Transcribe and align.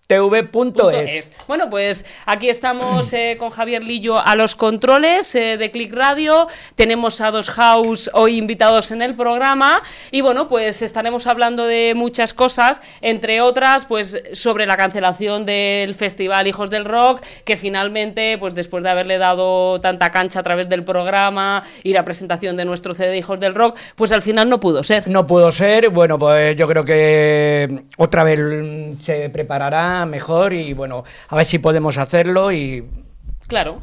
tv.es. 0.06 1.32
Bueno, 1.48 1.70
pues 1.70 2.04
aquí 2.26 2.50
estamos 2.50 3.10
eh, 3.14 3.36
con 3.38 3.50
Javier 3.50 3.82
Lillo 3.82 4.18
a 4.18 4.36
los 4.36 4.54
controles 4.54 5.34
eh, 5.34 5.56
de 5.56 5.70
Click 5.70 5.94
Radio. 5.94 6.46
Tenemos 6.74 7.22
a 7.22 7.30
Dos 7.30 7.48
House 7.48 8.10
hoy 8.12 8.36
invitados 8.36 8.90
en 8.90 9.00
el 9.00 9.14
programa. 9.14 9.80
Y 10.10 10.20
bueno, 10.20 10.46
pues 10.46 10.82
estaremos 10.82 11.26
hablando 11.26 11.66
de 11.66 11.94
muchas 11.96 12.34
cosas, 12.34 12.82
entre 13.00 13.40
otras, 13.40 13.86
pues 13.86 14.22
sobre 14.34 14.66
la 14.66 14.76
cancelación 14.76 15.46
del 15.46 15.94
Festival 15.94 16.46
Hijos 16.46 16.68
del 16.68 16.84
Rock, 16.84 17.22
que 17.44 17.56
finalmente, 17.56 18.36
pues 18.38 18.54
después 18.54 18.84
de 18.84 18.90
haberle 18.90 19.16
dado 19.16 19.80
tanta 19.80 20.10
cancha 20.10 20.40
a 20.40 20.42
través 20.42 20.68
del 20.68 20.84
programa 20.84 21.62
y 21.82 21.94
la 21.94 22.04
presentación 22.04 22.58
de 22.58 22.66
nuestro 22.66 22.94
CD 22.94 23.16
Hijos 23.16 23.40
del 23.40 23.54
Rock, 23.54 23.78
pues 23.96 24.12
al 24.12 24.20
final 24.20 24.50
no 24.50 24.60
pudo 24.60 24.84
ser. 24.84 25.08
No 25.08 25.26
pudo 25.26 25.50
ser, 25.50 25.88
bueno, 25.88 26.18
pues 26.18 26.56
yo 26.56 26.68
creo 26.68 26.84
que 26.84 27.84
otra 27.96 28.22
vez 28.22 28.38
se 29.00 29.30
preparará 29.30 29.93
mejor 30.06 30.52
y 30.52 30.72
bueno, 30.72 31.04
a 31.28 31.36
ver 31.36 31.46
si 31.46 31.58
podemos 31.58 31.98
hacerlo 31.98 32.52
y, 32.52 32.84
Claro. 33.46 33.78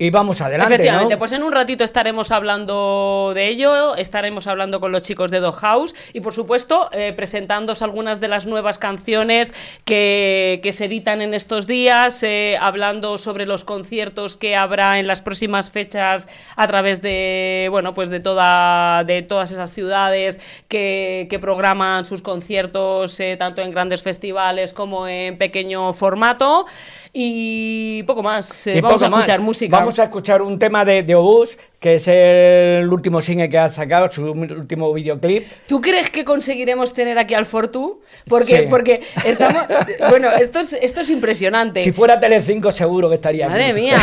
Y 0.00 0.08
vamos 0.08 0.40
adelante. 0.40 0.72
Efectivamente, 0.72 1.14
¿no? 1.14 1.18
pues 1.18 1.32
en 1.32 1.42
un 1.42 1.52
ratito 1.52 1.84
estaremos 1.84 2.30
hablando 2.30 3.32
de 3.34 3.48
ello, 3.48 3.94
estaremos 3.96 4.46
hablando 4.46 4.80
con 4.80 4.92
los 4.92 5.02
chicos 5.02 5.30
de 5.30 5.40
Dog 5.40 5.56
House 5.56 5.94
y 6.14 6.22
por 6.22 6.32
supuesto 6.32 6.88
eh, 6.92 7.12
presentándoos 7.12 7.82
algunas 7.82 8.18
de 8.18 8.28
las 8.28 8.46
nuevas 8.46 8.78
canciones 8.78 9.52
que, 9.84 10.60
que 10.62 10.72
se 10.72 10.86
editan 10.86 11.20
en 11.20 11.34
estos 11.34 11.66
días, 11.66 12.22
eh, 12.22 12.56
hablando 12.58 13.18
sobre 13.18 13.44
los 13.44 13.64
conciertos 13.64 14.38
que 14.38 14.56
habrá 14.56 14.98
en 14.98 15.06
las 15.06 15.20
próximas 15.20 15.70
fechas 15.70 16.28
a 16.56 16.66
través 16.66 17.02
de 17.02 17.68
bueno 17.70 17.92
pues 17.92 18.08
de 18.08 18.20
toda 18.20 19.04
de 19.04 19.20
todas 19.20 19.50
esas 19.50 19.74
ciudades 19.74 20.40
que, 20.68 21.26
que 21.28 21.38
programan 21.38 22.06
sus 22.06 22.22
conciertos 22.22 23.20
eh, 23.20 23.36
tanto 23.38 23.60
en 23.60 23.70
grandes 23.70 24.00
festivales 24.00 24.72
como 24.72 25.06
en 25.06 25.36
pequeño 25.36 25.92
formato 25.92 26.64
y 27.12 28.02
poco 28.04 28.22
más. 28.22 28.66
eh, 28.66 28.76
Y 28.76 28.80
vamos 28.80 28.94
poco 29.00 29.06
a 29.06 29.08
más. 29.10 29.20
escuchar 29.20 29.40
música. 29.40 29.78
Vamos 29.78 29.98
a 29.98 30.04
escuchar 30.04 30.42
un 30.42 30.58
tema 30.58 30.84
de, 30.84 31.02
de 31.02 31.14
Obús, 31.14 31.58
que 31.80 31.94
es 31.94 32.06
el 32.08 32.86
último 32.92 33.22
single 33.22 33.48
que 33.48 33.56
ha 33.56 33.70
sacado, 33.70 34.12
su 34.12 34.30
último 34.32 34.92
videoclip. 34.92 35.46
¿Tú 35.66 35.80
crees 35.80 36.10
que 36.10 36.26
conseguiremos 36.26 36.92
tener 36.92 37.18
aquí 37.18 37.32
al 37.32 37.46
Fortu? 37.46 38.02
Porque, 38.28 38.60
Sí. 38.60 38.66
porque 38.68 39.00
estamos. 39.24 39.64
Bueno, 40.10 40.30
esto 40.30 40.60
es, 40.60 40.74
esto 40.74 41.00
es 41.00 41.08
impresionante. 41.08 41.80
Si 41.82 41.90
fuera 41.92 42.20
Telecinco 42.20 42.70
seguro 42.70 43.08
que 43.08 43.14
estaría 43.14 43.46
aquí. 43.46 43.52
Madre 43.54 43.72
mía, 43.72 43.96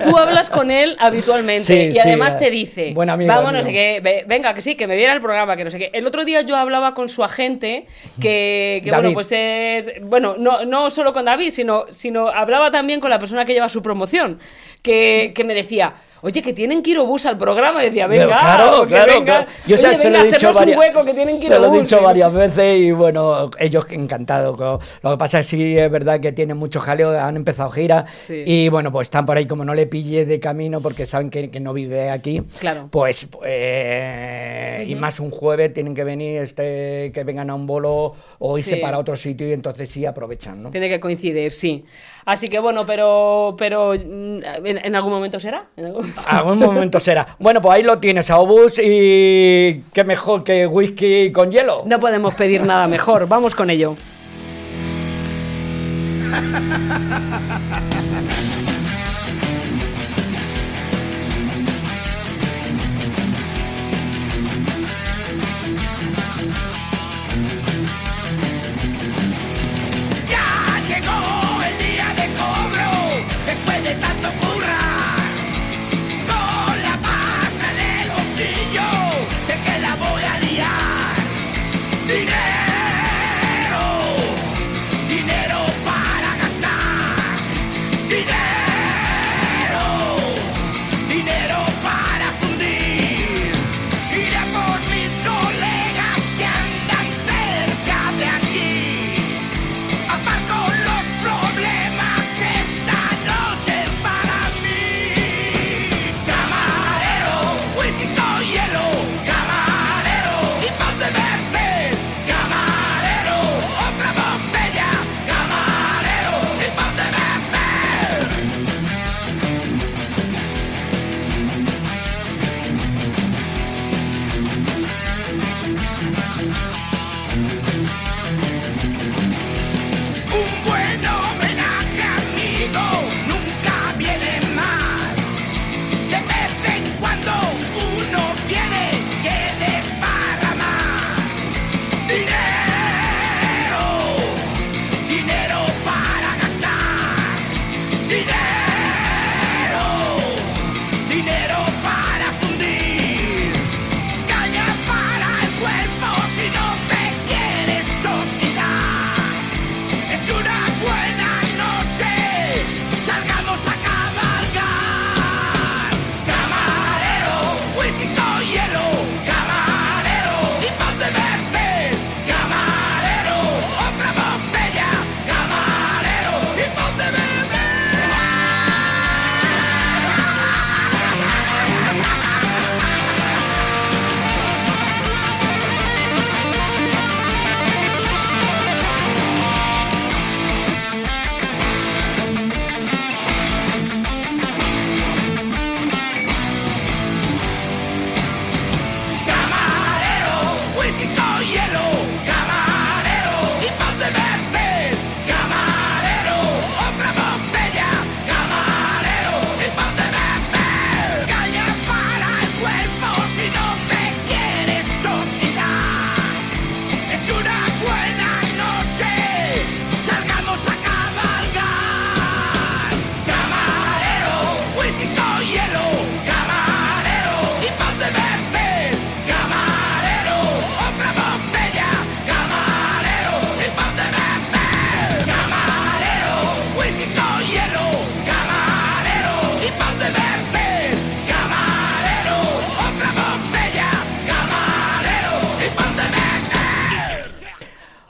tú 0.02 0.16
hablas 0.18 0.50
con 0.50 0.72
él 0.72 0.96
habitualmente 0.98 1.64
Sí, 1.64 1.90
y 1.90 1.92
sí, 1.92 1.98
además 2.00 2.34
eh, 2.34 2.38
te 2.40 2.50
dice, 2.50 2.92
buen 2.92 3.08
amigo 3.08 3.28
vamos, 3.32 3.52
no 3.52 3.62
sé 3.62 3.70
qué, 3.72 4.00
ve- 4.02 4.24
venga, 4.26 4.52
que 4.52 4.60
sí, 4.62 4.74
que 4.74 4.88
me 4.88 4.96
viera 4.96 5.12
el 5.12 5.20
programa, 5.20 5.56
que 5.56 5.62
no 5.62 5.70
sé 5.70 5.78
qué. 5.78 5.90
El 5.92 6.06
otro 6.08 6.24
día 6.24 6.40
yo 6.42 6.56
hablaba 6.56 6.92
con 6.92 7.08
su 7.08 7.22
agente, 7.22 7.86
que, 8.20 8.80
que, 8.82 8.90
bueno, 8.90 9.12
pues 9.12 9.30
es, 9.30 9.92
bueno, 10.02 10.34
no, 10.38 10.64
no 10.64 10.90
solo 10.90 11.12
con 11.12 11.24
David, 11.26 11.50
sino, 11.52 11.84
sino 11.90 12.26
hablaba 12.26 12.72
también 12.72 12.98
con 12.98 13.10
la 13.10 13.20
persona 13.20 13.44
que 13.44 13.52
lleva 13.54 13.68
su 13.68 13.80
promoción, 13.80 14.40
que, 14.82 15.30
que 15.32 15.44
me 15.44 15.54
decía... 15.54 15.94
Oye, 16.22 16.42
que 16.42 16.52
tienen 16.52 16.82
que 16.82 16.90
ir 16.90 16.98
obús 16.98 17.26
al 17.26 17.36
programa. 17.38 17.82
Y 17.82 17.86
decía, 17.86 18.06
venga, 18.06 18.26
claro, 18.26 18.86
claro, 18.86 19.12
venga. 19.14 19.24
claro. 19.24 19.46
Yo 19.66 19.76
Oye, 19.76 19.82
se, 19.82 19.96
venga, 20.08 20.18
lo 20.22 20.24
he 20.24 20.32
dicho 20.32 20.52
varias, 20.52 20.76
un 20.76 20.80
hueco 20.82 21.04
que 21.04 21.14
tienen 21.14 21.38
que 21.38 21.46
ir 21.46 21.52
se 21.52 21.58
lo 21.58 21.74
he 21.74 21.80
dicho 21.80 22.00
varias 22.02 22.32
veces 22.32 22.78
y 22.80 22.90
bueno, 22.92 23.50
ellos 23.58 23.84
encantados. 23.90 24.58
Lo 25.02 25.10
que 25.10 25.16
pasa 25.16 25.40
es 25.40 25.50
que 25.50 25.56
sí 25.56 25.78
es 25.78 25.90
verdad 25.90 26.20
que 26.20 26.32
tienen 26.32 26.56
mucho 26.56 26.80
jaleo, 26.80 27.18
han 27.18 27.36
empezado 27.36 27.70
gira 27.70 28.04
Sí. 28.22 28.42
y 28.46 28.68
bueno, 28.68 28.90
pues 28.92 29.06
están 29.06 29.26
por 29.26 29.36
ahí 29.36 29.46
como 29.46 29.64
no 29.64 29.74
le 29.74 29.86
pilles 29.86 30.26
de 30.28 30.40
camino 30.40 30.80
porque 30.80 31.06
saben 31.06 31.30
que, 31.30 31.50
que 31.50 31.60
no 31.60 31.72
vive 31.72 32.10
aquí. 32.10 32.42
Claro. 32.58 32.88
Pues 32.90 33.28
eh, 33.44 34.84
y 34.88 34.94
más 34.94 35.20
un 35.20 35.30
jueves 35.30 35.72
tienen 35.72 35.94
que 35.94 36.04
venir 36.04 36.42
este 36.42 37.10
que 37.12 37.24
vengan 37.24 37.50
a 37.50 37.54
un 37.54 37.66
bolo 37.66 38.14
o 38.38 38.58
irse 38.58 38.76
Sí. 38.76 38.80
para 38.80 38.98
otro 38.98 39.16
sitio 39.16 39.48
y 39.48 39.52
entonces 39.52 39.88
sí 39.90 40.04
aprovechan, 40.06 40.62
¿no? 40.62 40.70
Tiene 40.70 40.88
que 40.88 40.98
coincidir, 41.00 41.52
sí. 41.52 41.84
Así 42.26 42.48
que 42.48 42.58
bueno, 42.58 42.84
pero, 42.84 43.54
pero 43.56 43.92
mm, 43.94 44.42
¿en, 44.64 44.84
en 44.84 44.96
algún 44.96 45.12
momento 45.12 45.38
será? 45.38 45.66
¿En 45.76 45.86
algún- 45.86 46.12
Algún 46.26 46.58
momento 46.58 46.98
será. 47.00 47.24
Bueno, 47.38 47.62
pues 47.62 47.76
ahí 47.76 47.82
lo 47.84 47.98
tienes 47.98 48.28
a 48.30 48.38
Obus 48.40 48.78
y 48.82 49.82
qué 49.94 50.02
mejor 50.04 50.42
que 50.44 50.66
whisky 50.66 51.30
con 51.32 51.52
hielo. 51.52 51.84
No 51.86 51.98
podemos 52.00 52.34
pedir 52.34 52.62
nada 52.62 52.88
mejor. 52.88 53.28
Vamos 53.28 53.54
con 53.54 53.70
ello. 53.70 53.94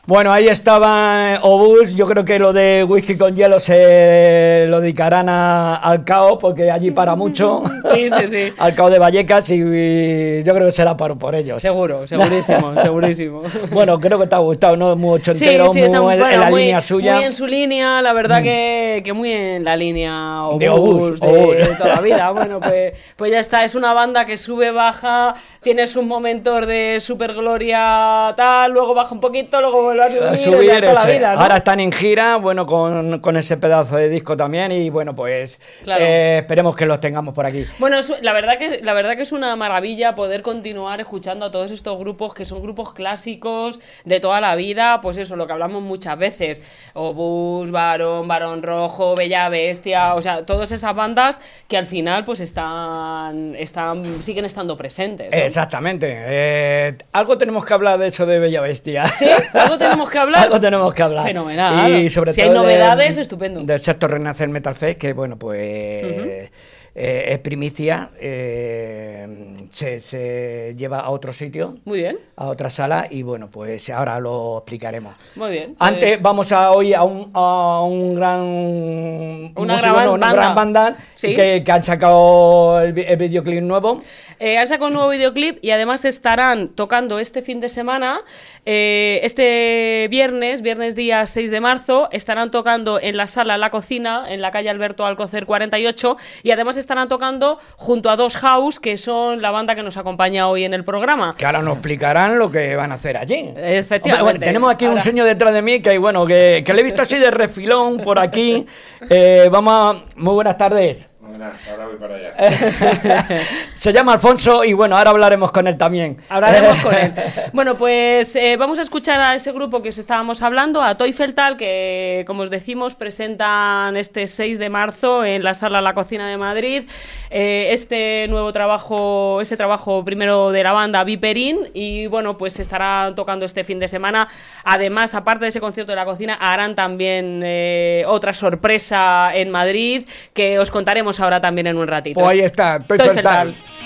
Bueno, 0.08 0.30
ahí 0.32 0.46
estaba 0.46 1.34
eh, 1.34 1.38
Obús. 1.42 1.92
Yo 1.96 2.06
creo 2.06 2.24
que 2.24 2.38
lo 2.38 2.52
de 2.52 2.84
whisky 2.84 3.16
con 3.18 3.34
hielo 3.34 3.58
se 3.58 4.66
lo 4.68 4.80
dedicarán 4.80 5.28
a- 5.28 5.74
al 5.74 6.04
CAO, 6.04 6.38
porque 6.38 6.70
allí 6.70 6.92
para 6.92 7.16
mucho. 7.16 7.64
Sí, 7.92 8.08
sí, 8.10 8.28
sí. 8.28 8.52
al 8.58 8.72
CAO 8.76 8.88
de 8.88 9.00
Vallecas, 9.00 9.50
y, 9.50 9.54
y 9.56 10.44
yo 10.44 10.54
creo 10.54 10.66
que 10.66 10.70
será 10.70 10.96
por, 10.96 11.18
por 11.18 11.34
ellos. 11.34 11.60
Seguro, 11.60 12.06
segurísimo, 12.06 12.80
segurísimo. 12.80 13.42
Bueno, 13.72 13.98
creo 13.98 14.20
que 14.20 14.28
te 14.28 14.36
ha 14.36 14.38
gustado, 14.38 14.76
¿no? 14.76 14.94
Muy 14.94 15.18
Sí, 15.18 15.30
ochentero, 15.32 15.72
sí, 15.72 15.80
está 15.80 16.00
muy 16.00 16.14
en, 16.14 16.20
bueno, 16.20 16.34
en 16.34 16.40
la 16.40 16.50
muy- 16.50 16.60
línea 16.62 16.80
suya. 16.80 17.12
Mm. 17.14 17.16
Muy 17.16 17.24
en 17.24 17.32
su 17.32 17.46
línea, 17.48 18.00
la 18.00 18.12
verdad 18.12 18.42
que, 18.44 19.02
que 19.04 19.12
muy 19.12 19.32
en 19.32 19.64
la 19.64 19.76
línea 19.76 20.42
De 20.56 20.68
Obús, 20.68 21.18
de, 21.20 21.26
Obús. 21.26 21.56
de 21.56 21.74
toda 21.76 21.96
la 21.96 22.00
vida. 22.00 22.30
Bueno, 22.30 22.60
pues, 22.60 22.92
pues 23.16 23.32
ya 23.32 23.40
está, 23.40 23.64
es 23.64 23.74
una 23.74 23.92
banda 23.92 24.24
que 24.24 24.36
sube, 24.36 24.70
baja, 24.70 25.34
tiene 25.64 25.88
sus 25.88 26.04
momentos 26.04 26.64
de 26.64 26.98
super 27.00 27.34
gloria, 27.34 28.32
tal, 28.36 28.70
luego 28.70 28.94
baja 28.94 29.12
un 29.12 29.20
poquito, 29.20 29.60
luego 29.60 29.95
a 30.04 30.08
subir, 30.10 30.22
A 30.22 30.30
ya 30.34 30.36
subir 30.36 30.80
toda 30.80 30.92
la 30.94 31.02
ese. 31.02 31.12
vida, 31.12 31.34
¿no? 31.34 31.40
Ahora 31.40 31.56
están 31.56 31.80
en 31.80 31.92
gira, 31.92 32.36
bueno, 32.36 32.66
con, 32.66 33.18
con 33.20 33.36
ese 33.36 33.56
pedazo 33.56 33.96
de 33.96 34.08
disco 34.08 34.36
también 34.36 34.72
y 34.72 34.90
bueno, 34.90 35.14
pues 35.14 35.60
Claro. 35.84 36.04
eh, 36.04 36.38
esperemos 36.38 36.76
que 36.76 36.86
los 36.86 37.00
tengamos 37.00 37.34
por 37.34 37.46
aquí. 37.46 37.64
Bueno, 37.78 37.96
la 38.22 38.32
verdad 38.32 38.58
que 38.58 38.80
la 38.82 38.94
verdad 38.94 39.16
que 39.16 39.22
es 39.22 39.32
una 39.32 39.54
maravilla 39.56 40.14
poder 40.14 40.42
continuar 40.42 41.00
escuchando 41.00 41.46
a 41.46 41.50
todos 41.50 41.70
estos 41.70 41.98
grupos 41.98 42.34
que 42.34 42.44
son 42.44 42.62
grupos 42.62 42.92
clásicos 42.92 43.80
de 44.04 44.20
toda 44.20 44.40
la 44.40 44.54
vida, 44.56 45.00
pues 45.00 45.16
eso, 45.18 45.36
lo 45.36 45.46
que 45.46 45.52
hablamos 45.52 45.82
muchas 45.82 46.18
veces, 46.18 46.62
Obús, 46.94 47.70
Varón, 47.70 48.26
Varón 48.28 48.62
Rojo, 48.62 49.14
Bella 49.14 49.48
Bestia, 49.48 50.14
o 50.14 50.22
sea, 50.22 50.44
todas 50.46 50.72
esas 50.72 50.94
bandas 50.94 51.40
que 51.68 51.76
al 51.76 51.86
final 51.86 52.24
pues 52.24 52.40
están 52.40 53.54
están 53.56 54.22
siguen 54.22 54.44
estando 54.44 54.76
presentes. 54.76 55.30
¿no? 55.30 55.36
Exactamente. 55.36 56.06
Eh, 56.26 56.96
algo 57.12 57.38
tenemos 57.38 57.64
que 57.64 57.74
hablar 57.74 57.98
de 57.98 58.08
eso 58.08 58.26
de 58.26 58.38
Bella 58.38 58.60
Bestia. 58.60 59.06
¿Sí? 59.08 59.26
¿Algo 59.52 59.78
tenemos 59.88 60.10
que 60.10 60.18
hablar? 60.18 60.42
Algo 60.44 60.60
tenemos 60.60 60.94
que 60.94 61.02
hablar. 61.02 61.24
Fenomenal. 61.24 61.90
Y 62.02 62.10
sobre 62.10 62.32
Si 62.32 62.40
todo 62.40 62.50
hay 62.50 62.54
de- 62.54 62.60
novedades, 62.62 63.18
estupendo. 63.18 63.60
Del 63.62 63.80
sector 63.80 64.10
Renacer 64.10 64.48
Metal 64.48 64.74
Fest, 64.74 64.98
que 64.98 65.12
bueno, 65.12 65.38
pues 65.38 66.50
eh, 66.98 67.24
es 67.28 67.38
primicia. 67.40 68.10
eh, 68.18 69.56
se, 69.70 70.00
se 70.00 70.74
lleva 70.76 71.00
a 71.00 71.10
otro 71.10 71.32
sitio, 71.32 71.74
Muy 71.84 71.98
bien. 71.98 72.18
a 72.36 72.46
otra 72.46 72.70
sala, 72.70 73.06
y 73.10 73.22
bueno, 73.22 73.48
pues 73.50 73.90
ahora 73.90 74.18
lo 74.20 74.58
explicaremos. 74.58 75.14
Muy 75.34 75.50
bien. 75.50 75.74
pues- 75.76 75.90
Antes 75.90 76.22
vamos 76.22 76.50
a 76.52 76.70
hoy 76.70 76.94
a 76.94 77.02
un, 77.02 77.30
a 77.34 77.82
un 77.82 78.14
gran 78.14 78.40
un 78.40 79.52
Una 79.56 79.74
músico, 79.74 79.92
gran 79.94 80.06
no, 80.06 80.12
una 80.14 80.26
banda. 80.28 80.42
gran 80.42 80.54
banda 80.54 80.96
Sí. 81.16 81.34
que, 81.34 81.62
que 81.64 81.72
han 81.72 81.82
sacado 81.82 82.80
el 82.80 82.92
videoclip 82.92 83.62
nuevo. 83.62 84.00
Eh, 84.38 84.58
han 84.58 84.66
sacado 84.66 84.88
un 84.88 84.94
nuevo 84.94 85.08
videoclip 85.08 85.58
y 85.62 85.70
además 85.70 86.04
estarán 86.04 86.68
tocando 86.68 87.18
este 87.18 87.42
fin 87.42 87.60
de 87.60 87.68
semana, 87.68 88.20
eh, 88.66 89.20
este 89.22 90.08
viernes, 90.10 90.60
viernes 90.60 90.94
día 90.94 91.24
6 91.24 91.50
de 91.50 91.60
marzo, 91.60 92.08
estarán 92.12 92.50
tocando 92.50 93.00
en 93.00 93.16
la 93.16 93.26
sala 93.26 93.56
La 93.56 93.70
Cocina, 93.70 94.24
en 94.28 94.42
la 94.42 94.50
calle 94.50 94.68
Alberto 94.68 95.06
Alcocer 95.06 95.46
48, 95.46 96.16
y 96.42 96.50
además 96.50 96.76
estarán 96.76 97.08
tocando 97.08 97.58
junto 97.76 98.10
a 98.10 98.16
Dos 98.16 98.36
House, 98.36 98.78
que 98.78 98.98
son 98.98 99.40
la 99.40 99.50
banda 99.50 99.74
que 99.74 99.82
nos 99.82 99.96
acompaña 99.96 100.48
hoy 100.48 100.64
en 100.64 100.74
el 100.74 100.84
programa. 100.84 101.34
Que 101.36 101.46
ahora 101.46 101.62
nos 101.62 101.74
explicarán 101.74 102.38
lo 102.38 102.50
que 102.50 102.76
van 102.76 102.92
a 102.92 102.96
hacer 102.96 103.16
allí. 103.16 103.52
Efectivamente. 103.56 104.22
Hombre, 104.22 104.38
bueno, 104.38 104.46
tenemos 104.46 104.70
aquí 104.70 104.86
un 104.86 105.00
señor 105.00 105.26
detrás 105.26 105.54
de 105.54 105.62
mí 105.62 105.80
que, 105.80 105.96
bueno, 105.98 106.26
que, 106.26 106.62
que 106.64 106.74
le 106.74 106.80
he 106.80 106.84
visto 106.84 107.02
así 107.02 107.16
de 107.18 107.30
refilón 107.30 107.98
por 107.98 108.20
aquí. 108.20 108.66
Eh, 109.08 109.48
vamos 109.52 109.72
a... 109.72 110.04
Muy 110.16 110.34
buenas 110.34 110.56
tardes. 110.56 110.96
Buenas, 111.28 111.68
ahora 111.68 111.86
voy 111.86 111.96
para 111.96 112.14
allá. 112.14 113.26
Se 113.74 113.92
llama 113.92 114.12
Alfonso 114.12 114.62
y, 114.62 114.72
bueno, 114.74 114.96
ahora 114.96 115.10
hablaremos 115.10 115.50
con 115.50 115.66
él 115.66 115.76
también. 115.76 116.18
Hablaremos 116.28 116.78
con 116.78 116.94
él. 116.94 117.12
Bueno, 117.52 117.76
pues 117.76 118.36
eh, 118.36 118.56
vamos 118.56 118.78
a 118.78 118.82
escuchar 118.82 119.18
a 119.20 119.34
ese 119.34 119.50
grupo 119.52 119.80
que 119.82 119.88
os 119.88 119.98
estábamos 119.98 120.42
hablando, 120.42 120.82
a 120.82 120.96
Toyfeltal, 120.96 121.56
que 121.56 122.24
como 122.26 122.42
os 122.42 122.50
decimos 122.50 122.94
presentan 122.94 123.96
este 123.96 124.26
6 124.26 124.58
de 124.58 124.68
marzo 124.68 125.24
en 125.24 125.42
la 125.42 125.54
sala 125.54 125.80
La 125.80 125.94
Cocina 125.94 126.28
de 126.28 126.36
Madrid 126.36 126.84
eh, 127.30 127.68
este 127.72 128.26
nuevo 128.28 128.52
trabajo, 128.52 129.40
ese 129.40 129.56
trabajo 129.56 130.04
primero 130.04 130.50
de 130.52 130.62
la 130.62 130.72
banda 130.72 131.02
Viperín 131.04 131.58
y 131.74 132.06
bueno, 132.06 132.38
pues 132.38 132.60
estarán 132.60 133.14
tocando 133.14 133.44
este 133.46 133.64
fin 133.64 133.78
de 133.78 133.88
semana. 133.88 134.28
Además, 134.64 135.14
aparte 135.14 135.44
de 135.44 135.48
ese 135.48 135.60
concierto 135.60 135.92
de 135.92 135.96
la 135.96 136.04
cocina, 136.04 136.34
harán 136.34 136.74
también 136.74 137.42
eh, 137.44 138.04
otra 138.06 138.32
sorpresa 138.32 139.30
en 139.34 139.50
Madrid 139.50 140.08
que 140.34 140.58
os 140.58 140.70
contaremos 140.70 141.15
ahora 141.20 141.40
también 141.40 141.66
en 141.66 141.76
un 141.76 141.86
ratito. 141.86 142.20
Pues 142.20 142.32
ahí 142.32 142.40
está, 142.40 142.80
Toy 142.80 142.98
Toyfeltal. 142.98 143.54
Feltal. 143.54 143.76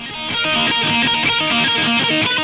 Rock 2.11 2.40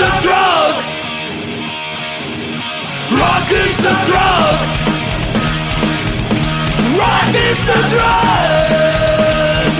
is 0.00 0.06
a 0.08 0.22
drug. 0.22 0.74
Rock 3.20 3.48
is 3.64 3.78
a 3.84 3.96
drug. 4.08 4.58
Rock 7.00 7.32
is 7.48 7.62
a 7.68 7.80
drug. 7.92 9.70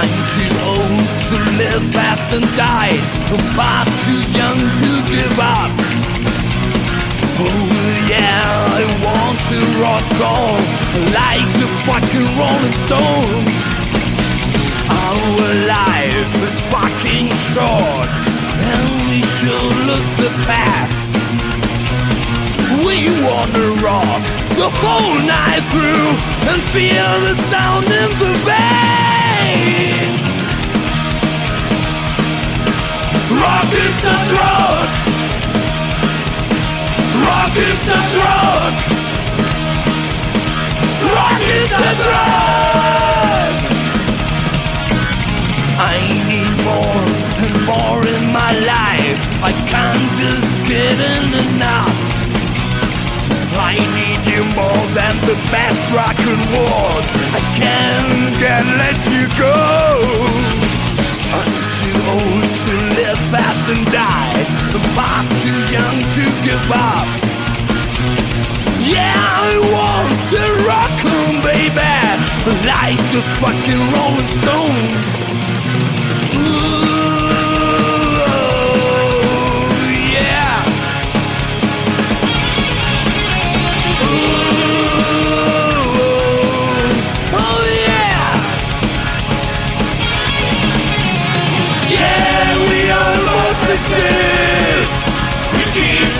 I'm 0.00 0.16
too 0.34 0.52
old 0.72 1.04
to 1.28 1.36
live 1.60 1.84
fast 1.94 2.28
and 2.36 2.48
die. 2.56 2.96
I'm 3.32 3.44
far 3.56 3.84
too 4.04 4.20
young 4.40 4.60
to 4.80 4.90
give 5.12 5.38
up. 5.40 5.72
Oh 7.38 7.64
yeah, 8.12 8.44
I 8.76 8.82
want 9.04 9.38
to 9.50 9.58
rock 9.84 10.08
on 10.36 10.60
like 11.16 11.48
the 11.60 11.68
fucking 11.86 12.28
Rolling 12.40 12.76
Stones. 12.84 13.56
Our 15.00 15.46
life 15.66 16.32
is 16.42 16.56
fucking 16.72 17.35
short, 17.56 18.08
and 18.68 18.86
we 19.08 19.20
should 19.36 19.76
look 19.88 20.06
the 20.20 20.32
past. 20.44 20.96
We 22.84 23.08
wanna 23.24 23.66
rock 23.80 24.22
the 24.60 24.68
whole 24.80 25.16
night 25.24 25.64
through 25.72 26.08
and 26.50 26.60
feel 26.74 27.12
the 27.28 27.34
sound 27.52 27.86
in 28.02 28.10
the 28.22 28.34
veins. 28.48 30.24
Rock 33.42 33.70
is 33.86 33.98
a 34.14 34.18
drug. 34.32 34.86
Rock 37.28 37.54
is 37.70 37.82
a 37.98 38.02
drug. 38.16 38.72
Rock 41.16 41.40
is 41.60 41.72
a 41.88 41.92
drug. 42.04 42.96
I 45.78 45.96
need 46.28 46.52
more 46.64 47.15
and 47.44 47.56
more 47.66 48.00
in 48.06 48.24
my 48.32 48.52
life. 48.64 49.20
I 49.42 49.52
can't 49.72 50.08
just 50.20 50.52
get 50.68 50.96
in 51.12 51.26
enough. 51.46 51.96
I 53.56 53.74
need 53.98 54.22
you 54.32 54.42
more 54.54 54.84
than 54.92 55.14
the 55.24 55.36
best 55.50 55.92
rock 55.92 56.18
and 56.18 56.42
roll. 56.52 57.00
I 57.38 57.40
can't 57.60 58.36
get 58.38 58.64
let 58.82 59.00
you 59.14 59.24
go. 59.40 59.56
I'm 61.36 61.52
too 61.80 61.98
old 62.14 62.46
to 62.64 62.72
live 63.00 63.20
fast 63.32 63.64
and 63.72 63.84
die. 63.90 64.44
I'm 64.76 64.84
far 64.96 65.20
too 65.42 65.58
young 65.76 65.98
to 66.16 66.22
give 66.46 66.66
up. 66.72 67.08
Yeah, 68.86 69.16
I 69.16 69.52
want 69.74 70.14
to 70.32 70.42
rock 70.68 70.96
'em, 71.04 71.42
baby, 71.42 71.96
like 72.70 73.02
the 73.14 73.22
fucking 73.40 73.82
Rolling 73.92 74.30
Stones. 74.40 75.45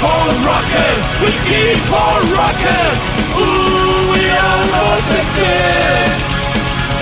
On 0.06 0.30
rocking. 0.46 0.98
We 1.22 1.30
keep 1.50 1.82
on 1.90 2.22
rocking. 2.38 2.94
Ooh, 3.36 4.12
we 4.12 4.22
almost 4.30 5.08
exist. 5.20 6.26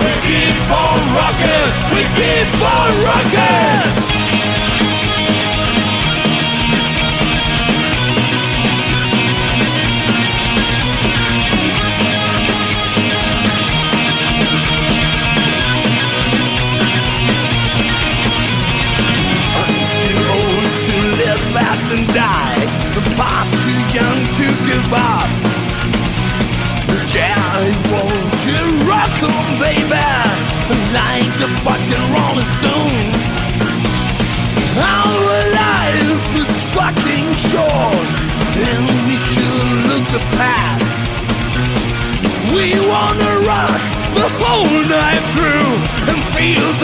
We 0.04 0.12
keep 0.28 0.70
on 0.84 1.00
rocking, 1.16 1.70
we 1.94 2.02
keep 2.18 2.50
on 2.61 2.92
rocking. 3.06 3.53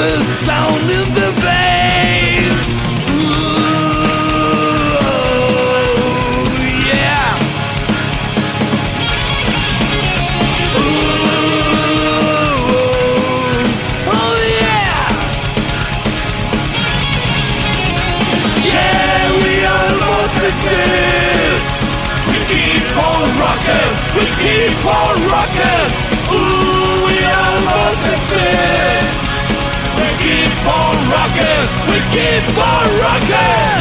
The 0.01 0.25
sound 0.47 0.91
in 0.91 1.07
the 1.15 1.31
bass. 1.45 2.67
Ooh, 3.11 3.51
yeah. 6.89 7.37
Ooh, 10.81 11.21
oh 14.17 14.35
yeah. 14.61 15.05
Yeah, 18.73 19.21
we 19.43 19.55
almost 19.79 20.39
exist. 20.51 21.75
We 22.31 22.39
keep 22.53 22.89
on 23.09 23.25
rocking, 23.43 23.93
we 24.17 24.25
keep 24.41 24.81
on 24.87 25.15
rocking. 25.29 25.70
for 32.61 33.01
rocket. 33.01 33.80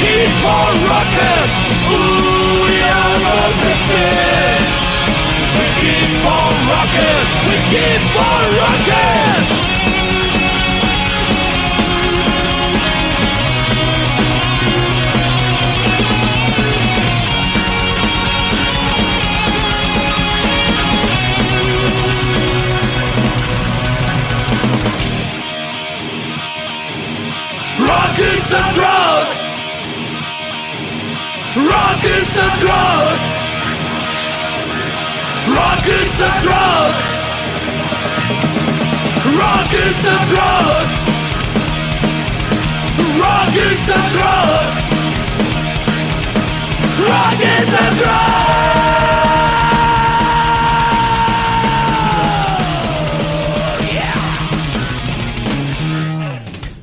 Keep 0.00 0.44
on 0.58 0.72
rocking. 0.88 1.48
Ooh, 1.92 2.64
we 2.64 2.76
almost 3.04 3.62
exist. 3.72 4.70
We 5.58 5.66
keep 5.82 6.24
on 6.24 6.54
rocking, 6.72 7.26
we 7.48 7.56
keep 7.68 8.04
on 8.16 8.44
rocking. 8.60 9.44
Rock 27.86 28.18
is 28.18 28.52
a 28.52 28.74
drug. 28.74 28.99
Is 32.20 32.36
a 32.36 32.50
drug. 32.62 33.18
Rock 35.56 35.86
is 35.86 36.14
a 36.20 36.32
drug. 36.44 36.92
Rock 39.40 39.72
is 39.86 40.00
a 40.04 40.18
drug. 40.32 40.86
Rock 43.22 43.54
is 43.68 43.82
a 43.88 44.00
drug. 44.14 44.70
Rock 47.08 47.40
is 47.56 47.70
a 47.74 47.86
drug. 47.98 48.60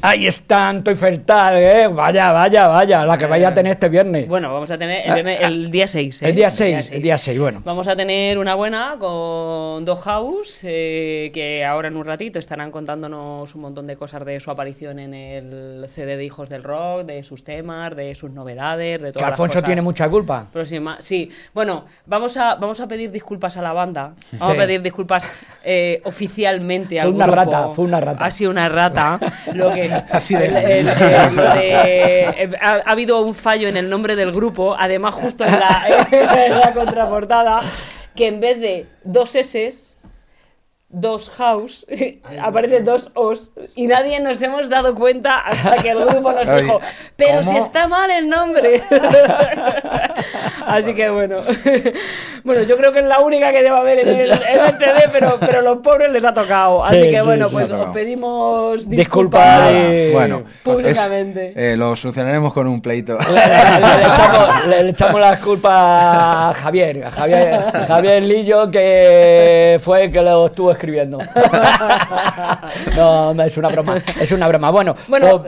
Ahí 0.07 0.25
están, 0.47 0.81
Toy 0.81 0.95
Fertal, 0.95 1.57
¿eh? 1.57 1.87
Vaya, 1.89 2.31
vaya, 2.31 2.67
vaya, 2.69 3.03
la 3.05 3.17
que 3.17 3.25
vaya 3.25 3.49
a 3.49 3.53
tener 3.53 3.73
este 3.73 3.89
viernes. 3.89 4.29
Bueno, 4.29 4.53
vamos 4.53 4.71
a 4.71 4.77
tener 4.77 5.05
el, 5.05 5.13
viernes- 5.15 5.41
el 5.41 5.69
día 5.71 5.89
6. 5.89 6.21
el 6.21 6.35
día 6.35 6.49
6, 6.49 6.91
el 6.93 7.01
día 7.01 7.17
6, 7.17 7.37
bueno. 7.37 7.61
Vamos 7.65 7.85
a 7.89 7.97
tener 7.97 8.37
una 8.37 8.55
buena 8.55 8.95
con 8.97 9.83
Dog 9.83 9.99
House, 10.03 10.61
eh, 10.63 11.31
que 11.33 11.65
ahora 11.65 11.89
en 11.89 11.97
un 11.97 12.05
ratito 12.05 12.39
estarán 12.39 12.71
contándonos 12.71 13.53
un 13.55 13.61
montón 13.61 13.87
de 13.87 13.97
cosas 13.97 14.23
de 14.23 14.39
su 14.39 14.49
aparición 14.49 14.99
en 14.99 15.13
el 15.13 15.85
CD 15.93 16.15
de 16.15 16.23
Hijos 16.23 16.47
del 16.47 16.63
Rock, 16.63 17.01
de 17.03 17.23
sus 17.23 17.43
temas, 17.43 17.93
de 17.93 18.15
sus 18.15 18.31
novedades, 18.31 19.01
de 19.01 19.07
Que 19.07 19.11
todas 19.11 19.23
las 19.23 19.31
Alfonso 19.33 19.55
cosas 19.55 19.65
tiene 19.65 19.81
mucha 19.81 20.07
culpa. 20.07 20.47
próxima. 20.53 20.95
Sí, 21.01 21.29
bueno, 21.53 21.83
vamos 22.05 22.37
a, 22.37 22.55
vamos 22.55 22.79
a 22.79 22.87
pedir 22.87 23.11
disculpas 23.11 23.57
a 23.57 23.61
la 23.61 23.73
banda. 23.73 24.13
Vamos 24.39 24.55
Sí. 24.55 24.61
a 24.61 24.65
pedir 24.65 24.81
disculpas 24.81 25.25
eh, 25.65 25.99
oficialmente 26.05 27.01
al 27.01 27.07
Fue 27.07 27.15
una 27.15 27.25
grupo. 27.25 27.35
rata, 27.43 27.67
fue 27.71 27.83
una 27.83 27.99
rata. 27.99 28.23
Ha 28.23 28.31
sido 28.31 28.49
una 28.51 28.69
rata. 28.69 29.19
Lo 29.53 29.73
que, 29.73 29.91
Así 30.11 30.36
el- 30.41 30.55
el- 30.55 30.87
el- 30.89 31.35
lo 31.35 31.49
de- 31.53 32.21
eh, 32.37 32.49
ha, 32.61 32.69
ha 32.85 32.91
habido 32.91 33.21
un 33.21 33.35
fallo 33.35 33.67
en 33.67 33.77
el 33.77 33.89
nombre 33.89 34.15
del 34.15 34.31
grupo, 34.31 34.75
además 34.77 35.13
justo 35.13 35.43
en 35.45 35.51
la, 35.59 36.07
en 36.11 36.51
la 36.59 36.73
contraportada, 36.73 37.61
que 38.15 38.27
en 38.27 38.39
vez 38.39 38.59
de 38.59 38.85
dos 39.03 39.35
S 39.35 39.95
dos 40.89 41.29
house, 41.31 41.85
aparecen 42.41 42.83
dos 42.85 43.09
os, 43.13 43.51
y 43.75 43.87
nadie 43.87 44.19
nos 44.21 44.41
hemos 44.41 44.69
dado 44.69 44.95
cuenta 44.95 45.39
hasta 45.39 45.75
que 45.83 45.89
el 45.89 46.05
grupo 46.05 46.31
nos 46.31 46.47
dijo, 46.61 46.79
pero 47.15 47.39
¿cómo? 47.39 47.51
si 47.51 47.57
está 47.57 47.87
mal 47.87 48.09
el 48.11 48.29
nombre. 48.29 48.81
Así 50.65 50.93
que 50.93 51.09
bueno. 51.09 51.37
bueno, 52.43 52.63
yo 52.63 52.77
creo 52.77 52.91
que 52.91 52.99
es 52.99 53.05
la 53.05 53.19
única 53.19 53.51
que 53.51 53.63
debe 53.63 53.77
haber 53.77 53.99
en 53.99 54.07
el, 54.09 54.37
CD, 54.37 55.09
pero, 55.11 55.37
pero 55.39 55.61
los 55.61 55.77
pobres 55.77 56.11
les 56.11 56.23
ha 56.25 56.33
tocado. 56.33 56.83
Así 56.83 57.03
Sí, 57.03 57.09
que 57.09 57.21
bueno, 57.21 57.47
sí. 57.47 57.55
pues 57.55 57.71
os 57.71 57.87
pedimos 57.93 58.89
Disculpa, 58.89 59.69
disculpas. 59.69 59.71
eh, 59.71 60.09
Bueno, 60.13 60.43
públicamente. 60.63 61.49
es- 61.51 61.57
eh, 61.57 61.77
lo 61.77 61.95
solucionaremos 61.95 62.53
con 62.53 62.67
un 62.67 62.81
pleito. 62.81 63.17
Le, 63.17 63.25
le- 63.33 63.97
le 63.97 64.03
echamos, 64.11 64.65
le- 64.67 64.83
le 64.83 64.89
echamos 64.91 65.21
las 65.21 65.39
culpas 65.39 65.73
a 65.75 66.53
Javier, 66.55 67.05
a 67.05 67.09
Javier, 67.11 67.53
a 67.53 67.85
Javier 67.85 68.23
Lillo, 68.23 68.69
que 68.69 69.79
fue 69.81 70.05
el 70.05 70.11
que 70.11 70.21
lo 70.21 70.47
estuvo 70.47 70.71
escribiendo. 70.77 71.19
No, 72.95 73.31
es 73.43 73.57
una 73.57 73.69
broma, 73.69 74.01
es 74.19 74.31
una 74.31 74.47
broma. 74.47 74.71
Bueno, 74.71 74.95
Bueno, 75.07 75.43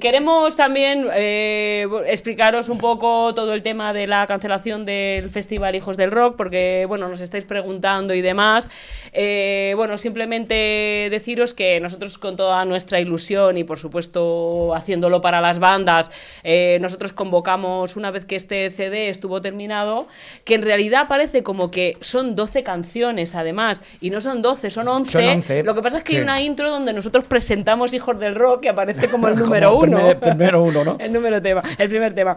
queremos 0.00 0.56
también 0.56 1.08
eh, 1.14 1.86
explicaros 2.06 2.68
un 2.68 2.78
poco 2.78 3.34
todo 3.34 3.52
el 3.52 3.62
tema 3.62 3.92
de 3.92 4.06
la 4.06 4.26
cancelación 4.26 4.84
del 4.84 5.30
Festival 5.30 5.74
Hijos 5.74 5.96
del 5.96 6.10
Rock, 6.10 6.36
porque, 6.36 6.84
bueno, 6.88 7.08
nos 7.08 7.20
estáis 7.20 7.44
preguntando 7.44 8.14
y 8.14 8.22
demás. 8.22 8.68
Eh, 9.12 9.74
bueno, 9.76 9.98
simplemente 9.98 11.08
deciros 11.10 11.54
que 11.54 11.80
nosotros 11.80 12.18
con 12.18 12.36
toda 12.36 12.64
nuestra 12.64 13.00
ilusión 13.00 13.56
y, 13.56 13.64
por 13.64 13.78
supuesto, 13.78 14.74
haciéndolo 14.74 15.20
para 15.20 15.40
las 15.40 15.58
bandas, 15.58 16.10
eh, 16.44 16.78
nosotros 16.80 17.12
convocamos, 17.12 17.96
una 17.96 18.10
vez 18.10 18.24
que 18.24 18.36
este 18.36 18.70
CD 18.70 19.08
estuvo 19.08 19.40
terminado, 19.42 20.06
que 20.44 20.54
en 20.54 20.62
realidad 20.62 21.08
parece 21.08 21.42
como 21.42 21.70
que 21.70 21.96
son 22.00 22.34
12 22.34 22.62
canciones, 22.62 23.34
además, 23.34 23.82
y 24.00 24.10
no 24.10 24.20
son 24.20 24.42
12, 24.42 24.65
son 24.70 24.88
11. 24.88 25.12
Son 25.12 25.24
11. 25.24 25.62
Lo 25.62 25.74
que 25.74 25.82
pasa 25.82 25.98
es 25.98 26.02
que 26.02 26.12
hay 26.14 26.18
Sí. 26.18 26.22
una 26.22 26.40
intro 26.40 26.70
donde 26.70 26.92
nosotros 26.92 27.24
presentamos 27.26 27.92
Hijos 27.94 28.18
del 28.18 28.34
Rock, 28.34 28.62
que 28.62 28.68
aparece 28.68 29.08
como 29.08 29.28
el 29.28 29.34
número 29.38 29.70
Como 29.70 29.82
uno. 29.84 29.96
primer- 29.98 30.18
primero 30.20 30.62
uno, 30.62 30.84
¿no? 30.84 30.96
el 31.00 31.12
número 31.12 31.40
tema, 31.42 31.62
el 31.78 31.88
primer 31.88 32.14
tema. 32.14 32.36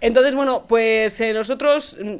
Entonces, 0.00 0.34
bueno, 0.34 0.64
pues 0.66 1.20
eh, 1.20 1.32
nosotros 1.32 1.96
mm, 2.02 2.14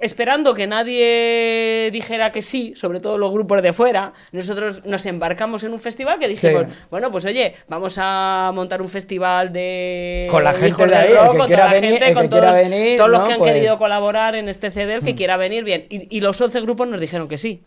esperando 0.00 0.52
que 0.54 0.66
nadie 0.66 1.88
dijera 1.92 2.32
que 2.32 2.42
sí, 2.42 2.72
sobre 2.74 2.98
todo 2.98 3.18
los 3.18 3.30
grupos 3.32 3.62
de 3.62 3.72
fuera, 3.72 4.12
nosotros 4.32 4.84
nos 4.84 5.06
embarcamos 5.06 5.62
en 5.62 5.72
un 5.72 5.78
festival 5.78 6.18
que 6.18 6.26
dijimos, 6.26 6.66
Sí. 6.68 6.74
bueno, 6.90 7.12
pues 7.12 7.24
oye, 7.24 7.54
vamos 7.68 7.96
a 7.98 8.50
montar 8.52 8.82
un 8.82 8.88
festival 8.88 9.52
de 9.52 10.26
Con 10.28 10.42
la 10.42 10.54
gente 10.54 10.86
de 10.86 10.94
ahí, 10.96 11.10
el 11.12 11.16
rock, 11.18 11.36
con 11.36 11.46
toda 11.50 11.56
la 11.68 11.72
venir- 11.72 11.90
gente, 11.90 12.08
el 12.08 12.14
con 12.14 12.28
todos, 12.28 12.56
venir, 12.56 12.96
todos 12.96 13.10
los 13.10 13.20
¿no? 13.20 13.26
que 13.28 13.32
han 13.34 13.38
Pues- 13.38 13.50
Mm. 13.52 13.54
querido 13.54 13.78
colaborar 13.78 14.34
en 14.34 14.48
este 14.48 14.70
CD, 14.72 14.94
el 14.94 15.02
que 15.02 15.14
quiera 15.14 15.36
venir, 15.36 15.62
bien. 15.62 15.86
Y, 15.88 16.16
y 16.16 16.20
los 16.20 16.40
11 16.40 16.60
grupos 16.62 16.88
nos 16.88 17.00
dijeron 17.00 17.28
que 17.28 17.38
sí. 17.38 17.62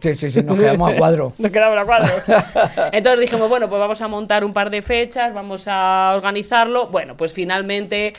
Sí, 0.00 0.14
sí, 0.14 0.30
sí, 0.30 0.42
nos 0.42 0.56
quedamos 0.56 0.92
a 0.92 0.96
cuadro. 0.96 1.32
Nos 1.38 1.50
quedamos 1.50 1.78
a 1.78 1.84
cuadro. 1.84 2.14
Entonces 2.92 3.20
dijimos, 3.20 3.48
bueno, 3.48 3.68
pues 3.68 3.80
vamos 3.80 4.00
a 4.00 4.08
montar 4.08 4.44
un 4.44 4.52
par 4.52 4.70
de 4.70 4.80
fechas, 4.80 5.34
vamos 5.34 5.66
a 5.66 6.12
organizarlo. 6.16 6.86
Bueno, 6.86 7.16
pues 7.16 7.32
finalmente 7.32 8.12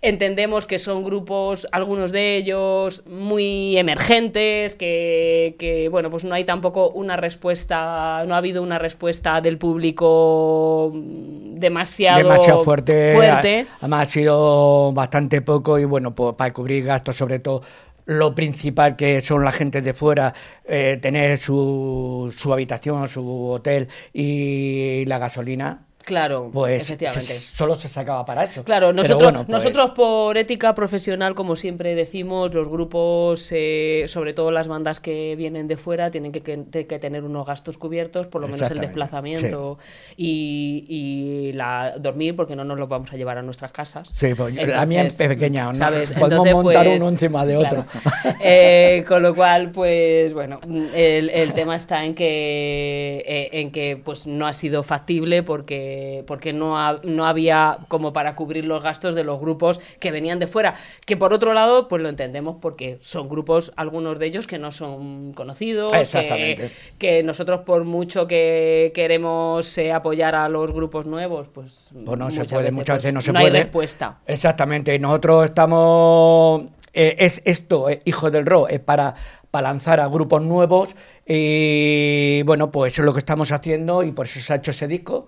entendemos 0.00 0.66
que 0.66 0.78
son 0.78 1.02
grupos, 1.04 1.66
algunos 1.72 2.12
de 2.12 2.36
ellos 2.36 3.02
muy 3.06 3.76
emergentes, 3.76 4.74
que, 4.76 5.56
que, 5.58 5.88
bueno, 5.88 6.08
pues 6.08 6.24
no 6.24 6.34
hay 6.34 6.44
tampoco 6.44 6.90
una 6.90 7.16
respuesta, 7.16 8.24
no 8.26 8.34
ha 8.34 8.38
habido 8.38 8.62
una 8.62 8.78
respuesta 8.78 9.40
del 9.40 9.58
público 9.58 10.92
demasiado, 10.94 12.18
demasiado 12.18 12.64
fuerte. 12.64 13.14
fuerte. 13.14 13.66
Además 13.80 14.08
ha 14.08 14.10
sido 14.12 14.92
bastante 14.92 15.42
poco 15.42 15.78
y 15.78 15.84
bueno, 15.84 16.14
pues 16.14 16.34
para 16.36 16.52
cubrir 16.52 16.84
gastos 16.84 17.16
sobre 17.16 17.40
todo 17.40 17.62
lo 18.08 18.34
principal 18.34 18.96
que 18.96 19.20
son 19.20 19.44
la 19.44 19.52
gente 19.52 19.82
de 19.82 19.92
fuera, 19.92 20.32
eh, 20.64 20.98
tener 21.00 21.36
su, 21.36 22.34
su 22.36 22.52
habitación, 22.54 23.06
su 23.06 23.50
hotel 23.50 23.88
y 24.14 25.04
la 25.04 25.18
gasolina, 25.18 25.87
Claro, 26.08 26.48
pues 26.50 26.84
efectivamente. 26.84 27.26
se- 27.34 27.54
solo 27.54 27.74
se 27.74 27.86
sacaba 27.86 28.24
para 28.24 28.44
eso. 28.44 28.64
Claro, 28.64 28.94
nosotros, 28.94 29.22
bueno, 29.22 29.38
pues, 29.40 29.48
nosotros 29.50 29.90
por 29.90 30.38
ética 30.38 30.74
profesional, 30.74 31.34
como 31.34 31.54
siempre 31.54 31.94
decimos, 31.94 32.54
los 32.54 32.66
grupos, 32.66 33.48
eh, 33.52 34.04
sobre 34.08 34.32
todo 34.32 34.50
las 34.50 34.68
bandas 34.68 35.00
que 35.00 35.36
vienen 35.36 35.68
de 35.68 35.76
fuera, 35.76 36.10
tienen 36.10 36.32
que, 36.32 36.40
que- 36.42 36.86
que 36.86 36.98
tener 36.98 37.24
unos 37.24 37.46
gastos 37.46 37.76
cubiertos, 37.76 38.26
por 38.26 38.40
lo 38.40 38.48
menos 38.48 38.70
el 38.70 38.78
desplazamiento 38.80 39.76
y, 40.16 40.86
y 40.88 41.52
la 41.52 41.94
dormir, 41.98 42.34
porque 42.34 42.56
no 42.56 42.64
nos 42.64 42.78
los 42.78 42.88
vamos 42.88 43.12
a 43.12 43.16
llevar 43.16 43.36
a 43.36 43.42
nuestras 43.42 43.70
casas. 43.70 44.08
Sí, 44.14 44.32
pues 44.34 44.54
la 44.54 44.86
mía 44.86 45.02
es 45.04 45.14
pequeña, 45.16 45.66
¿no? 45.66 45.74
¿sabes? 45.74 46.12
Podemos 46.12 46.46
Entonces, 46.46 46.54
montar 46.54 46.86
pues, 46.86 47.00
uno 47.02 47.10
encima 47.10 47.44
de 47.44 47.56
claro. 47.58 47.80
otro. 47.80 48.00
Eh, 48.40 49.04
con 49.06 49.22
lo 49.22 49.34
cual, 49.34 49.70
pues 49.72 50.32
bueno, 50.32 50.58
el, 50.94 51.28
el 51.28 51.52
tema 51.52 51.76
está 51.76 52.04
en 52.04 52.14
que, 52.14 53.22
eh, 53.26 53.48
en 53.60 53.70
que 53.70 54.00
pues 54.02 54.26
no 54.26 54.46
ha 54.46 54.52
sido 54.52 54.82
factible 54.82 55.42
porque, 55.42 55.97
porque 56.26 56.52
no, 56.52 56.78
ha- 56.78 57.00
no 57.04 57.26
había 57.26 57.78
como 57.88 58.12
para 58.12 58.34
cubrir 58.34 58.64
los 58.64 58.82
gastos 58.82 59.14
de 59.14 59.24
los 59.24 59.40
grupos 59.40 59.80
que 60.00 60.10
venían 60.10 60.38
de 60.38 60.46
fuera. 60.46 60.74
Que 61.06 61.16
por 61.16 61.32
otro 61.32 61.54
lado, 61.54 61.88
pues 61.88 62.02
lo 62.02 62.08
entendemos 62.08 62.56
porque 62.60 62.98
son 63.00 63.28
grupos, 63.28 63.72
algunos 63.76 64.18
de 64.18 64.26
ellos 64.26 64.46
que 64.46 64.58
no 64.58 64.70
son 64.72 65.32
conocidos, 65.32 65.92
Exactamente. 65.92 66.70
que 66.98 67.22
nosotros 67.22 67.60
por 67.60 67.84
mucho 67.84 68.26
que 68.26 68.92
queremos 68.94 69.76
eh, 69.78 69.92
apoyar 69.92 70.34
a 70.34 70.48
los 70.48 70.70
grupos 70.72 71.06
nuevos, 71.06 71.48
pues, 71.48 71.88
Pues 72.04 72.18
no 72.18 72.30
se 72.30 72.44
puede, 72.44 72.62
veces, 72.64 72.72
muchas 72.72 72.94
pues, 72.94 73.02
veces 73.02 73.14
no 73.14 73.20
se 73.20 73.30
hay 73.30 73.46
puede. 73.46 73.62
respuesta. 73.62 74.18
Exactamente, 74.26 74.94
y 74.94 74.98
nosotros 74.98 75.44
estamos. 75.44 76.62
eh, 76.92 77.16
es 77.18 77.42
esto, 77.44 77.88
eh, 77.90 78.00
Hijo 78.04 78.30
del 78.30 78.44
Rock, 78.46 78.68
es 78.70 78.80
para, 78.80 79.14
para 79.50 79.68
lanzar 79.68 80.00
a 80.00 80.08
grupos 80.08 80.42
nuevos. 80.42 80.94
Y 81.30 82.42
bueno, 82.44 82.70
pues 82.70 82.94
eso 82.94 83.02
es 83.02 83.06
lo 83.06 83.12
que 83.12 83.18
estamos 83.18 83.52
haciendo 83.52 84.02
y 84.02 84.12
por 84.12 84.24
eso 84.26 84.40
se 84.40 84.52
ha 84.52 84.56
hecho 84.56 84.70
ese 84.70 84.88
disco. 84.88 85.26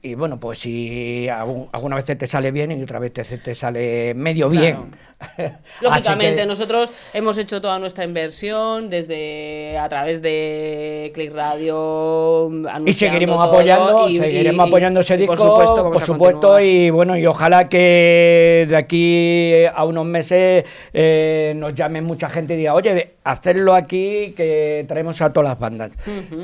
Y 0.00 0.14
bueno, 0.14 0.40
pues 0.40 0.60
si 0.60 1.28
alguna 1.28 1.96
vez 1.96 2.06
te 2.06 2.26
sale 2.26 2.50
bien 2.50 2.72
y 2.72 2.82
otra 2.82 2.98
vez 2.98 3.12
te, 3.12 3.22
te 3.24 3.54
sale 3.54 4.14
medio 4.14 4.48
bien. 4.48 4.76
Lógicamente, 5.82 6.40
que- 6.40 6.46
nosotros 6.46 6.92
hemos 7.14 7.36
hecho 7.38 7.60
toda 7.60 7.78
nuestra 7.78 8.04
inversión 8.04 8.88
desde 8.90 9.76
a 9.78 9.88
través 9.88 10.22
de 10.22 11.12
Click 11.14 11.32
Radio. 11.32 12.50
Y 12.86 12.92
seguiremos 12.94 13.36
todo, 13.36 13.52
apoyando, 13.52 14.08
y- 14.08 14.16
seguiremos 14.18 14.66
y- 14.66 14.68
apoyando 14.70 15.00
ese 15.00 15.16
disco, 15.18 15.34
por 15.36 16.02
supuesto, 16.02 16.18
por 16.18 16.62
y 16.62 16.90
bueno, 16.90 17.16
y 17.16 17.26
ojalá 17.26 17.68
que 17.68 18.66
de 18.68 18.76
aquí 18.76 19.52
a 19.72 19.84
unos 19.84 20.06
meses 20.06 20.64
eh, 20.92 21.52
nos 21.56 21.74
llame 21.74 22.00
mucha 22.00 22.28
gente 22.30 22.54
y 22.54 22.56
diga, 22.58 22.74
oye, 22.74 23.16
hacerlo 23.24 23.74
aquí, 23.74 24.34
que 24.36 24.84
traemos 24.88 25.20
a 25.22 25.32
todas 25.32 25.50
las 25.50 25.58
bandas. 25.58 25.92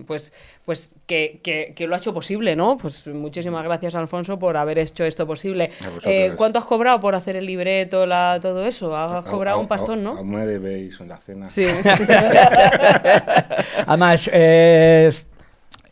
pues, 0.05 0.31
pues 0.63 0.93
que, 1.07 1.39
que- 1.41 1.73
que 1.75 1.87
lo 1.87 1.95
ha 1.95 1.97
hecho 1.97 2.13
posible, 2.13 2.55
¿no? 2.55 2.77
Pues 2.77 3.07
muchísimas 3.07 3.63
gracias, 3.63 3.95
Alfonso, 3.95 4.37
por 4.37 4.55
haber 4.55 4.77
hecho 4.79 5.03
esto 5.03 5.25
posible. 5.25 5.71
Eh, 6.03 6.33
¿Cuánto 6.35 6.59
has 6.59 6.65
cobrado 6.65 6.99
por 6.99 7.15
hacer 7.15 7.37
el 7.37 7.45
libreto, 7.47 8.05
la, 8.05 8.37
todo 8.41 8.65
eso? 8.65 8.95
Has 8.95 9.25
cobrado 9.25 9.59
un 9.59 9.67
pastón, 9.67 10.03
¿no? 10.03 10.11
Aún 10.17 10.29
me 10.29 10.45
debéis 10.45 10.99
una 10.99 11.17
cena. 11.17 11.49
Sí. 11.49 11.65
Además, 13.87 14.29
eh, 14.33 15.09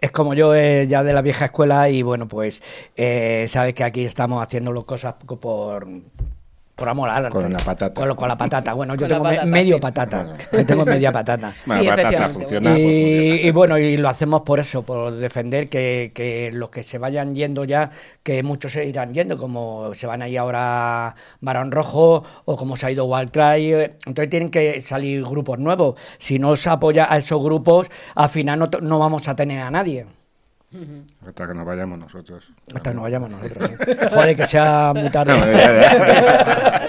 es, 0.05 0.11
como 0.11 0.33
yo 0.33 0.55
eh, 0.55 0.87
ya 0.87 1.03
de 1.03 1.13
la 1.13 1.21
vieja 1.21 1.45
escuela 1.45 1.89
y 1.89 2.01
bueno, 2.01 2.27
pues 2.27 2.63
eh, 2.95 3.45
sabes 3.47 3.73
que 3.73 3.83
aquí 3.83 4.05
estamos 4.05 4.41
haciendo 4.41 4.71
cosas 4.85 5.15
por, 5.15 5.87
por 6.75 6.89
amor 6.89 7.09
al 7.09 7.25
arte. 7.27 7.39
Con 7.39 7.51
la 7.53 7.59
patata. 7.59 7.93
Con, 7.93 8.07
lo- 8.07 8.15
con 8.15 8.27
la 8.27 8.38
patata. 8.38 8.73
Bueno, 8.73 8.95
yo 8.95 9.07
tengo 9.07 9.23
me- 9.23 9.29
patata, 9.31 9.45
medio 9.45 9.75
sí. 9.75 9.81
patata. 9.81 10.23
Bueno. 10.23 10.38
Yo 10.51 10.65
tengo 10.65 10.85
media 10.85 11.11
patata. 11.11 11.53
Bueno, 11.65 11.81
Sí, 11.83 11.88
patata 11.89 12.09
pues 12.17 12.29
Y, 12.31 12.33
funciona. 12.33 12.77
y 12.79 13.51
bueno, 13.51 13.77
y 13.77 13.97
lo 13.97 14.09
hacemos 14.09 14.41
por 14.41 14.59
eso, 14.59 14.83
por 14.83 15.13
defender 15.13 15.69
que, 15.69 16.11
que 16.13 16.49
los 16.53 16.69
que 16.69 16.83
se 16.83 16.97
vayan 16.97 17.33
yendo 17.33 17.63
ya, 17.63 17.91
que 18.23 18.43
muchos 18.43 18.73
se 18.73 18.85
irán 18.85 19.13
yendo, 19.13 19.38
como 19.38 19.93
se 19.93 20.05
van 20.07 20.21
a 20.21 20.27
ir 20.27 20.38
ahora 20.39 21.15
Barón 21.41 21.71
Rojo 21.71 22.23
o 22.45 22.57
como 22.57 22.75
se 22.77 22.88
ha 22.88 22.91
ido 22.91 23.05
Wildcry. 23.05 23.73
eh, 23.73 23.97
Entonces 24.05 24.29
tienen 24.29 24.51
que 24.51 24.81
salir 24.81 25.23
grupos 25.23 25.59
nuevos. 25.59 25.95
Si 26.17 26.39
no 26.39 26.55
se 26.55 26.69
apoya 26.69 27.07
a 27.11 27.17
esos 27.17 27.41
grupos, 27.41 27.89
al 28.15 28.29
final 28.29 28.59
no, 28.59 28.69
no 28.81 28.99
vamos 28.99 29.27
a 29.29 29.35
tener 29.35 29.59
a 29.61 29.71
nadie. 29.71 30.05
Hasta 31.27 31.47
que 31.47 31.53
nos 31.53 31.65
vayamos 31.65 31.99
nosotros. 31.99 32.43
Hasta 32.73 32.89
que 32.91 32.93
nos 32.95 33.03
vayamos 33.03 33.29
nosotros. 33.31 33.69
¿eh? 33.88 34.09
Joder, 34.13 34.35
que 34.35 34.45
sea 34.45 34.93
muy 34.95 35.09
tarde. 35.09 35.33
No, 35.38 35.45
ya, 35.45 35.81
ya. 35.81 36.81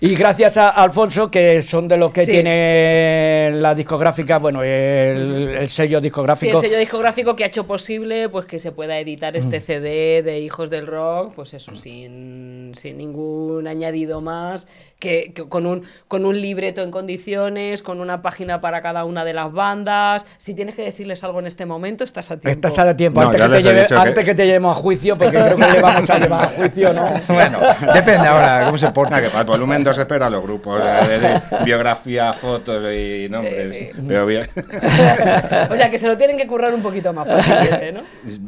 Y 0.00 0.14
gracias 0.16 0.56
a 0.58 0.68
Alfonso, 0.68 1.30
que 1.30 1.62
son 1.62 1.88
de 1.88 1.96
los 1.96 2.12
que 2.12 2.26
Sí. 2.26 2.32
tiene 2.32 3.52
la 3.54 3.74
discográfica, 3.74 4.38
bueno, 4.38 4.62
el, 4.62 5.56
el 5.60 5.68
sello 5.70 5.98
Sí, 5.98 6.02
discográfico. 6.02 6.56
el 6.58 6.60
sello 6.60 6.78
discográfico 6.78 7.34
que 7.34 7.44
ha 7.44 7.46
hecho 7.46 7.66
posible 7.66 8.28
pues 8.28 8.44
que 8.44 8.58
se 8.60 8.72
pueda 8.72 8.98
editar 8.98 9.34
este 9.34 9.60
Mm. 9.60 9.62
CD 9.62 10.22
de 10.22 10.40
Hijos 10.40 10.68
del 10.68 10.86
Rock, 10.86 11.32
pues 11.36 11.54
eso, 11.54 11.74
sin, 11.74 12.72
sin 12.76 12.98
ningún 12.98 13.66
añadido 13.66 14.20
más, 14.20 14.66
que, 14.98 15.32
que 15.34 15.48
con, 15.48 15.66
un, 15.66 15.82
con 16.08 16.24
un 16.24 16.40
libreto 16.40 16.82
en 16.82 16.90
condiciones, 16.90 17.82
con 17.82 18.00
una 18.00 18.22
página 18.22 18.60
para 18.60 18.80
cada 18.82 19.04
una 19.04 19.24
de 19.24 19.34
las 19.34 19.52
bandas. 19.52 20.24
Si 20.38 20.54
tienes 20.54 20.74
que 20.74 20.82
decirles 20.82 21.22
algo 21.24 21.40
en 21.40 21.46
este 21.46 21.66
momento, 21.66 22.04
estás 22.04 22.30
a 22.30 22.38
tiempo. 22.38 22.66
Estás 22.68 22.78
a 22.78 22.96
tiempo, 22.96 23.20
No, 23.20 23.28
antes, 23.28 23.42
que 23.42 23.48
te, 23.48 23.62
lleve- 23.62 23.86
que- 23.86 23.94
antes 23.94 24.24
que 24.24 24.34
te 24.34 24.46
llevemos 24.46 24.76
a 24.76 24.80
juicio, 24.80 25.16
porque 25.18 25.36
creo 25.38 25.56
que 25.56 25.66
le 25.72 25.80
vamos 25.82 26.08
a 26.10 26.18
llevar 26.18 26.44
a 26.44 26.48
juicio, 26.48 26.92
¿no? 26.92 27.08
Bueno, 27.28 27.58
depende 27.92 28.26
ahora 28.28 28.62
cómo 28.66 28.78
se 28.78 28.90
porta. 28.92 29.20
Que 29.20 29.28
para 29.28 29.40
el 29.40 29.46
volumen 29.46 29.84
2 29.84 29.98
espera 29.98 30.30
los 30.30 30.42
grupos 30.42 30.80
eh, 30.84 31.08
de, 31.08 31.18
de 31.18 31.64
biografía, 31.64 32.32
fotos 32.32 32.82
y 32.94 33.28
nombres. 33.28 33.92
Pero 34.06 34.26
bien. 34.26 34.48
o 35.70 35.76
sea, 35.76 35.90
que 35.90 35.98
se 35.98 36.06
lo 36.06 36.16
tienen 36.16 36.36
que 36.36 36.46
currar 36.46 36.72
un 36.74 36.82
poquito 36.82 37.12
más 37.12 37.26
por 37.26 37.42
siguiente, 37.42 37.92
¿no? 37.92 38.00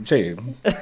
Sí. 0.04 0.34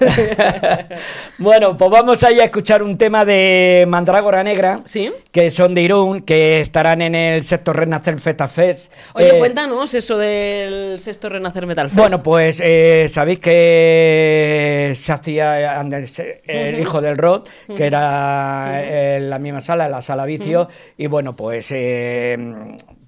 Bueno, 1.38 1.76
pues 1.76 1.90
vamos 1.90 2.22
ahí 2.24 2.40
a 2.40 2.44
escuchar 2.44 2.82
un 2.82 2.96
tema 2.96 3.24
de 3.24 3.84
Mandrágora 3.88 4.42
Negra, 4.42 4.80
¿Sí? 4.84 5.12
que 5.32 5.50
son 5.54 5.72
de 5.72 5.82
Irún, 5.82 6.22
que 6.22 6.60
estarán 6.60 7.00
en 7.00 7.14
el 7.14 7.42
sector 7.42 7.76
Renacer 7.76 8.18
Festa 8.20 8.46
Fest. 8.48 8.92
Oye, 9.14 9.28
Eh, 9.34 9.38
cuéntanos 9.38 9.94
eso 9.94 10.18
del 10.18 10.98
sexto 11.00 11.28
Renacer 11.28 11.66
Metal 11.66 11.88
Fest. 11.88 11.98
Bueno, 11.98 12.22
pues 12.22 12.60
eh, 12.62 13.06
sabéis 13.08 13.38
que 13.38 14.92
se 14.94 15.12
hacía 15.12 15.80
antes, 15.80 16.18
eh, 16.18 16.42
el 16.46 16.80
hijo 16.80 17.00
del 17.00 17.16
rock, 17.16 17.48
que 17.74 17.86
era 17.86 18.82
en 19.16 19.30
la 19.30 19.38
misma 19.38 19.60
sala, 19.60 19.86
en 19.86 19.92
la 19.92 20.02
sala 20.02 20.24
vicio, 20.26 20.68
y 20.98 21.06
bueno, 21.06 21.34
pues 21.34 21.70
eh, 21.72 22.36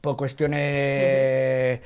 por 0.00 0.16
cuestiones 0.16 1.80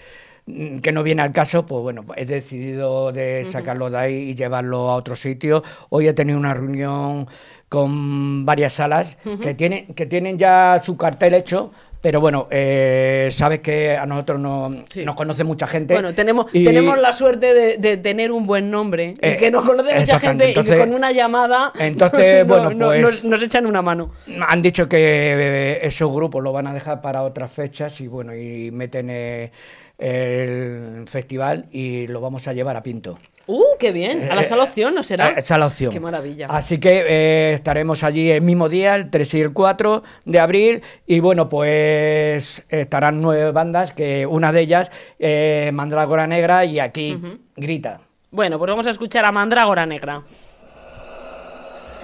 que 0.83 0.93
no 0.93 1.03
viene 1.03 1.23
al 1.23 1.31
caso, 1.33 1.65
pues 1.65 1.83
bueno, 1.83 2.05
he 2.17 2.25
decidido 2.25 3.13
de 3.13 3.45
sacarlo 3.45 3.89
de 3.89 3.99
ahí 3.99 4.31
y 4.31 4.35
llevarlo 4.35 4.91
a 4.91 4.97
otro 4.97 5.15
sitio. 5.15 5.63
Hoy 5.91 6.09
he 6.09 6.13
tenido 6.13 6.39
una 6.39 6.55
reunión 6.55 7.29
con 7.71 8.45
varias 8.45 8.73
salas 8.75 9.17
que 9.43 9.55
tienen 9.55 9.87
que 9.95 10.05
tienen 10.05 10.37
ya 10.37 10.81
su 10.85 10.97
cartel 10.97 11.35
hecho, 11.35 11.71
pero 12.01 12.21
bueno, 12.21 12.49
eh, 12.51 13.29
sabes 13.31 13.61
que 13.61 13.97
a 13.97 14.05
nosotros 14.07 14.41
no, 14.41 14.71
Sí. 14.89 15.05
nos 15.05 15.15
conoce 15.15 15.45
mucha 15.45 15.69
gente. 15.69 15.95
Bueno, 15.95 16.13
tenemos, 16.13 16.47
y- 16.53 16.65
tenemos 16.65 16.99
la 17.01 17.13
suerte 17.13 17.55
de, 17.55 17.77
de 17.77 17.97
tener 17.99 18.33
un 18.33 18.45
buen 18.45 18.73
nombre 18.73 19.15
y 19.23 19.25
Eh, 19.25 19.37
que 19.37 19.53
nos 19.53 19.65
conoce 19.65 19.95
mucha 20.01 20.19
gente 20.19 20.51
y 20.51 20.55
que 20.55 20.79
con 20.79 20.93
una 20.93 21.13
llamada 21.13 21.73
entonces, 21.79 22.45
no- 22.47 22.55
bueno, 22.57 22.71
no- 22.75 22.87
pues- 22.89 23.01
nos, 23.03 23.25
nos 23.25 23.43
echan 23.43 23.67
una 23.67 23.83
mano. 23.83 24.11
Han 24.49 24.61
dicho 24.63 24.89
que 24.89 24.99
eh, 24.99 25.79
esos 25.87 26.13
grupos 26.13 26.43
lo 26.43 26.53
van 26.53 26.67
a 26.67 26.75
dejar 26.75 27.01
para 27.01 27.23
otras 27.23 27.53
fechas 27.53 28.01
y 28.01 28.09
bueno, 28.09 28.35
y 28.35 28.73
meten 28.73 29.07
eh, 29.11 29.53
el 29.99 31.05
festival 31.07 31.67
y 31.71 32.09
lo 32.09 32.21
vamos 32.21 32.49
a 32.49 32.53
llevar 32.53 32.77
a 32.77 32.83
Pinto. 32.83 33.19
¡Uh, 33.53 33.65
qué 33.81 33.91
bien! 33.91 34.31
A 34.31 34.35
la 34.37 34.43
Eh, 34.43 34.45
sala 34.45 34.63
opción, 34.63 34.95
¿no 34.95 35.03
será? 35.03 35.31
Eh, 35.31 35.35
Esa 35.39 35.55
es 35.55 35.59
la 35.61 35.67
opción. 35.67 35.91
¡Qué 35.93 35.99
maravilla! 35.99 36.47
Así 36.49 36.79
que 36.79 37.05
eh, 37.09 37.53
estaremos 37.55 38.05
allí 38.05 38.31
el 38.31 38.43
mismo 38.43 38.69
día, 38.69 38.95
el 38.95 39.11
3 39.11 39.35
y 39.35 39.41
el 39.41 39.53
4 39.53 40.05
de 40.25 40.39
abril. 40.39 40.83
Y 41.07 41.19
bueno, 41.19 41.49
pues 41.49 42.65
estarán 42.69 43.21
nueve 43.21 43.51
bandas, 43.51 43.93
que 43.93 44.25
una 44.25 44.53
de 44.53 44.61
ellas, 44.61 44.91
eh, 45.19 45.71
Mandrágora 45.73 46.29
Negra, 46.29 46.65
y 46.65 46.79
aquí 46.79 47.19
grita. 47.57 48.01
Bueno, 48.31 48.57
pues 48.59 48.71
vamos 48.71 48.87
a 48.87 48.91
escuchar 48.91 49.25
a 49.25 49.33
Mandrágora 49.33 49.85
Negra. 49.85 50.23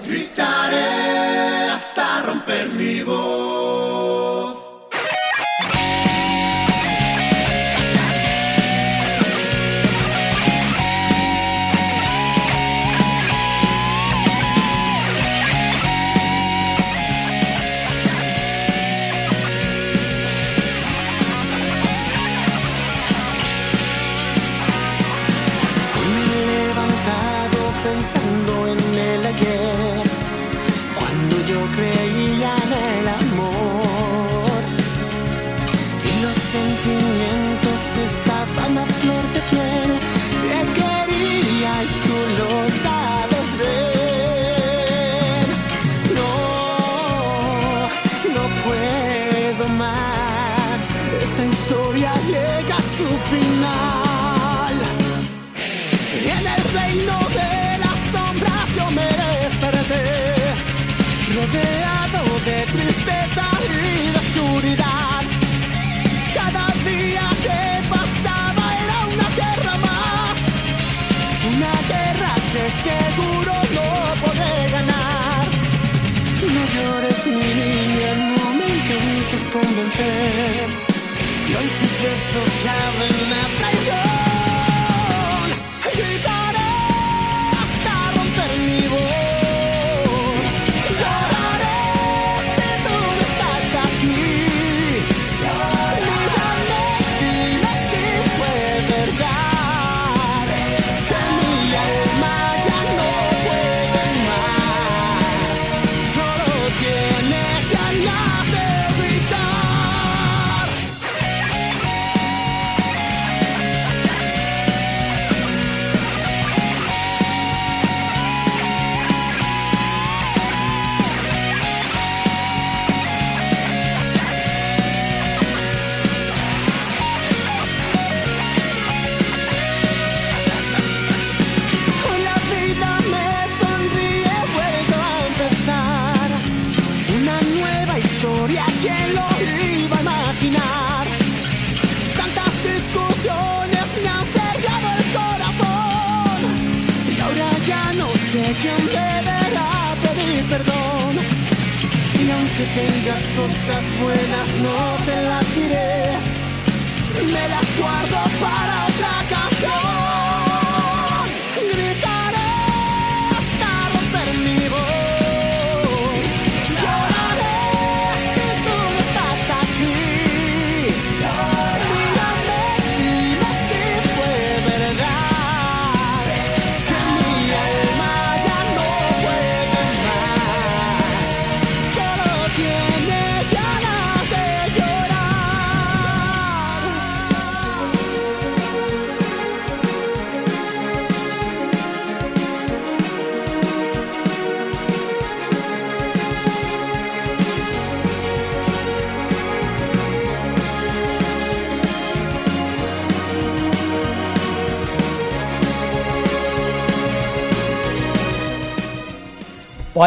Gritaré 0.05 1.69
hasta 1.71 2.23
romper 2.25 2.67
mi 2.69 3.01
voz. 3.03 3.86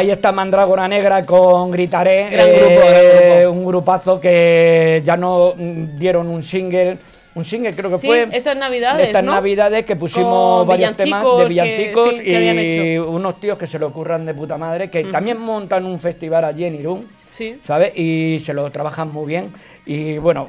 Ahí 0.00 0.10
está 0.10 0.32
Mandrágora 0.32 0.88
Negra 0.88 1.24
con 1.26 1.70
Gritaré. 1.70 2.28
Gran 2.30 2.48
grupo, 2.48 2.86
gran 2.88 3.36
grupo. 3.36 3.50
Un 3.52 3.66
grupazo 3.66 4.20
que 4.20 5.02
ya 5.04 5.16
no 5.16 5.52
dieron 5.56 6.28
un 6.28 6.42
single. 6.42 6.96
Un 7.34 7.44
single 7.44 7.74
creo 7.74 7.90
que 7.90 7.98
Sí, 7.98 8.06
fue. 8.08 8.28
estas 8.32 8.56
navidades, 8.56 9.06
Estas 9.08 9.22
¿no? 9.22 9.32
navidades 9.32 9.84
que 9.84 9.94
pusimos 9.96 10.60
Con 10.60 10.68
varios 10.68 10.96
temas 10.96 11.24
de 11.38 11.44
villancicos 11.46 12.14
que- 12.14 12.22
que 12.24 12.42
y 12.42 12.58
hecho. 12.94 13.10
unos 13.10 13.38
tíos 13.38 13.56
que 13.56 13.66
se 13.68 13.78
lo 13.78 13.86
ocurran 13.88 14.26
de 14.26 14.34
puta 14.34 14.56
madre, 14.56 14.90
que 14.90 15.04
también 15.04 15.38
montan 15.38 15.84
un 15.86 15.98
festival 16.00 16.44
allí 16.44 16.64
en 16.64 16.74
Irún. 16.74 17.06
Sí. 17.30 17.60
¿sabes? 17.64 17.92
Y 17.96 18.40
se 18.44 18.52
lo 18.52 18.70
trabajan 18.72 19.12
muy 19.12 19.26
bien. 19.26 19.52
Y 19.86 20.18
bueno, 20.18 20.48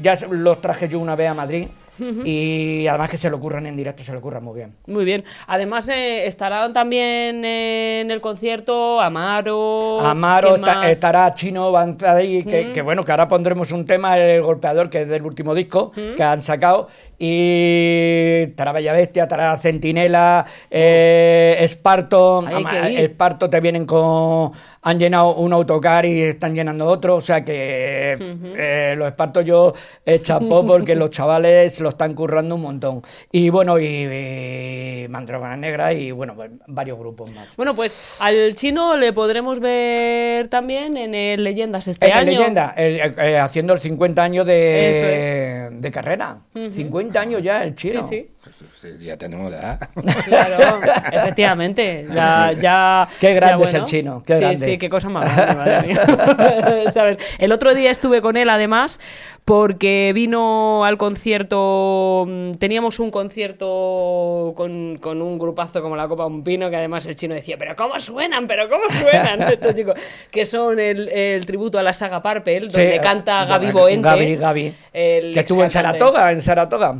ya 0.00 0.14
los 0.30 0.60
traje 0.60 0.88
yo 0.88 1.00
una 1.00 1.16
vez 1.16 1.28
a 1.30 1.34
Madrid. 1.34 1.66
Y 1.98 2.86
además 2.86 3.10
que 3.10 3.18
se 3.18 3.28
lo 3.30 3.36
ocurran 3.36 3.66
en 3.66 3.76
directo, 3.76 4.02
se 4.02 4.12
lo 4.12 4.18
ocurran 4.18 4.42
muy 4.44 4.54
bien. 4.56 4.74
Muy 4.86 5.04
bien. 5.04 5.24
Además, 5.46 5.88
eh, 5.88 6.26
estarán 6.26 6.72
también 6.72 7.44
en 7.44 8.10
el 8.10 8.20
concierto 8.20 9.00
Amaro. 9.00 10.00
Amaro, 10.00 10.50
¿quién 10.54 10.62
ta- 10.62 10.74
más? 10.76 10.90
estará 10.90 11.34
Chino, 11.34 11.70
van 11.72 11.96
ahí, 12.06 12.44
que, 12.44 12.72
que 12.72 12.82
bueno, 12.82 13.04
que 13.04 13.10
ahora 13.12 13.28
pondremos 13.28 13.72
un 13.72 13.86
tema, 13.86 14.18
el 14.18 14.42
golpeador, 14.42 14.90
que 14.90 15.02
es 15.02 15.08
del 15.08 15.22
último 15.24 15.54
disco 15.54 15.92
que 16.16 16.22
han 16.22 16.42
sacado. 16.42 16.88
Y 17.24 18.46
Tarabella 18.56 18.92
Bestia, 18.92 19.28
Tara 19.28 19.56
Centinela, 19.56 20.44
eh, 20.70 21.56
Esparto, 21.60 22.38
ama- 22.38 22.90
ir. 22.90 22.98
Esparto 23.00 23.48
te 23.48 23.60
vienen 23.60 23.86
con... 23.86 24.50
Han 24.84 24.98
llenado 24.98 25.36
un 25.36 25.52
autocar 25.52 26.04
y 26.04 26.22
están 26.22 26.54
llenando 26.56 26.86
otro, 26.86 27.14
o 27.14 27.20
sea 27.20 27.44
que 27.44 28.16
eh, 28.18 28.94
los 28.96 29.06
Espartos 29.06 29.44
yo 29.44 29.72
eh, 30.04 30.18
chapó 30.20 30.66
porque 30.66 30.96
los 30.96 31.10
chavales 31.10 31.78
lo 31.80 31.90
están 31.90 32.14
currando 32.14 32.56
un 32.56 32.62
montón. 32.62 33.02
Y 33.30 33.48
bueno, 33.50 33.78
y, 33.78 33.84
y 33.86 35.06
Mandrágora 35.08 35.56
Negra 35.56 35.92
y 35.92 36.10
bueno, 36.10 36.34
pues, 36.34 36.50
varios 36.66 36.98
grupos 36.98 37.30
más. 37.32 37.54
Bueno, 37.56 37.74
pues 37.76 37.96
al 38.18 38.56
chino 38.56 38.96
le 38.96 39.12
podremos 39.12 39.60
ver 39.60 40.48
también 40.48 40.96
en 40.96 41.14
el 41.14 41.44
Leyendas 41.44 41.86
este 41.86 42.06
En 42.06 42.12
año. 42.14 42.24
leyenda, 42.32 42.74
el- 42.76 43.00
eh, 43.18 43.38
haciendo 43.38 43.74
el 43.74 43.78
50 43.80 44.20
años 44.20 44.44
de, 44.46 45.68
de 45.72 45.90
carrera. 45.92 46.38
50 46.72 47.11
años 47.18 47.42
ya 47.42 47.62
el 47.64 47.74
chino. 47.74 48.02
Sí, 48.02 48.08
sí. 48.08 48.31
Sí, 48.80 48.88
ya 49.00 49.16
tenemos 49.16 49.52
la 49.52 49.78
Claro, 50.26 50.80
efectivamente. 51.12 52.06
Ya, 52.12 52.52
ya- 52.60 53.08
Qué 53.20 53.34
grande 53.34 53.64
ya 53.64 53.68
es 53.68 53.74
el 53.74 53.84
chino, 53.84 54.22
qué 54.26 54.34
sí, 54.34 54.40
grande. 54.40 54.66
sí, 54.66 54.78
qué 54.78 54.90
cosa 54.90 55.08
más 55.08 55.34
grande, 55.36 55.54
madre 55.54 55.86
mía. 55.88 56.90
¿Sabes? 56.92 57.18
El 57.38 57.52
otro 57.52 57.72
día 57.74 57.90
estuve 57.92 58.20
con 58.20 58.36
él, 58.36 58.50
además, 58.50 58.98
porque 59.44 60.10
vino 60.14 60.84
al 60.84 60.96
concierto. 60.98 62.24
mm, 62.28 62.52
Teníamos 62.54 62.98
un 62.98 63.10
concierto 63.12 64.52
con, 64.56 64.98
con 65.00 65.22
un 65.22 65.38
grupazo 65.38 65.80
como 65.80 65.94
la 65.96 66.08
Copa 66.08 66.26
Un 66.26 66.42
Pino, 66.42 66.68
que 66.70 66.76
además 66.76 67.06
el 67.06 67.14
chino 67.14 67.34
decía: 67.34 67.56
¿Pero 67.58 67.76
cómo 67.76 67.98
suenan? 68.00 68.46
¿Pero 68.48 68.68
cómo 68.68 68.84
suenan? 68.90 69.42
Estos 69.52 69.74
chicos, 69.76 69.94
que 70.32 70.44
son 70.44 70.80
el, 70.80 71.08
el 71.08 71.46
tributo 71.46 71.78
a 71.78 71.82
la 71.84 71.92
saga 71.92 72.20
Parpel, 72.22 72.70
Sí, 72.72 72.80
donde 72.80 73.00
canta 73.00 73.44
eh, 73.44 73.46
Gaby 73.46 73.70
Boente. 73.70 74.08
Gaby, 74.08 74.36
Gaby. 74.36 74.74
que 74.92 75.32
estuvo 75.40 75.62
en. 75.62 75.70
Saratoga, 75.70 76.32
en 76.32 76.40
Saratoga. 76.40 76.96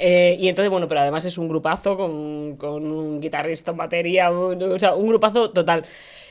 Eh, 0.00 0.36
y 0.38 0.48
entonces, 0.48 0.70
bueno, 0.70 0.88
pero 0.88 1.00
además 1.00 1.24
es 1.24 1.38
un 1.38 1.48
grupazo 1.48 1.96
con, 1.96 2.56
con 2.56 2.90
un 2.90 3.20
guitarrista, 3.20 3.72
un 3.72 3.78
batería, 3.78 4.30
un- 4.30 4.62
o 4.62 4.78
sea, 4.78 4.94
un 4.94 5.08
grupazo 5.08 5.50
total. 5.50 5.84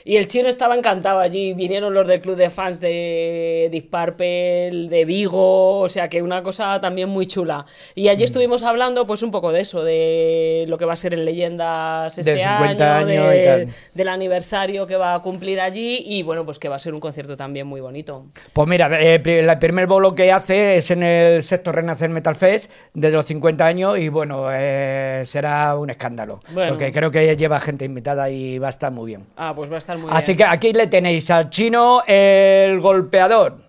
Y 0.09 0.15
el 0.15 0.25
chino 0.27 0.47
estaba 0.47 0.73
encantado 0.73 1.19
allí. 1.19 1.53
Vinieron 1.53 1.93
los 1.93 2.07
del 2.07 2.21
club 2.21 2.37
de 2.37 2.49
fans 2.49 2.79
de 2.79 3.67
Deep 3.69 3.89
Purple, 3.89 4.87
de 4.89 5.03
Vigo, 5.05 5.79
o 5.81 5.89
sea 5.89 6.07
que 6.07 6.21
una 6.21 6.41
cosa 6.41 6.79
también 6.79 7.09
muy 7.09 7.27
chula. 7.27 7.65
Y 7.93 8.05
Mm. 8.05 8.09
allí 8.11 8.23
estuvimos 8.23 8.63
hablando, 8.63 9.05
pues 9.05 9.21
un 9.21 9.31
poco 9.31 9.51
de 9.51 9.59
eso, 9.59 9.83
de 9.83 10.63
lo 10.69 10.77
que 10.77 10.85
va 10.85 10.93
a 10.93 10.95
ser 10.95 11.13
en 11.13 11.25
Leyendas 11.25 12.17
este 12.17 12.31
Del 12.35 12.39
50 12.39 12.97
año, 12.99 13.09
años 13.23 13.33
y 13.33 13.37
de- 13.37 13.67
del 13.93 14.07
aniversario 14.07 14.87
que 14.87 14.95
va 14.95 15.13
a 15.13 15.19
cumplir 15.21 15.59
allí. 15.59 16.01
Y 16.05 16.23
bueno, 16.23 16.45
pues 16.45 16.57
que 16.57 16.69
va 16.69 16.77
a 16.77 16.79
ser 16.79 16.93
un 16.93 17.01
concierto 17.01 17.35
también 17.35 17.67
muy 17.67 17.81
bonito. 17.81 18.27
Pues 18.53 18.65
mira, 18.65 18.89
eh, 19.01 19.21
el 19.25 19.59
primer 19.59 19.87
bolo 19.87 20.15
que 20.15 20.31
hace 20.31 20.77
es 20.77 20.89
en 20.89 21.03
el 21.03 21.43
sexto 21.43 21.73
Renacer 21.73 22.09
Metal 22.09 22.35
Fest 22.35 22.71
de 22.93 23.09
los 23.11 23.25
50 23.25 23.65
años 23.65 23.99
y 23.99 24.07
bueno, 24.07 24.47
eh, 24.53 25.23
será 25.25 25.75
un 25.75 25.89
escándalo. 25.89 26.39
Bueno. 26.53 26.69
Porque 26.69 26.93
creo 26.93 27.11
que 27.11 27.35
lleva 27.35 27.59
gente 27.59 27.83
invitada 27.83 28.29
y 28.29 28.57
va 28.57 28.67
a 28.67 28.69
estar 28.69 28.89
muy 28.93 29.07
bien. 29.07 29.25
Ah, 29.35 29.51
pues 29.53 29.69
va 29.69 29.75
a 29.75 29.79
estar 29.79 29.96
Así 30.09 30.33
bien. 30.33 30.37
que 30.37 30.43
aquí 30.43 30.73
le 30.73 30.87
tenéis 30.87 31.29
al 31.31 31.49
chino 31.49 32.01
el 32.07 32.79
golpeador. 32.79 33.66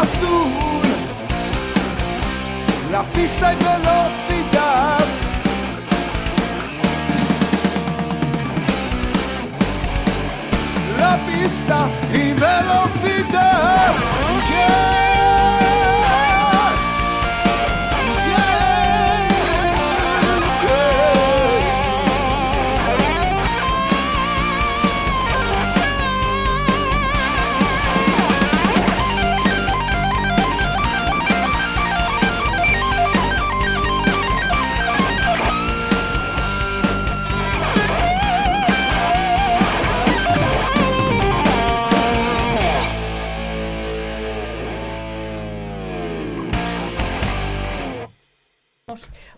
Azul, 0.00 0.82
la 2.92 3.02
pista 3.12 3.52
y 3.52 3.56
velocidad. 3.56 5.06
La 10.98 11.16
pista 11.26 11.88
y 12.12 12.32
velocidad. 12.32 13.94
Yeah. 14.48 14.97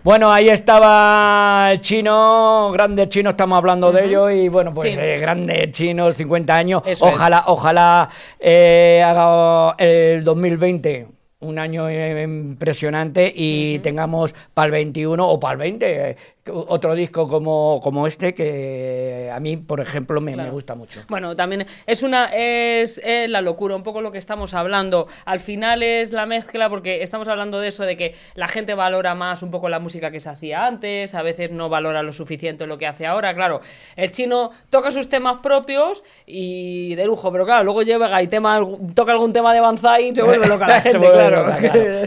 Bueno, 0.02 0.32
ahí 0.32 0.48
estaba 0.48 1.68
el 1.72 1.80
chino, 1.82 2.70
grande 2.72 3.06
chino, 3.10 3.30
estamos 3.30 3.58
hablando 3.58 3.92
de 3.92 4.06
ello 4.06 4.30
y 4.30 4.48
bueno, 4.48 4.72
pues 4.72 4.92
Sí. 4.94 4.98
eh, 4.98 5.18
grande 5.20 5.68
chino, 5.72 6.10
50 6.14 6.56
años, 6.56 6.82
Eso 6.86 7.06
es. 7.06 7.14
ojalá, 7.14 7.44
ojalá 7.48 8.08
eh, 8.38 9.02
haga 9.04 9.74
el 9.76 10.24
2020 10.24 11.06
un 11.40 11.58
año 11.58 11.86
eh, 11.90 12.22
impresionante 12.22 13.30
y 13.34 13.78
tengamos 13.80 14.34
para 14.54 14.66
el 14.66 14.72
21 14.72 15.26
o 15.26 15.38
para 15.38 15.52
el 15.52 15.58
20 15.58 16.10
eh, 16.10 16.16
otro 16.48 16.94
disco 16.94 17.28
como, 17.28 17.80
como 17.82 18.06
este 18.06 18.34
que 18.34 19.30
a 19.32 19.38
mí, 19.40 19.56
por 19.58 19.80
ejemplo, 19.80 20.20
me, 20.20 20.36
me 20.36 20.50
gusta 20.50 20.74
mucho. 20.74 21.02
Bueno, 21.08 21.36
también 21.36 21.66
es 21.86 22.02
una 22.02 22.26
es, 22.32 22.98
es 23.04 23.28
la 23.28 23.42
locura, 23.42 23.76
un 23.76 23.82
poco 23.82 24.00
lo 24.00 24.10
que 24.10 24.18
estamos 24.18 24.54
hablando. 24.54 25.06
Al 25.26 25.40
final 25.40 25.82
es 25.82 26.12
la 26.12 26.26
mezcla 26.26 26.70
porque 26.70 27.02
estamos 27.02 27.28
hablando 27.28 27.60
de 27.60 27.68
eso 27.68 27.84
de 27.84 27.96
que 27.96 28.14
la 28.34 28.48
gente 28.48 28.74
valora 28.74 29.14
más 29.14 29.42
un 29.42 29.50
poco 29.50 29.68
la 29.68 29.80
música 29.80 30.10
que 30.10 30.20
se 30.20 30.30
hacía 30.30 30.66
antes, 30.66 31.14
a 31.14 31.22
veces 31.22 31.50
no 31.50 31.68
valora 31.68 32.02
lo 32.02 32.12
suficiente 32.12 32.66
lo 32.66 32.78
que 32.78 32.86
hace 32.86 33.06
ahora. 33.06 33.34
Claro, 33.34 33.60
el 33.96 34.10
chino 34.10 34.50
toca 34.70 34.90
sus 34.90 35.08
temas 35.08 35.40
propios 35.42 36.02
y 36.26 36.94
de 36.94 37.04
lujo, 37.04 37.30
pero 37.30 37.44
claro, 37.44 37.64
luego 37.64 37.82
llega 37.82 38.22
y 38.22 38.28
tema 38.28 38.60
toca 38.94 39.12
algún 39.12 39.32
tema 39.32 39.52
de 39.52 39.60
Banzai 39.60 40.08
y 40.08 40.14
se 40.14 40.22
vuelve 40.22 40.46
loca 40.46 40.66
la 40.66 40.80
Se 40.80 40.92
gente, 40.92 41.06
vuelve 41.06 41.28
claro. 41.28 41.46
loca, 41.46 41.58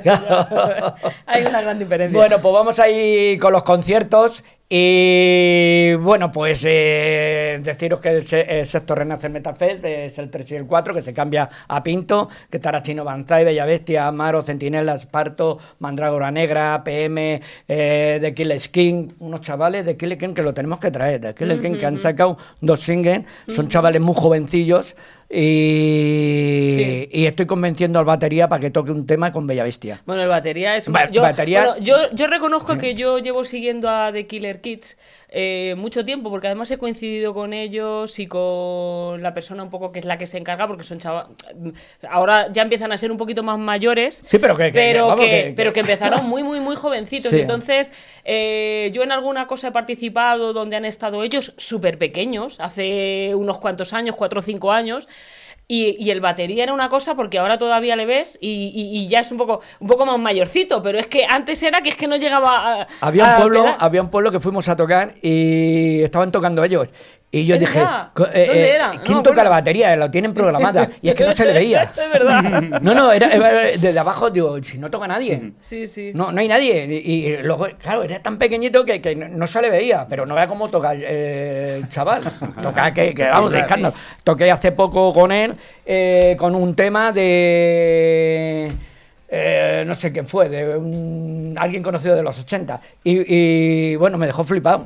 claro, 0.01 0.47
claro. 0.49 0.95
Hay 1.27 1.43
una 1.45 1.61
gran 1.61 1.77
diferencia. 1.77 2.17
Bueno, 2.17 2.41
pues 2.41 2.53
vamos 2.53 2.79
ahí 2.79 3.37
con 3.37 3.53
los 3.53 3.63
conciertos 3.63 4.22
y 4.75 5.93
bueno, 5.95 6.31
pues 6.31 6.65
eh, 6.67 7.59
deciros 7.61 7.99
que 7.99 8.09
el, 8.09 8.25
el 8.33 8.65
sexto 8.65 8.95
Renace 8.95 9.29
Metal 9.29 9.55
Fest 9.55 9.85
es 9.85 10.17
el 10.17 10.31
3 10.31 10.51
y 10.51 10.55
el 10.55 10.65
4, 10.65 10.95
que 10.95 11.01
se 11.03 11.13
cambia 11.13 11.47
a 11.67 11.83
Pinto, 11.83 12.27
que 12.49 12.57
estará 12.57 12.81
Chino 12.81 13.03
Banzai, 13.03 13.43
Bella 13.43 13.65
Bestia, 13.65 14.07
Amaro, 14.07 14.41
Centinela, 14.41 14.95
Esparto, 14.95 15.59
Mandrágora 15.77 16.31
Negra, 16.31 16.83
PM, 16.83 17.39
eh, 17.67 18.17
The 18.19 18.33
Kill 18.33 18.59
Skin, 18.59 19.15
unos 19.19 19.41
chavales 19.41 19.85
de 19.85 19.95
Kill 19.95 20.15
Skin 20.15 20.33
que 20.33 20.41
lo 20.41 20.55
tenemos 20.55 20.79
que 20.79 20.89
traer, 20.89 21.21
de 21.21 21.35
Kill 21.35 21.55
Skin 21.59 21.77
que 21.77 21.85
han 21.85 21.99
sacado 21.99 22.37
dos 22.59 22.79
singles, 22.79 23.25
son 23.49 23.67
chavales 23.67 24.01
muy 24.01 24.15
jovencillos 24.15 24.95
y, 25.33 26.73
Sí. 26.75 27.09
y 27.11 27.25
estoy 27.25 27.45
convenciendo 27.45 27.99
al 27.99 28.05
batería 28.05 28.47
para 28.47 28.61
que 28.61 28.69
toque 28.71 28.91
un 28.91 29.05
tema 29.05 29.31
con 29.31 29.47
Bella 29.47 29.63
Bestia. 29.63 30.01
Bueno, 30.05 30.21
el 30.23 30.27
batería 30.29 30.75
es... 30.75 30.89
Ba- 30.89 31.09
yo, 31.09 31.21
batería- 31.21 31.65
bueno, 31.65 31.83
yo, 31.83 31.95
yo 32.13 32.27
reconozco 32.27 32.77
que 32.77 32.93
yo 32.95 33.19
llevo 33.19 33.43
siguiendo 33.43 33.89
a 33.89 34.11
The 34.11 34.27
Killer 34.27 34.61
Kids 34.61 34.97
eh, 35.35 35.73
mucho 35.77 36.05
tiempo, 36.05 36.29
porque 36.29 36.47
además 36.47 36.69
he 36.71 36.77
coincidido 36.77 37.33
con 37.33 37.53
ellos 37.53 38.19
y 38.19 38.27
con 38.27 39.23
la 39.23 39.33
persona 39.33 39.63
un 39.63 39.69
poco 39.71 39.91
que 39.91 39.97
es 39.99 40.05
la 40.05 40.17
que 40.19 40.27
se 40.27 40.37
encarga, 40.37 40.67
porque 40.67 40.83
son 40.83 40.99
chavales... 40.99 41.31
Ahora 42.07 42.51
ya 42.51 42.61
empiezan 42.61 42.91
a 42.91 42.97
ser 42.97 43.11
un 43.11 43.17
poquito 43.17 43.41
más 43.41 43.57
mayores, 43.57 44.21
Sí, 44.25 44.37
pero 44.37 44.55
que- 44.55 44.65
que- 44.65 44.71
pero, 44.73 45.07
vamos, 45.07 45.25
que, 45.25 45.53
pero 45.55 45.73
que 45.73 45.79
empezaron 45.79 46.25
muy, 46.29 46.43
muy, 46.43 46.59
muy 46.59 46.75
jovencitos. 46.75 47.31
Sí. 47.31 47.39
Entonces, 47.39 47.91
eh, 48.25 48.91
yo 48.93 49.01
en 49.03 49.11
alguna 49.11 49.47
cosa 49.47 49.69
he 49.69 49.71
participado 49.71 50.53
donde 50.53 50.75
han 50.75 50.85
estado 50.85 51.23
ellos 51.23 51.53
súper 51.57 51.97
pequeños, 51.97 52.59
hace 52.59 53.33
unos 53.35 53.57
cuantos 53.59 53.93
años, 53.93 54.15
cuatro 54.15 54.39
o 54.39 54.43
cinco 54.43 54.71
años. 54.71 55.07
Y, 55.67 55.95
y 55.97 56.11
el 56.11 56.19
batería 56.19 56.63
era 56.63 56.73
una 56.73 56.89
cosa 56.89 57.15
porque 57.15 57.39
ahora 57.39 57.57
todavía 57.57 57.95
le 57.95 58.05
ves 58.05 58.37
y, 58.41 58.49
y- 58.75 58.97
y 58.97 59.07
ya 59.07 59.21
es 59.21 59.31
un 59.31 59.37
poco, 59.37 59.61
un 59.79 59.87
poco 59.87 60.05
más 60.05 60.19
mayorcito, 60.19 60.83
pero 60.83 60.99
es 60.99 61.07
que 61.07 61.25
antes 61.27 61.63
era 61.63 61.81
que 61.81 61.89
es 61.89 61.95
que 61.95 62.05
no 62.07 62.17
llegaba 62.17 62.81
a. 62.81 62.87
Había 62.99 63.23
un 63.23 63.29
a 63.29 63.35
pueblo, 63.37 63.65
había 63.79 64.01
un 64.01 64.09
pueblo 64.09 64.29
que 64.31 64.39
fuimos 64.41 64.67
a 64.67 64.75
tocar 64.75 65.15
y 65.21 66.01
estaban 66.03 66.31
tocando 66.31 66.63
ellos. 66.63 66.89
Y 67.35 67.45
yo 67.45 67.55
¿Es 67.55 67.61
dije, 67.61 67.79
eh, 67.79 67.85
¿Dónde 68.15 68.31
eh, 68.35 68.75
era? 68.75 68.91
¿quién 69.03 69.17
No 69.17 69.23
toca 69.23 69.43
la 69.43 69.49
batería? 69.49 69.95
Lo 69.95 70.11
tienen 70.11 70.35
programada. 70.35 70.87
Y 71.01 71.09
es 71.09 71.15
que 71.15 71.25
no 71.25 71.31
se 71.35 71.45
le 71.45 71.53
veía. 71.53 71.81
es 71.97 72.13
verdad. 72.13 72.43
No, 72.79 72.93
no, 72.93 73.11
era, 73.11 73.27
era 73.31 73.49
desde 73.75 73.97
abajo, 73.97 74.29
digo, 74.29 74.61
si 74.63 74.77
no 74.77 74.91
toca 74.91 75.07
nadie. 75.07 75.53
Sí, 75.59 75.87
sí. 75.87 76.11
No, 76.13 76.31
no 76.31 76.39
hay 76.39 76.47
nadie. 76.47 76.85
Y, 77.03 77.25
y 77.25 77.37
luego, 77.39 77.67
claro, 77.79 78.03
era 78.03 78.19
tan 78.19 78.37
pequeñito 78.37 78.85
que, 78.85 79.01
que 79.01 79.15
no- 79.15 79.47
se 79.47 79.63
le 79.63 79.71
veía. 79.71 80.05
Pero 80.07 80.27
no 80.27 80.35
vea 80.35 80.45
cómo 80.47 80.69
toca 80.69 80.91
el, 80.93 81.03
el 81.03 81.89
chaval. 81.89 82.21
Toca 82.61 82.93
que, 82.93 83.15
que 83.15 83.23
vamos, 83.23 83.49
dejando. 83.51 83.91
Toqué 84.23 84.51
hace 84.51 84.71
poco 84.71 85.11
con 85.11 85.31
él, 85.31 85.55
eh, 85.87 86.35
con 86.37 86.53
un 86.53 86.75
tema 86.75 87.11
de. 87.11 88.71
eh, 89.27 89.83
no 89.87 89.95
sé 89.95 90.11
quién 90.11 90.27
fue, 90.27 90.49
de 90.49 90.77
un- 90.77 91.55
alguien 91.57 91.81
conocido 91.81 92.15
de 92.15 92.21
los 92.21 92.39
80. 92.39 92.79
Y, 93.03 93.33
y, 93.35 93.95
bueno, 93.95 94.19
me 94.19 94.27
dejó 94.27 94.43
flipado. 94.43 94.85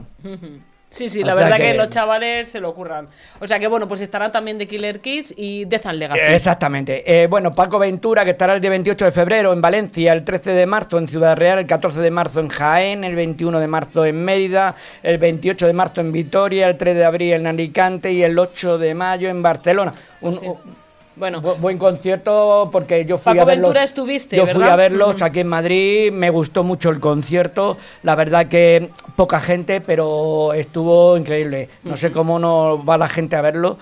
Sí, 0.97 1.09
sí, 1.09 1.21
O 1.21 1.25
la 1.27 1.35
sea 1.35 1.43
verdad 1.43 1.57
que... 1.57 1.71
que- 1.71 1.73
los 1.77 1.89
chavales 1.89 2.47
se 2.49 2.59
lo 2.59 2.69
ocurran. 2.69 3.07
O 3.39 3.45
sea 3.45 3.59
que 3.59 3.67
bueno, 3.67 3.87
pues 3.87 4.01
estarán 4.01 4.31
también 4.31 4.57
de 4.57 4.67
Killer 4.67 4.99
Kids 4.99 5.33
y 5.37 5.65
Death 5.65 5.85
and 5.85 5.99
Legacy. 5.99 6.19
Exactamente. 6.33 7.03
Eh, 7.05 7.27
bueno, 7.27 7.51
Paco 7.51 7.77
Ventura, 7.77 8.23
que 8.25 8.31
estará 8.31 8.53
el 8.55 8.61
día 8.61 8.71
28 8.71 9.05
de 9.05 9.11
febrero 9.11 9.53
en 9.53 9.61
Valencia, 9.61 10.11
el 10.13 10.23
13 10.23 10.51
de 10.51 10.65
marzo 10.65 10.97
en 10.97 11.07
Ciudad 11.07 11.37
Real, 11.37 11.59
el 11.59 11.67
14 11.67 11.99
de 12.01 12.09
marzo 12.11 12.39
en 12.39 12.47
Jaén, 12.47 13.03
el 13.03 13.15
21 13.15 13.59
de 13.59 13.67
marzo 13.67 14.05
en 14.05 14.23
Mérida, 14.25 14.73
el 15.03 15.19
28 15.19 15.67
de 15.67 15.73
marzo 15.73 16.01
en 16.01 16.11
Vitoria, 16.11 16.67
el 16.67 16.77
3 16.77 16.95
de 16.95 17.05
abril 17.05 17.33
en 17.33 17.45
Alicante 17.47 18.11
y 18.11 18.23
el 18.23 18.37
8 18.39 18.77
de 18.79 18.95
mayo 18.95 19.29
en 19.29 19.43
Barcelona. 19.43 19.91
Un, 20.21 20.35
Sí. 20.39 20.47
un- 20.47 20.86
Bueno, 21.17 21.41
bu- 21.41 21.57
buen 21.59 21.77
concierto 21.79 22.69
porque 22.71 23.03
yo 23.05 23.17
fui 23.17 23.31
Paco 23.33 23.41
a 23.41 23.45
verlos. 23.45 23.69
Ventura 23.69 23.83
estuviste, 23.83 24.35
Yo 24.37 24.45
fui 24.45 24.53
¿verdad? 24.59 24.73
a 24.73 24.75
verlos 24.75 25.21
aquí 25.23 25.39
en 25.39 25.47
Madrid, 25.47 26.11
me 26.11 26.29
gustó 26.29 26.63
mucho 26.63 26.89
el 26.89 26.99
concierto. 26.99 27.75
La 28.03 28.13
verdad 28.15 28.47
que 28.47 28.89
poca 29.15 29.39
gente, 29.39 29.81
pero 29.81 30.53
estuvo 30.53 31.17
increíble. 31.17 31.69
No 31.83 31.97
sé 31.97 32.11
cómo 32.11 32.37
no 32.37 32.83
va 32.85 32.97
la 32.99 33.07
gente 33.07 33.35
a 33.35 33.41
verlo, 33.41 33.77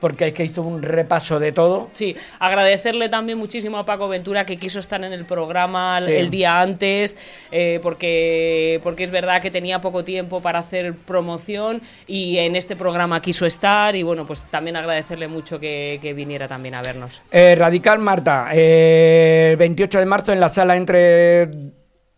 porque 0.00 0.28
es 0.28 0.32
que 0.32 0.44
hizo 0.44 0.62
un 0.62 0.80
repaso 0.82 1.38
de 1.40 1.52
todo. 1.52 1.90
Sí, 1.92 2.14
agradecerle 2.38 3.08
también 3.08 3.36
muchísimo 3.38 3.78
a 3.78 3.84
Paco 3.84 4.08
Ventura 4.08 4.46
que 4.46 4.56
quiso 4.56 4.78
estar 4.80 5.02
en 5.02 5.12
el 5.12 5.24
programa 5.24 6.00
Sí. 6.04 6.12
el 6.12 6.30
día 6.30 6.60
antes, 6.60 7.16
eh, 7.50 7.80
porque, 7.82 8.80
porque 8.82 9.04
es 9.04 9.10
verdad 9.10 9.42
que 9.42 9.50
tenía 9.50 9.80
poco 9.80 10.04
tiempo 10.04 10.40
para 10.40 10.60
hacer 10.60 10.94
promoción 10.94 11.82
y 12.06 12.38
en 12.38 12.54
este 12.56 12.76
programa 12.76 13.20
quiso 13.20 13.44
estar 13.46 13.96
y 13.96 14.02
bueno, 14.02 14.24
pues 14.26 14.44
también 14.50 14.76
agradecerle 14.76 15.28
mucho 15.28 15.58
que, 15.58 15.98
que 16.00 16.14
viniera 16.14 16.46
también 16.48 16.74
a 16.74 16.82
vernos. 16.82 17.22
Eh, 17.32 17.54
Radical 17.56 17.98
Marta, 17.98 18.50
eh, 18.52 19.48
el 19.52 19.56
28 19.56 19.98
de 19.98 20.06
marzo 20.06 20.32
en 20.32 20.40
la 20.40 20.48
sala 20.48 20.76
entre 20.76 21.48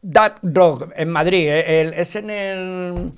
Dark 0.03 0.37
Rock 0.43 0.93
en 0.97 1.09
Madrid. 1.11 1.49
el- 1.49 1.95
es 1.95 2.15
en 2.17 2.31
el. 2.31 3.13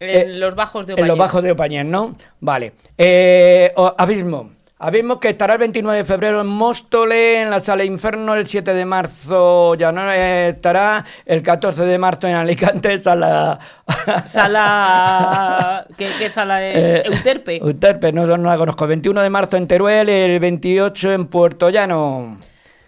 En 0.00 0.08
Eh, 0.08 0.38
los 0.38 0.54
bajos 0.54 0.86
de 0.86 0.94
En 0.94 1.06
los 1.08 1.18
bajos 1.18 1.42
de 1.42 1.52
Opañén, 1.52 1.90
¿no? 1.90 2.16
Vale. 2.40 2.72
Eh, 2.98 3.72
Abismo. 3.96 4.50
Abismo 4.78 5.18
que 5.18 5.30
estará 5.30 5.54
el 5.54 5.60
29 5.60 5.98
de 5.98 6.04
febrero 6.04 6.42
en 6.42 6.48
Móstole, 6.48 7.40
en 7.40 7.48
la 7.48 7.60
Sala 7.60 7.82
Inferno, 7.82 8.34
el 8.34 8.46
7 8.46 8.74
de 8.74 8.84
marzo 8.84 9.74
ya 9.74 9.90
no 9.90 10.12
estará, 10.12 11.02
el 11.24 11.42
14 11.42 11.86
de 11.86 11.96
marzo 11.96 12.28
en 12.28 12.34
Alicante, 12.34 12.98
Sala... 13.02 13.58
Sala... 14.26 15.86
¿Qué, 15.96 16.10
qué 16.18 16.28
sala 16.28 16.62
es? 16.62 16.76
Eh, 16.76 17.02
Euterpe. 17.06 17.56
Euterpe, 17.56 18.12
no, 18.12 18.26
no 18.26 18.50
la 18.50 18.58
conozco. 18.58 18.86
21 18.86 19.22
de 19.22 19.30
marzo 19.30 19.56
en 19.56 19.66
Teruel, 19.66 20.10
el 20.10 20.38
28 20.40 21.12
en 21.12 21.26
Puerto 21.28 21.70
Llano. 21.70 22.36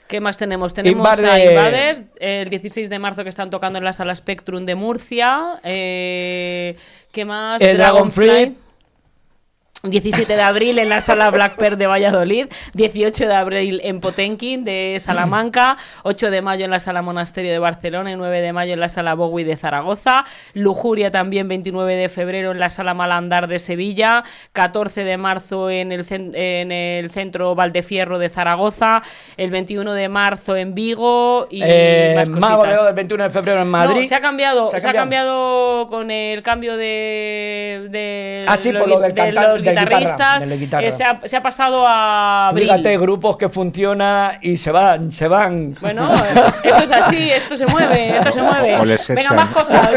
¿Qué 0.09 0.21
más 0.21 0.39
tenemos? 0.39 0.73
Tenemos 0.75 1.07
Invade- 1.07 1.29
a 1.29 1.45
Invades, 1.51 2.05
el 2.19 2.49
16 2.49 2.89
de 2.89 2.99
marzo 2.99 3.23
que 3.25 3.29
están 3.31 3.51
tocando 3.51 3.79
en 3.79 3.85
la 3.85 3.93
sala 3.93 4.15
Spectrum 4.17 4.65
de 4.65 4.75
Murcia. 4.75 5.61
Eh, 5.63 6.77
¿Qué 7.13 7.25
más? 7.25 7.61
El 7.61 7.77
Dragonfly. 7.77 8.57
17 9.85 10.35
de 10.35 10.43
abril 10.43 10.77
en 10.81 10.89
la 10.89 11.01
sala 11.01 11.31
Black 11.31 11.55
Pearl 11.57 11.77
de 11.79 11.87
Valladolid, 11.87 12.47
18 12.75 13.29
de 13.29 13.35
abril 13.35 13.81
en 13.85 14.01
Potenkin 14.01 14.65
de 14.65 14.97
Salamanca, 14.99 15.77
8 16.03 16.33
de 16.33 16.43
mayo 16.43 16.65
en 16.65 16.73
la 16.73 16.81
sala 16.81 17.01
Monasterio 17.01 17.53
de 17.53 17.61
Barcelona 17.61 18.11
y 18.11 18.17
9 18.17 18.41
de 18.41 18.53
mayo 18.53 18.73
en 18.75 18.81
la 18.81 18.89
sala 18.89 19.15
Bowie 19.15 19.45
de 19.45 19.57
Zaragoza, 19.57 20.25
Lujuria 20.53 21.13
también 21.13 21.47
29 21.47 21.95
de 21.95 22.09
febrero 22.09 22.51
en 22.51 22.59
la 22.59 22.71
sala 22.71 22.93
Malandar 22.93 23.47
de 23.47 23.61
Sevilla, 23.61 24.25
14 24.53 25.05
de 25.05 25.17
marzo 25.17 25.71
en 25.71 25.93
el, 25.93 26.05
en 26.11 26.73
el 26.73 27.11
centro 27.13 27.55
Valdefierro 27.55 28.19
de 28.19 28.31
Zaragoza, 28.31 29.03
el 29.37 29.53
21 29.53 29.93
de 29.93 30.09
marzo 30.09 30.57
en 30.57 30.75
Vigo 30.75 31.47
y 31.51 31.61
Eh, 31.65 32.15
más 32.17 32.29
cositas. 32.59 32.87
El 32.89 32.95
21 32.95 33.25
de 33.25 33.31
febrero 33.31 33.63
en 33.63 33.69
Madrid. 33.69 34.03
No, 34.03 34.09
se 34.09 34.15
ha 34.17 34.21
cambiado, 34.21 34.71
¿Se 34.73 34.81
se 34.81 34.89
ha 34.89 34.93
cambiado? 34.93 35.87
con 35.89 36.11
el 36.11 36.43
cambio 36.43 36.77
de, 36.77 37.87
de 37.91 38.45
Ah, 38.49 38.57
sí, 38.57 38.73
los 38.73 38.81
por 38.83 38.89
lo 38.91 38.99
del 39.01 39.15
de 39.15 39.23
cantan- 39.23 39.43
los 39.45 39.53
del 39.55 39.59
guitarra, 39.63 39.68
guitarristas. 39.71 40.59
guitarra. 40.59 40.87
eh, 40.87 40.91
se, 40.91 41.05
ha, 41.05 41.21
se 41.25 41.37
ha 41.37 41.43
pasado 41.43 41.85
a 41.87 42.49
abril. 42.49 42.69
Fíjate, 42.69 42.99
grupos 42.99 43.37
que 43.37 43.49
funcionan 43.49 44.39
y 44.43 44.57
se 44.57 44.71
van, 44.71 45.13
se 45.13 45.29
van. 45.29 45.75
Bueno, 45.81 46.15
esto 46.63 46.83
es 46.85 46.91
así, 46.91 47.31
esto 47.31 47.57
se 47.57 47.67
mueve, 47.67 48.17
esto 48.17 48.33
se 48.33 48.43
mueve. 48.43 48.77
O 48.77 48.85
les 48.85 49.09
Venga, 49.09 49.33
más 49.33 49.49
cosas. 49.51 49.91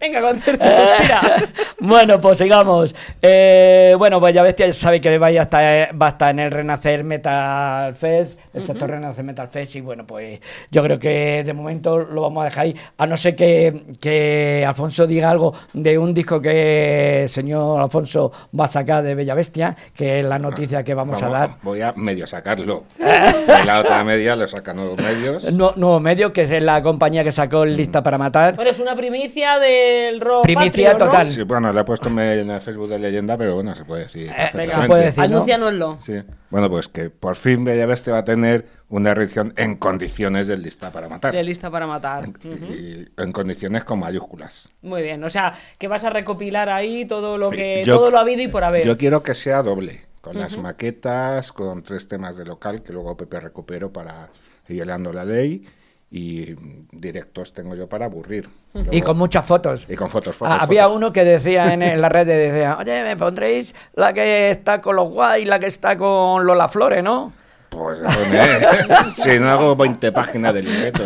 Venga, 0.00 0.20
concierto, 0.20 0.64
mira. 0.64 1.20
bueno, 1.80 2.20
pues 2.20 2.38
sigamos. 2.38 2.94
Eh, 3.22 3.94
bueno, 3.98 4.20
pues 4.20 4.34
ya 4.34 4.42
bestia 4.42 4.72
sabe 4.72 5.00
que 5.00 5.18
vaya 5.18 5.40
a 5.40 5.42
estar, 5.44 6.00
va 6.00 6.06
a 6.06 6.08
estar 6.10 6.30
en 6.30 6.40
el 6.40 6.50
Renacer 6.50 7.04
Metal 7.04 7.94
Fest, 7.94 8.38
el 8.54 8.62
sector 8.62 8.90
Renacer 8.90 9.24
Metal 9.24 9.48
Fest, 9.48 9.76
y 9.76 9.80
bueno, 9.80 10.06
pues 10.06 10.40
yo 10.70 10.82
creo 10.82 10.98
que 10.98 11.42
de 11.44 11.52
momento 11.52 11.98
lo 11.98 12.22
vamos 12.22 12.42
a 12.42 12.44
dejar 12.46 12.64
ahí, 12.64 12.76
a 12.98 13.06
no 13.06 13.16
ser 13.16 13.36
que, 13.36 13.84
que 14.00 14.64
Alfonso 14.66 15.06
diga 15.06 15.30
algo 15.30 15.54
de 15.82 15.98
un 15.98 16.12
disco 16.14 16.40
que 16.40 17.22
el 17.24 17.28
señor 17.28 17.80
Alfonso 17.80 18.32
va 18.58 18.64
a 18.64 18.68
sacar 18.68 19.02
de 19.02 19.14
Bella 19.14 19.34
Bestia, 19.34 19.76
que 19.94 20.20
es 20.20 20.24
la 20.26 20.38
noticia 20.38 20.82
que 20.84 20.94
vamos, 20.94 21.22
a 21.22 21.28
dar. 21.28 21.50
Voy 21.62 21.80
a 21.82 21.92
medio 21.96 22.26
sacarlo. 22.26 22.84
Y 22.98 23.66
la 23.66 23.80
otra 23.80 24.02
media 24.04 24.36
lo 24.36 24.46
sacan 24.48 24.76
nuevos 24.76 24.98
medios. 24.98 25.52
Nu- 25.52 25.72
nuevo 25.76 26.00
medio, 26.00 26.32
que 26.32 26.42
es 26.42 26.62
la 26.62 26.82
compañía 26.82 27.24
que 27.24 27.32
sacó 27.32 27.64
Lista 27.64 28.02
para 28.02 28.18
Matar. 28.18 28.54
Bueno, 28.56 28.70
es 28.70 28.78
una 28.78 28.94
primicia 28.96 29.58
del 29.58 30.20
rock. 30.20 30.42
Primicia 30.44 30.92
patrio, 30.92 31.06
¿no? 31.06 31.12
total. 31.12 31.26
Sí, 31.26 31.42
bueno, 31.42 31.72
le 31.72 31.80
he 31.80 31.84
puesto 31.84 32.08
en 32.08 32.18
el 32.50 32.60
Facebook 32.60 32.88
de 32.88 32.98
leyenda, 32.98 33.36
pero 33.36 33.54
bueno, 33.54 33.74
se 33.74 33.84
puede 33.84 34.02
decir. 34.02 34.30
Eh, 34.36 34.66
se 34.66 34.86
puede 34.86 35.04
decir. 35.06 35.18
¿no? 35.18 35.24
Anúncianoslo. 35.36 35.96
Sí. 35.98 36.14
Bueno, 36.50 36.68
pues 36.68 36.88
que 36.88 37.10
por 37.10 37.36
fin 37.36 37.64
Bella 37.64 37.86
Bestia 37.86 38.12
va 38.12 38.18
a 38.20 38.24
tener 38.24 38.66
una 38.88 39.12
edición 39.12 39.54
en 39.56 39.76
condiciones 39.76 40.48
del 40.48 40.62
lista 40.62 40.90
para 40.90 41.08
matar. 41.08 41.32
De 41.32 41.42
lista 41.44 41.70
para 41.70 41.86
matar. 41.86 42.28
Y 42.44 43.06
en 43.16 43.32
condiciones 43.32 43.84
con 43.84 44.00
mayúsculas. 44.00 44.68
Muy 44.82 45.02
bien, 45.02 45.22
o 45.22 45.30
sea, 45.30 45.54
que 45.78 45.86
vas 45.86 46.02
a 46.04 46.10
recopilar 46.10 46.68
ahí 46.68 47.04
todo 47.04 47.38
lo 47.38 47.50
que 47.50 47.84
Yo- 47.84 47.96
todo 47.96 48.10
lo 48.10 48.18
habido 48.18 48.42
y 48.42 48.48
por 48.48 48.64
haber. 48.64 48.84
Yo 48.84 48.98
quiero 48.98 49.22
que 49.22 49.34
sea 49.34 49.62
doble, 49.62 50.02
con 50.20 50.36
las 50.38 50.58
maquetas, 50.58 51.52
con 51.52 51.82
tres 51.84 52.08
temas 52.08 52.36
de 52.36 52.44
local 52.44 52.82
que 52.82 52.92
luego 52.92 53.16
Pepe 53.16 53.38
recupero 53.40 53.92
para 53.92 54.28
ir 54.68 54.84
dando 54.86 55.12
la 55.12 55.24
ley 55.24 55.64
y 56.10 56.54
mm, 56.58 56.88
directos 57.00 57.52
tengo 57.52 57.74
yo 57.76 57.88
para 57.88 58.06
aburrir. 58.06 58.48
Y 58.74 58.82
Luego- 58.84 59.06
con 59.06 59.18
muchas 59.18 59.46
fotos. 59.46 59.86
y 59.88 59.94
con 59.96 60.08
fotos, 60.10 60.34
fotos, 60.36 60.56
Ah, 60.58 60.64
Había 60.64 60.82
fotos. 60.84 60.96
uno 60.96 61.12
que 61.12 61.24
decía 61.24 61.72
en, 61.72 61.82
en 61.82 62.00
la 62.00 62.08
red, 62.08 62.26
decía, 62.26 62.76
oye, 62.78 63.02
me 63.04 63.16
pondréis 63.16 63.74
la 63.94 64.12
que 64.12 64.50
está 64.50 64.80
con 64.80 64.96
los 64.96 65.08
guay 65.08 65.42
y 65.42 65.44
la 65.44 65.58
que 65.60 65.66
está 65.68 65.96
con 65.96 66.44
Lola 66.46 66.68
Flores, 66.68 67.02
¿no? 67.04 67.32
Pues 67.68 67.98
si 69.16 69.38
no 69.38 69.48
hago 69.48 69.76
20 69.76 70.10
páginas 70.10 70.52
de 70.54 70.62
libreto. 70.62 71.04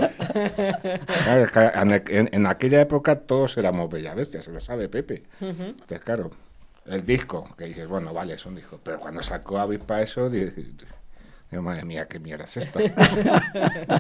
Claro, 1.24 1.44
es 1.44 1.50
que 1.50 1.60
en, 1.60 1.92
en- 2.08 2.30
en 2.32 2.46
aquella 2.46 2.80
época 2.80 3.16
todos 3.20 3.56
éramos 3.58 3.90
bella 3.90 4.14
bestia, 4.14 4.40
se 4.40 4.50
lo 4.50 4.60
sabe 4.60 4.88
Pepe. 4.88 5.24
Entonces, 5.42 6.00
claro, 6.00 6.30
el 6.86 7.04
disco, 7.04 7.46
que 7.58 7.64
dices, 7.66 7.86
bueno, 7.86 8.14
vale, 8.14 8.32
es 8.34 8.46
un 8.46 8.54
disco. 8.54 8.80
Pero 8.82 8.98
cuando 8.98 9.20
sacó 9.20 9.58
Avispa 9.58 10.00
eso, 10.00 10.30
madre 11.62 11.84
mía, 11.84 12.06
qué 12.08 12.18
mierda 12.18 12.44
es 12.44 12.56
esta. 12.56 12.80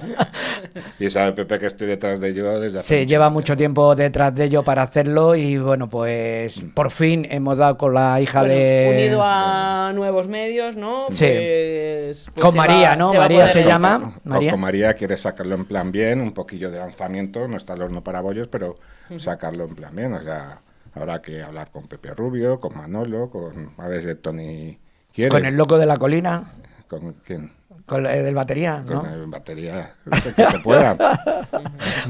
y 0.98 1.10
sabe 1.10 1.32
Pepe 1.32 1.58
que 1.58 1.66
estoy 1.66 1.86
detrás 1.86 2.20
de 2.20 2.28
ello 2.30 2.60
desde 2.60 2.78
hace 2.78 2.86
Se 2.86 3.06
lleva 3.06 3.30
mucho 3.30 3.56
tiempo 3.56 3.94
detrás 3.94 4.34
de 4.34 4.44
ello 4.44 4.62
para 4.62 4.82
hacerlo 4.82 5.34
y 5.34 5.58
bueno, 5.58 5.88
pues 5.88 6.62
por 6.74 6.90
fin 6.90 7.26
hemos 7.30 7.58
dado 7.58 7.76
con 7.76 7.94
la 7.94 8.20
hija 8.20 8.40
Bueno, 8.40 8.54
de... 8.54 8.90
unido 8.94 9.20
a 9.22 9.92
nuevos 9.94 10.28
medios, 10.28 10.76
¿no? 10.76 11.06
Sí. 11.10 11.24
Pues, 11.26 12.30
pues 12.34 12.42
Con 12.42 12.52
se 12.52 12.58
va- 12.58 12.66
María, 12.66 12.96
¿no? 12.96 13.12
María 13.12 13.46
se 13.48 13.64
llama. 13.64 14.00
Con- 14.00 14.14
María. 14.24 14.50
Con 14.50 14.60
María 14.60 14.94
quiere 14.94 15.16
sacarlo 15.16 15.54
en 15.54 15.64
plan 15.64 15.92
bien, 15.92 16.20
un 16.20 16.32
poquillo 16.32 16.70
de 16.70 16.78
lanzamiento, 16.78 17.46
no 17.48 17.56
está 17.56 17.74
el 17.74 17.82
horno 17.82 18.02
para 18.02 18.20
bollos, 18.20 18.48
pero 18.48 18.78
sacarlo 19.18 19.64
en 19.64 19.74
plan 19.74 19.94
bien. 19.94 20.12
O 20.14 20.22
sea, 20.22 20.58
habrá 20.94 21.20
que 21.20 21.42
hablar 21.42 21.70
con 21.70 21.86
Pepe 21.86 22.10
Rubio, 22.14 22.60
con 22.60 22.76
Manolo, 22.76 23.30
con 23.30 23.70
a 23.78 23.88
ver 23.88 24.02
si 24.02 24.14
Tony 24.16 24.78
quiere. 25.12 25.30
Con 25.30 25.44
el 25.44 25.56
loco 25.56 25.78
de 25.78 25.86
la 25.86 25.96
colina, 25.96 26.44
¿Con 26.88 27.14
quién? 27.24 27.50
con 27.86 28.06
el 28.06 28.24
del 28.24 28.34
batería, 28.34 28.82
¿no? 28.86 29.02
Con 29.02 29.10
el 29.10 29.26
batería, 29.26 29.94
no 30.04 30.16
sé, 30.16 30.34
que 30.34 30.46
se 30.46 30.58
pueda. 30.60 30.96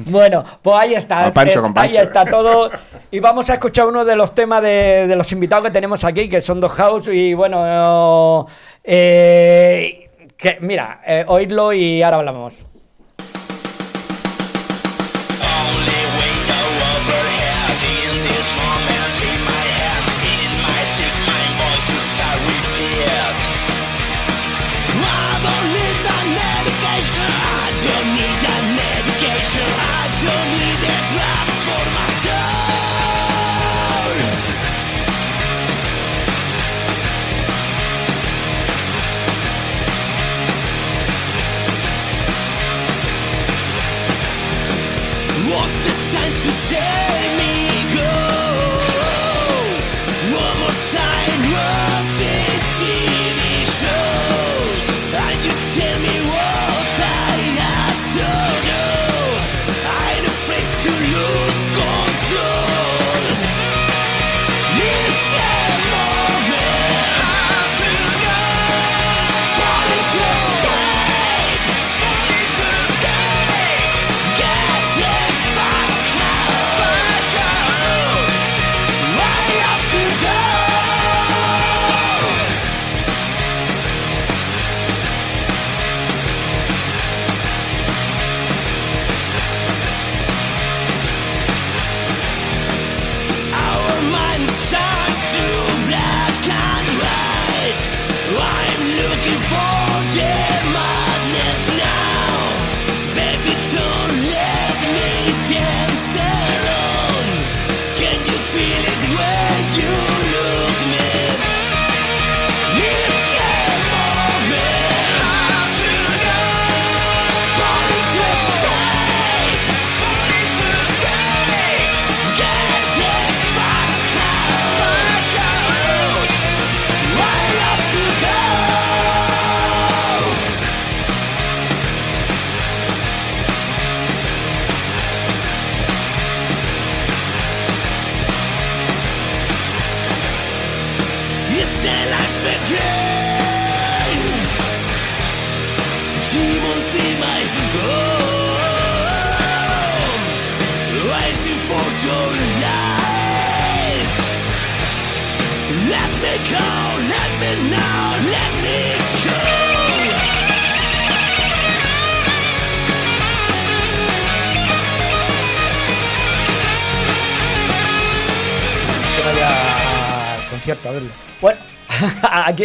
Bueno, 0.06 0.44
pues 0.62 0.76
ahí 0.76 0.94
está. 0.94 1.24
Con 1.24 1.32
Pancho, 1.32 1.58
eh, 1.58 1.62
con 1.62 1.74
Pancho. 1.74 1.90
Ahí 1.90 1.96
está 2.02 2.24
todo. 2.24 2.70
Y 3.10 3.20
vamos 3.20 3.48
a 3.50 3.54
escuchar 3.54 3.86
uno 3.86 4.04
de 4.04 4.16
los 4.16 4.34
temas 4.34 4.62
de, 4.62 5.06
de 5.06 5.16
los 5.16 5.30
invitados 5.32 5.66
que 5.66 5.70
tenemos 5.70 6.04
aquí, 6.04 6.28
que 6.28 6.40
son 6.40 6.60
dos 6.60 6.72
house. 6.72 7.08
Y 7.08 7.34
bueno, 7.34 8.46
eh, 8.82 10.10
que, 10.36 10.58
mira, 10.60 11.00
eh, 11.06 11.24
oídlo 11.26 11.72
y 11.72 12.02
ahora 12.02 12.18
hablamos. 12.18 12.54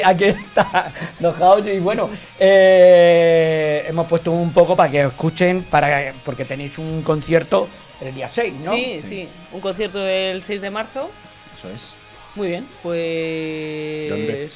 Aquí, 0.10 0.26
está 0.26 0.92
House 1.38 1.68
y 1.68 1.80
bueno, 1.80 2.10
eh, 2.40 3.86
hemos 3.88 4.08
puesto 4.08 4.32
un 4.32 4.52
poco 4.52 4.76
para 4.76 4.90
que 4.92 5.02
escuchen, 5.04 5.64
para 5.64 6.14
porque 6.24 6.46
tenéis 6.46 6.78
un 6.78 7.02
concierto 7.04 7.68
el 8.02 8.14
día 8.16 8.28
6, 8.28 8.54
¿no? 8.66 8.72
Sí, 8.74 9.00
sí, 9.04 9.28
Un 9.52 9.60
concierto 9.62 10.06
el 10.06 10.44
6 10.44 10.62
de 10.62 10.70
marzo. 10.70 11.10
Eso 11.58 11.70
es. 11.70 11.94
Muy 12.36 12.48
bien, 12.50 12.66
pues. 12.84 14.10
¿Dónde? 14.10 14.50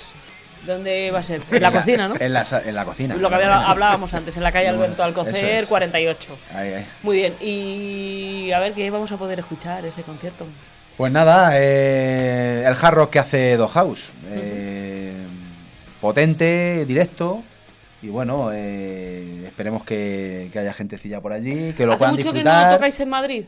¿Dónde 0.65 1.11
va 1.11 1.19
a 1.19 1.23
ser? 1.23 1.41
En 1.51 1.61
la 1.61 1.71
cocina, 1.71 2.07
¿no? 2.07 2.15
En 2.17 2.31
la, 2.33 2.45
en 2.65 2.75
la 2.75 2.85
cocina. 2.85 3.15
Lo 3.15 3.27
que 3.27 3.35
había- 3.35 3.67
hablábamos 3.67 4.13
antes, 4.13 4.37
en 4.37 4.43
la 4.43 4.51
calle 4.53 4.69
Alberto 4.69 5.03
Alcocer, 5.03 5.35
es. 5.63 5.65
48. 5.67 6.37
Ahí, 6.55 6.69
ahí. 6.73 6.85
Muy 7.01 7.17
bien, 7.17 7.33
y 7.41 8.51
a 8.53 8.59
ver 8.59 8.71
qué 8.73 8.89
vamos 8.89 9.11
a 9.11 9.17
poder 9.17 9.39
escuchar 9.39 9.85
ese 9.85 10.03
concierto. 10.03 10.45
Pues 10.95 11.11
nada, 11.11 11.51
eh, 11.55 12.63
el 12.65 12.75
hard 12.79 12.93
rock 12.93 13.09
que 13.09 13.19
hace 13.19 13.57
Do 13.57 13.67
House. 13.67 14.11
Eh, 14.29 14.72
potente, 16.03 16.85
directo. 16.85 17.43
Y 18.01 18.09
bueno, 18.09 18.49
eh, 18.53 19.45
esperemos 19.47 19.83
que, 19.85 20.49
que 20.51 20.59
haya 20.59 20.73
gentecilla 20.73 21.21
por 21.21 21.31
allí, 21.33 21.73
que 21.73 21.85
lo 21.85 21.93
¿Hace 21.93 21.99
puedan 21.99 22.15
mucho 22.15 22.33
que 22.33 22.39
disfrutar. 22.39 22.67
no 22.67 22.73
tocáis 22.75 22.99
en 22.99 23.09
Madrid? 23.09 23.45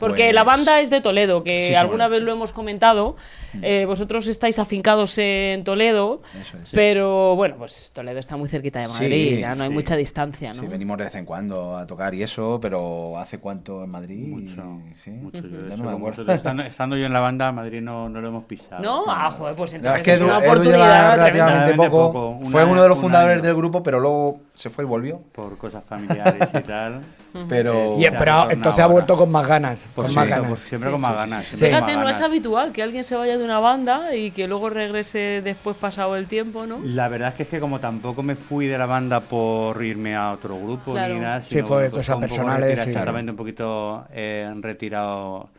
Porque 0.00 0.24
Pues- 0.24 0.34
la 0.34 0.42
banda 0.44 0.80
es 0.80 0.90
de 0.90 1.00
Toledo, 1.00 1.44
que 1.44 1.60
Sí, 1.60 1.74
alguna 1.74 2.08
vez 2.08 2.22
lo 2.22 2.32
hemos 2.32 2.52
comentado. 2.52 3.14
Eh, 3.62 3.84
vosotros 3.86 4.26
estáis 4.28 4.58
afincados 4.58 5.18
en 5.18 5.62
Toledo, 5.64 6.22
Eso 6.40 6.56
es, 6.62 6.68
sí. 6.70 6.76
pero 6.76 7.36
bueno, 7.36 7.56
pues 7.58 7.92
Toledo 7.92 8.18
está 8.18 8.36
muy 8.36 8.48
cerquita 8.48 8.78
de 8.78 8.86
Sí, 8.86 8.92
Madrid, 9.02 9.38
ya 9.40 9.54
no 9.54 9.64
hay 9.64 9.70
mucha 9.70 9.96
distancia, 9.96 10.54
¿no? 10.54 10.62
Sí, 10.62 10.66
venimos 10.68 10.96
de 10.98 11.04
vez 11.04 11.14
en 11.16 11.24
cuando 11.24 11.76
a 11.76 11.86
tocar 11.86 12.14
y 12.14 12.22
eso, 12.22 12.58
pero 12.62 13.18
¿hace 13.18 13.38
cuánto 13.38 13.84
en 13.84 13.90
Madrid? 13.90 14.28
Mucho, 14.28 14.80
Sí, 15.02 15.10
mucho. 15.10 15.42
No 15.42 15.76
me 15.76 15.82
acuerdo. 15.90 15.98
vosotros, 15.98 16.36
estando, 16.36 16.62
estando 16.62 16.96
yo 16.96 17.06
en 17.06 17.12
la 17.12 17.20
banda, 17.20 17.52
Madrid 17.52 17.80
no, 17.82 18.08
no 18.08 18.20
lo 18.20 18.28
hemos 18.28 18.44
pisado. 18.44 18.82
¿No? 18.82 19.04
Ah, 19.08 19.30
joder, 19.30 19.54
pues 19.56 19.72
No, 19.72 19.76
entonces 19.78 20.00
es 20.00 20.04
que 20.04 20.12
es 20.14 20.20
una 20.20 20.38
Edu 20.38 20.46
oportunidad 20.52 21.16
relativamente 21.16 21.74
poco. 21.74 21.90
Poco, 22.12 22.28
una- 22.40 22.50
Fue 22.50 22.64
uno 22.64 22.82
de 22.82 22.88
los 22.88 22.96
un 22.98 23.02
fundadores 23.02 23.34
año. 23.38 23.42
del 23.46 23.54
grupo, 23.56 23.82
pero 23.82 24.00
luego 24.00 24.40
se 24.60 24.70
fue 24.70 24.84
y 24.84 24.86
volvió. 24.86 25.20
Por 25.32 25.56
cosas 25.58 25.82
familiares 25.84 26.48
y 26.54 26.60
tal. 26.60 27.00
Pero 27.48 27.94
Y, 27.96 28.02
Se 28.02 28.08
ha 28.08 28.18
pero 28.18 28.50
entonces 28.50 28.82
ha 28.82 28.88
vuelto 28.88 29.16
con 29.16 29.30
más 29.30 29.46
ganas. 29.46 29.78
Pues 29.94 30.06
con 30.06 30.08
sí, 30.08 30.16
más 30.16 30.28
ganas. 30.28 30.48
pues 30.48 30.60
siempre 30.62 30.88
Sí, 30.88 30.92
con 30.92 31.00
más 31.00 31.12
sí, 31.12 31.16
ganas. 31.16 31.44
sí. 31.46 31.56
Fíjate, 31.56 31.94
más 31.94 32.02
no 32.04 32.08
es 32.10 32.20
habitual 32.20 32.72
que 32.72 32.82
alguien 32.82 33.04
se 33.04 33.14
vaya 33.14 33.38
de 33.38 33.44
una 33.44 33.60
banda 33.60 34.14
y 34.16 34.32
que 34.32 34.48
luego 34.48 34.68
regrese 34.68 35.40
después 35.42 35.76
pasado 35.76 36.16
el 36.16 36.26
tiempo, 36.26 36.66
¿no? 36.66 36.80
La 36.82 37.06
verdad 37.08 37.28
es 37.30 37.34
que, 37.36 37.42
es 37.44 37.48
que 37.48 37.60
como 37.60 37.78
tampoco 37.78 38.22
me 38.24 38.34
fui 38.34 38.66
de 38.66 38.76
la 38.76 38.86
banda 38.86 39.20
por 39.20 39.80
irme 39.84 40.16
a 40.16 40.32
otro 40.32 40.56
grupo 40.58 40.90
Claro. 40.92 41.14
ni 41.14 41.20
nada, 41.20 41.40
Sí, 41.42 41.50
sino 41.50 41.66
pues, 41.68 41.90
bueno, 41.90 41.90
cosas 41.92 42.06
fue 42.06 42.14
un 42.16 42.20
poco 42.22 42.34
personales, 42.34 42.80
sí. 42.80 42.88
exactamente 42.90 43.30
un 43.30 43.36
poquito 43.36 44.04
eh, 44.12 44.52
retirado. 44.60 45.50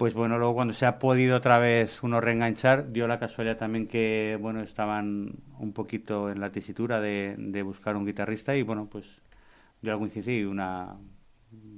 Pues 0.00 0.14
bueno, 0.14 0.38
luego 0.38 0.54
cuando 0.54 0.72
se 0.72 0.86
ha 0.86 0.98
podido 0.98 1.36
otra 1.36 1.58
vez 1.58 2.02
uno 2.02 2.22
reenganchar, 2.22 2.90
dio 2.90 3.06
la 3.06 3.18
casualidad 3.18 3.58
también 3.58 3.86
que 3.86 4.38
bueno 4.40 4.62
estaban 4.62 5.34
un 5.58 5.72
poquito 5.74 6.30
en 6.30 6.40
la 6.40 6.50
tesitura 6.50 7.02
de, 7.02 7.34
de 7.36 7.62
buscar 7.62 7.96
un 7.96 8.06
guitarrista 8.06 8.56
y 8.56 8.62
bueno, 8.62 8.88
pues 8.90 9.04
dio 9.82 9.92
algo 9.92 10.08
sí, 10.08 10.42
una, 10.42 10.96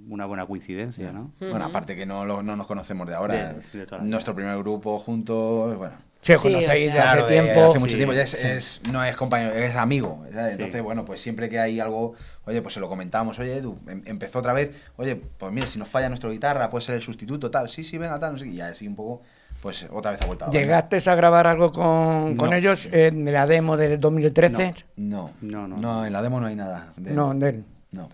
una 0.09 0.27
buena 0.27 0.47
coincidencia, 0.47 1.11
¿no? 1.11 1.33
bueno, 1.41 1.65
aparte 1.65 1.97
que 1.97 2.07
no, 2.07 2.25
lo- 2.25 2.45
no 2.45 2.55
nos 2.55 2.69
conocemos 2.69 3.09
de 3.09 3.15
ahora. 3.17 3.55
De- 3.55 3.63
sí, 3.63 3.79
de 3.79 3.87
toda 3.87 3.99
la 3.99 4.05
vida. 4.05 4.11
Nuestro 4.13 4.37
primer 4.37 4.57
grupo 4.59 5.01
juntos, 5.01 5.77
bueno. 5.77 5.97
Sí, 6.25 6.33
Sí, 6.35 6.39
conocéis 6.39 6.63
o 6.63 6.67
sea- 6.67 6.85
de 6.85 6.91
Claro, 6.93 7.25
hace 7.25 7.35
de 7.35 7.43
tiempo. 7.43 7.71
hace 7.71 7.79
mucho 7.81 7.91
Sí, 7.91 7.97
tiempo, 7.97 8.15
ya 8.15 8.23
es, 8.23 8.35
es- 8.35 8.81
no 8.93 9.03
es 9.03 9.17
compañero, 9.17 9.53
es 9.55 9.75
amigo. 9.75 10.23
¿sabes? 10.33 10.47
Sí. 10.47 10.53
Entonces, 10.53 10.83
bueno, 10.83 11.05
pues 11.05 11.21
siempre 11.21 11.49
que 11.49 11.59
hay 11.59 11.81
algo, 11.81 12.15
oye, 12.45 12.63
pues 12.63 12.75
se 12.75 12.81
lo 12.81 12.89
comentamos, 12.89 13.39
oye, 13.41 13.57
Edu, 13.57 13.77
em- 13.89 14.03
empezó 14.07 14.39
otra 14.39 14.53
vez, 14.53 14.71
oye, 14.99 15.17
pues 15.17 15.51
mire, 15.53 15.67
si 15.67 15.81
nos 15.81 15.89
falla 15.89 16.09
nuestra 16.09 16.31
guitarra, 16.31 16.71
puede 16.71 16.83
ser 16.83 16.95
el 16.95 17.03
sustituto, 17.03 17.51
tal, 17.51 17.69
sí, 17.69 17.83
sí, 17.83 17.99
venga, 17.99 18.21
tal, 18.21 18.33
no 18.35 18.39
sé, 18.39 18.45
qué, 18.45 18.51
y 18.53 18.61
así 18.61 18.87
un 18.87 18.95
poco, 18.95 19.23
pues 19.61 19.85
otra 19.93 20.13
vez 20.13 20.23
ha 20.23 20.27
vuelto. 20.27 20.49
¿Llegaste 20.51 20.99
a 21.11 21.15
grabar 21.17 21.49
algo 21.49 21.73
con, 21.73 22.37
con 22.37 22.51
No. 22.51 22.57
ellos 22.57 22.89
en 22.93 23.33
la 23.33 23.47
demo 23.49 23.77
del 23.77 23.99
2013? 23.99 24.75
No, 24.97 25.33
No, 25.41 25.67
no. 25.67 25.77
no, 25.77 26.07
en 26.07 26.13
la 26.13 26.23
demo 26.23 26.39
no 26.41 26.47
hay 26.47 26.55
nada. 26.55 26.93
de- 26.97 27.11
No, 27.11 27.35
de 27.35 27.49
él. 27.49 27.65
No. 27.91 28.09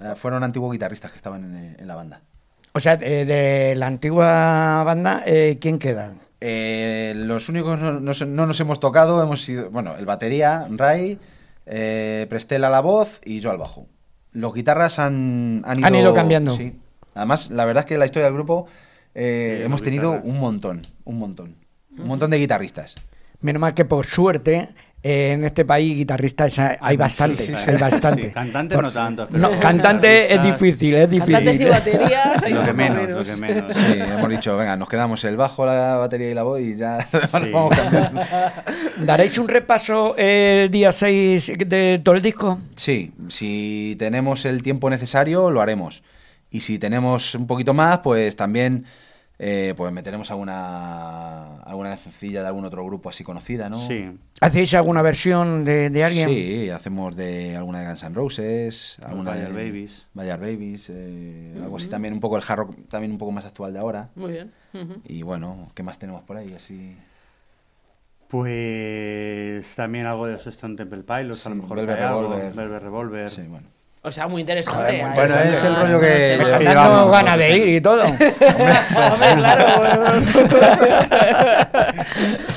Eh, 0.00 0.14
fueron 0.14 0.44
antiguos 0.44 0.70
guitarristas 0.70 1.10
que 1.10 1.16
estaban 1.16 1.42
en, 1.42 1.76
en 1.80 1.88
la 1.88 1.96
banda. 1.96 2.20
O 2.72 2.78
sea, 2.78 2.92
eh, 3.00 3.24
de 3.24 3.74
la 3.76 3.88
antigua 3.88 4.84
banda, 4.84 5.24
eh, 5.26 5.58
¿quién 5.60 5.80
queda? 5.80 6.12
Eh, 6.40 7.14
los 7.16 7.48
únicos 7.48 7.78
no, 7.80 8.00
no 8.00 8.46
nos 8.46 8.60
hemos 8.60 8.78
tocado 8.80 9.22
hemos 9.22 9.42
sido, 9.42 9.70
bueno, 9.70 9.96
el 9.96 10.06
batería, 10.06 10.66
Ray, 10.70 11.18
eh, 11.66 12.26
Prestela 12.30 12.68
a 12.68 12.70
la 12.70 12.80
voz 12.80 13.20
y 13.24 13.40
yo 13.40 13.50
al 13.50 13.58
bajo. 13.58 13.86
Los 14.32 14.54
guitarras 14.54 14.98
han, 14.98 15.62
han, 15.66 15.84
Han 15.84 15.94
ido 15.94 16.14
cambiando. 16.14 16.52
Sí. 16.52 16.74
Además, 17.14 17.50
la 17.50 17.64
verdad 17.64 17.82
es 17.82 17.86
que 17.86 17.94
en 17.94 18.00
la 18.00 18.06
historia 18.06 18.26
del 18.26 18.34
grupo 18.34 18.66
eh, 19.14 19.56
Sí, 19.58 19.64
hemos 19.64 19.82
tenido 19.82 20.12
guitarras. 20.12 20.28
un 20.34 20.40
montón, 20.40 20.86
un 21.04 21.18
montón. 21.18 21.56
Un 21.98 22.06
montón 22.06 22.30
de 22.30 22.38
guitarristas. 22.38 22.94
Menos 23.40 23.60
mal 23.60 23.74
que 23.74 23.84
por 23.84 24.06
suerte 24.06 24.68
eh, 25.02 25.32
en 25.32 25.44
este 25.44 25.64
país 25.64 25.96
guitarristas 25.96 26.58
hay, 26.58 26.96
bastante, 26.96 27.44
sí, 27.46 27.54
sí. 27.54 27.70
hay 27.70 27.76
bastante. 27.76 28.22
Sí, 28.28 28.34
cantantes 28.34 28.74
Por- 28.76 28.84
no 28.84 28.90
tanto, 28.90 29.28
No, 29.30 29.50
cantante 29.60 30.34
es 30.34 30.42
difícil, 30.42 30.94
es 30.96 31.08
difícil. 31.08 31.34
Cantantes 31.34 31.60
y 31.60 31.64
baterías, 31.66 32.42
hay 32.42 32.52
Lo 32.52 32.64
que 32.64 32.72
menos, 32.72 33.08
lo 33.08 33.24
que 33.24 33.36
menos. 33.36 33.72
Sí, 33.74 33.92
hemos 33.96 34.28
dicho, 34.28 34.56
venga, 34.56 34.76
nos 34.76 34.88
quedamos 34.88 35.22
el 35.24 35.36
bajo, 35.36 35.64
la 35.66 35.96
batería 35.98 36.30
y 36.30 36.34
la 36.34 36.42
voz 36.42 36.60
y 36.60 36.76
ya 36.76 37.06
vamos 37.32 37.76
cambiando. 37.76 38.20
¿Daréis 38.98 39.38
un 39.38 39.48
repaso 39.48 40.16
el 40.16 40.70
día 40.70 40.90
6 40.92 41.52
de 41.66 42.00
todo 42.02 42.14
el 42.16 42.22
disco? 42.22 42.58
Sí, 42.74 43.12
si 43.28 43.94
tenemos 43.98 44.44
el 44.44 44.62
tiempo 44.62 44.90
necesario, 44.90 45.50
lo 45.50 45.60
haremos. 45.60 46.02
Y 46.50 46.60
si 46.60 46.78
tenemos 46.78 47.34
un 47.34 47.46
poquito 47.46 47.72
más, 47.74 47.98
pues 47.98 48.34
también 48.34 48.84
eh, 49.38 49.74
pues 49.76 49.92
meteremos 49.92 50.30
alguna 50.30 51.58
alguna 51.62 51.96
sencilla 51.96 52.42
de 52.42 52.48
algún 52.48 52.64
otro 52.64 52.84
grupo 52.84 53.08
así 53.08 53.22
conocida, 53.22 53.68
¿no? 53.68 53.86
Sí. 53.86 54.10
¿Hacéis 54.40 54.74
alguna 54.74 55.02
versión 55.02 55.64
de, 55.64 55.90
de 55.90 56.04
alguien? 56.04 56.28
Sí, 56.28 56.70
hacemos 56.70 57.14
de 57.14 57.56
alguna 57.56 57.80
de 57.80 57.86
Guns 57.86 58.02
N' 58.02 58.14
Roses, 58.14 58.98
alguna 59.04 59.34
de 59.34 59.46
Babies. 59.52 60.06
Bad 60.14 60.38
Babies, 60.40 60.90
eh, 60.92 61.54
algo 61.62 61.76
así 61.76 61.88
también 61.88 62.14
un 62.14 62.20
poco 62.20 62.36
el 62.36 62.42
hard 62.46 62.58
rock, 62.58 62.76
también 62.88 63.12
un 63.12 63.18
poco 63.18 63.32
más 63.32 63.44
actual 63.44 63.72
de 63.72 63.78
ahora. 63.78 64.10
Muy 64.16 64.32
bien. 64.32 64.52
Y 65.04 65.22
bueno, 65.22 65.70
¿qué 65.74 65.82
más 65.82 65.98
tenemos 65.98 66.22
por 66.22 66.36
ahí? 66.36 66.52
Así. 66.54 66.96
Pues 68.28 69.74
también 69.74 70.06
algo 70.06 70.26
de 70.26 70.34
los 70.34 70.46
Stone 70.46 70.76
Temple 70.76 71.02
Pilots, 71.02 71.46
a 71.46 71.48
lo 71.48 71.54
mejor 71.56 71.78
Velvet 71.78 71.98
algo, 72.00 72.22
Revolver. 72.22 72.52
Velvet 72.54 72.82
Revolver. 72.82 73.30
Sí, 73.30 73.42
bueno. 73.48 73.66
O 74.08 74.12
sea, 74.12 74.26
muy 74.26 74.40
interesante. 74.40 74.80
Joder, 74.80 75.04
muy 75.06 75.14
Bueno, 75.14 75.34
es 75.40 75.62
el 75.64 75.76
rollo 75.76 76.00
que- 76.00 76.06
que 76.38 76.44
Dando 76.50 76.58
llevamos, 76.70 77.12
ganas 77.12 77.38
de 77.38 77.56
ir 77.56 77.68
y 77.68 77.80
todo. 77.80 78.02
Hombre, 78.04 79.34
claro. 79.36 80.22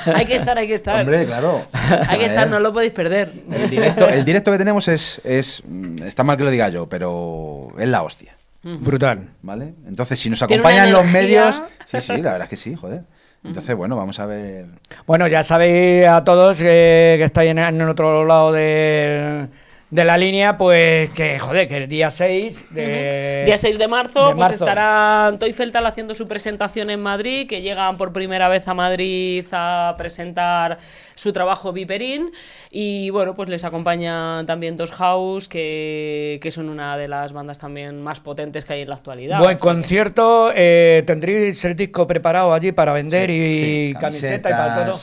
hay 0.14 0.26
que 0.26 0.34
estar, 0.36 0.58
hay 0.58 0.66
que 0.66 0.74
estar. 0.74 1.00
Hombre, 1.00 1.24
claro. 1.26 1.66
hay 2.08 2.18
que 2.18 2.24
estar, 2.26 2.48
no 2.48 2.58
lo 2.60 2.72
podéis 2.72 2.92
perder. 2.92 3.32
El 3.52 3.70
directo, 3.70 4.08
el 4.08 4.24
directo 4.24 4.50
que 4.52 4.58
tenemos 4.58 4.88
es, 4.88 5.20
es. 5.24 5.62
mm, 5.66 6.02
Está 6.02 6.24
mal 6.24 6.36
que 6.36 6.44
lo 6.44 6.50
diga 6.50 6.68
yo, 6.68 6.88
pero 6.88 7.68
es 7.78 7.88
la 7.88 8.02
hostia. 8.02 8.34
Brutal. 8.64 9.28
¿Vale? 9.42 9.74
Entonces, 9.88 10.18
si 10.20 10.30
nos 10.30 10.40
acompañan 10.42 10.92
los 10.92 11.04
medios. 11.06 11.62
Sí, 11.86 12.00
sí, 12.00 12.12
la 12.22 12.32
verdad 12.32 12.42
es 12.42 12.48
que 12.48 12.56
sí, 12.56 12.74
joder. 12.74 13.02
Entonces, 13.44 13.74
bueno, 13.76 13.96
vamos 13.96 14.20
a 14.20 14.26
ver. 14.26 14.66
Bueno, 15.04 15.26
ya 15.26 15.42
sabéis 15.42 16.06
a 16.06 16.22
todos 16.22 16.58
eh, 16.60 17.16
que 17.18 17.24
estáis 17.24 17.50
en, 17.50 17.58
en 17.58 17.80
el 17.80 17.88
otro 17.88 18.24
lado 18.24 18.52
de, 18.52 19.48
de 19.92 20.04
la 20.06 20.16
línea, 20.16 20.56
pues 20.56 21.10
que, 21.10 21.38
joder, 21.38 21.68
que 21.68 21.76
el 21.76 21.86
día 21.86 22.08
6 22.10 22.64
de... 22.70 23.42
Día 23.44 23.58
6 23.58 23.78
de 23.78 23.88
marzo, 23.88 24.20
de 24.20 24.26
pues 24.34 24.38
marzo. 24.38 24.64
estarán 24.64 25.38
Toy 25.38 25.52
Feltal 25.52 25.84
haciendo 25.84 26.14
su 26.14 26.26
presentación 26.26 26.88
en 26.88 27.02
Madrid, 27.02 27.46
que 27.46 27.60
llegan 27.60 27.98
por 27.98 28.10
primera 28.10 28.48
vez 28.48 28.66
a 28.68 28.72
Madrid 28.72 29.44
a 29.52 29.94
presentar 29.98 30.78
su 31.14 31.30
trabajo 31.34 31.74
Viperín. 31.74 32.30
Y 32.70 33.10
bueno, 33.10 33.34
pues 33.34 33.50
les 33.50 33.64
acompaña 33.64 34.46
también 34.46 34.78
Dos 34.78 34.92
House, 34.92 35.46
que, 35.46 36.40
que 36.42 36.50
son 36.50 36.70
una 36.70 36.96
de 36.96 37.08
las 37.08 37.34
bandas 37.34 37.58
también 37.58 38.02
más 38.02 38.18
potentes 38.18 38.64
que 38.64 38.72
hay 38.72 38.80
en 38.82 38.88
la 38.88 38.94
actualidad. 38.94 39.40
Buen 39.40 39.58
que- 39.58 39.60
concierto, 39.60 40.50
eh, 40.54 41.02
tendréis 41.06 41.62
el 41.66 41.76
disco 41.76 42.06
preparado 42.06 42.54
allí 42.54 42.72
para 42.72 42.94
vender 42.94 43.28
y 43.28 43.88
Sí, 43.92 43.94
camiseta 44.00 44.48
y 44.48 44.52
para 44.54 44.86
todo. 44.86 44.98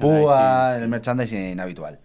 Púa, 0.00 0.76
el 0.76 0.88
merchandising 0.88 1.60
habitual. 1.60 2.00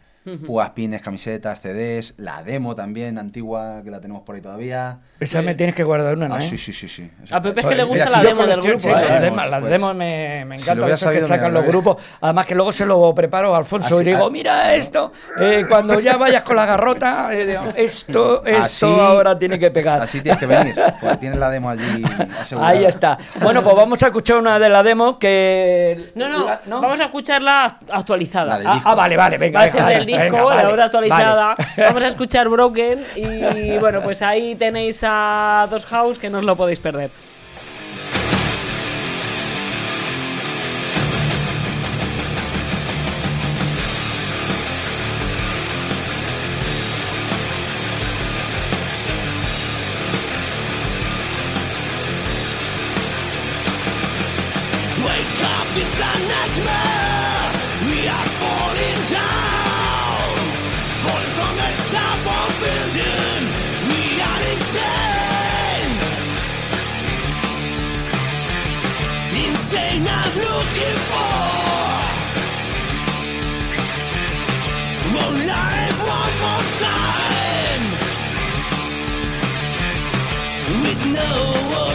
Púas, 0.46 0.70
pines, 0.70 1.02
camisetas, 1.02 1.60
CDs, 1.62 2.14
la 2.18 2.44
demo 2.44 2.76
también 2.76 3.18
antigua, 3.18 3.82
que 3.84 3.92
la 3.92 4.00
tenemos 4.00 4.24
por 4.24 4.36
ahí 4.36 4.42
todavía. 4.42 5.00
Esa 5.20 5.42
me 5.42 5.54
tienes 5.54 5.76
que 5.76 5.84
guardar 5.84 6.16
una, 6.16 6.30
¿no? 6.30 6.36
Ah, 6.36 6.40
eh? 6.40 6.42
sí, 6.42 6.58
sí, 6.58 6.72
sí, 6.72 6.88
sí. 6.88 7.12
A 7.30 7.42
Pepe 7.42 7.60
es 7.60 7.66
que 7.66 7.76
le 7.76 7.86
Mira, 7.86 8.06
gusta 8.06 8.08
si 8.08 8.14
la 8.14 8.24
yo 8.24 8.30
demo 8.30 8.48
del 8.48 8.62
grupo. 8.62 8.80
sí, 8.80 8.90
¿eh? 8.90 8.92
las 8.94 9.08
Pues, 9.08 9.22
demos, 9.22 9.50
las 9.50 9.60
pues, 9.60 9.72
demos 9.74 9.96
me, 9.96 10.46
me 10.46 10.58
si 10.58 10.64
encanta 10.64 10.76
lo 10.76 10.84
hubiera 10.86 10.96
eso 10.96 11.10
que 11.10 11.22
sacan 11.22 11.38
mira, 11.38 11.50
los 11.50 11.64
lo 11.66 11.68
grupos. 11.72 11.98
Además 12.22 12.46
que 12.46 12.56
luego 12.56 12.72
se 12.72 12.86
lo 12.86 13.14
preparo 13.14 13.54
a 13.54 13.58
Alfonso 13.58 13.96
Así- 13.96 14.04
y 14.04 14.06
digo, 14.14 14.26
a- 14.28 14.30
mira 14.32 14.74
esto, 14.76 15.12
eh, 15.42 15.66
cuando 15.68 16.00
ya 16.00 16.16
vayas 16.16 16.44
con 16.44 16.56
la 16.56 16.66
garrota, 16.66 17.28
eh, 17.34 17.46
digo, 17.46 17.64
esto, 17.76 18.46
esto 18.46 18.64
Así- 18.64 18.86
ahora 18.86 19.38
tiene 19.38 19.60
que 19.60 19.72
pegar. 19.72 20.02
Así 20.02 20.22
tienes 20.22 20.40
que 20.40 20.46
venir, 20.46 20.76
porque 21.02 21.18
tienes 21.18 21.38
la 21.38 21.50
demo 21.50 21.70
allí 21.70 22.02
asegurada. 22.40 22.72
Ahí 22.72 22.86
está. 22.86 23.18
Bueno, 23.42 23.62
pues 23.62 23.76
vamos 23.76 24.02
a 24.04 24.06
escuchar 24.08 24.38
una 24.38 24.58
de 24.58 24.70
la 24.70 24.84
demo 24.84 25.20
que... 25.20 26.12
No, 26.16 26.30
no, 26.30 26.46
la- 26.46 26.62
vamos 26.68 27.00
a 27.02 27.06
escucharla 27.06 27.78
actualizada. 27.92 28.62
Ah, 28.66 28.82
ah, 28.86 28.96
vale, 28.96 29.18
vale, 29.18 29.38
venga. 29.38 29.60
Va 29.60 29.66
a 29.66 29.68
ser 29.68 29.84
del 29.84 30.13
disco, 30.18 30.48
venga, 30.48 30.64
la 30.64 30.70
hora 30.70 30.86
actualizada. 30.86 31.56
vale. 31.56 31.70
Vamos 31.78 32.04
a 32.04 32.08
escuchar 32.08 32.50
Broken 32.50 33.04
y 33.16 33.78
bueno, 33.78 34.02
pues 34.02 34.22
ahí 34.22 34.56
tenéis 34.56 35.02
a 35.04 35.68
Dos 35.70 35.86
House 35.86 36.20
que 36.20 36.30
no 36.30 36.40
os 36.40 36.44
lo 36.44 36.56
podéis 36.56 36.80
perder. 36.80 37.10
no 81.14 81.54
one. 81.78 81.93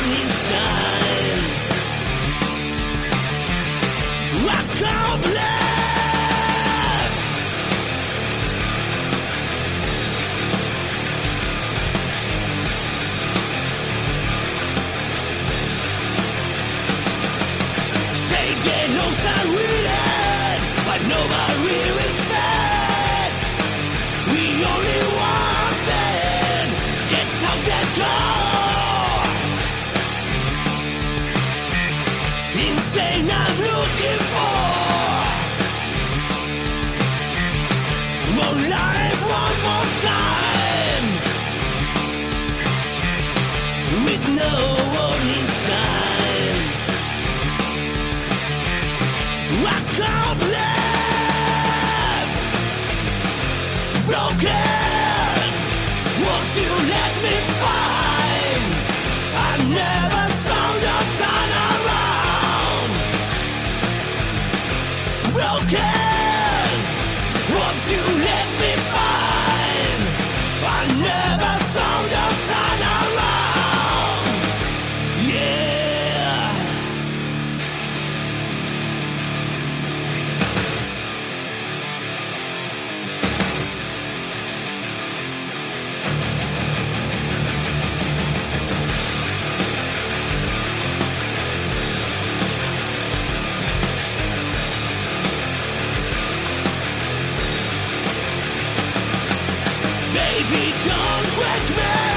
Davy 100.39 100.73
John 100.79 101.25
me. 101.77 102.08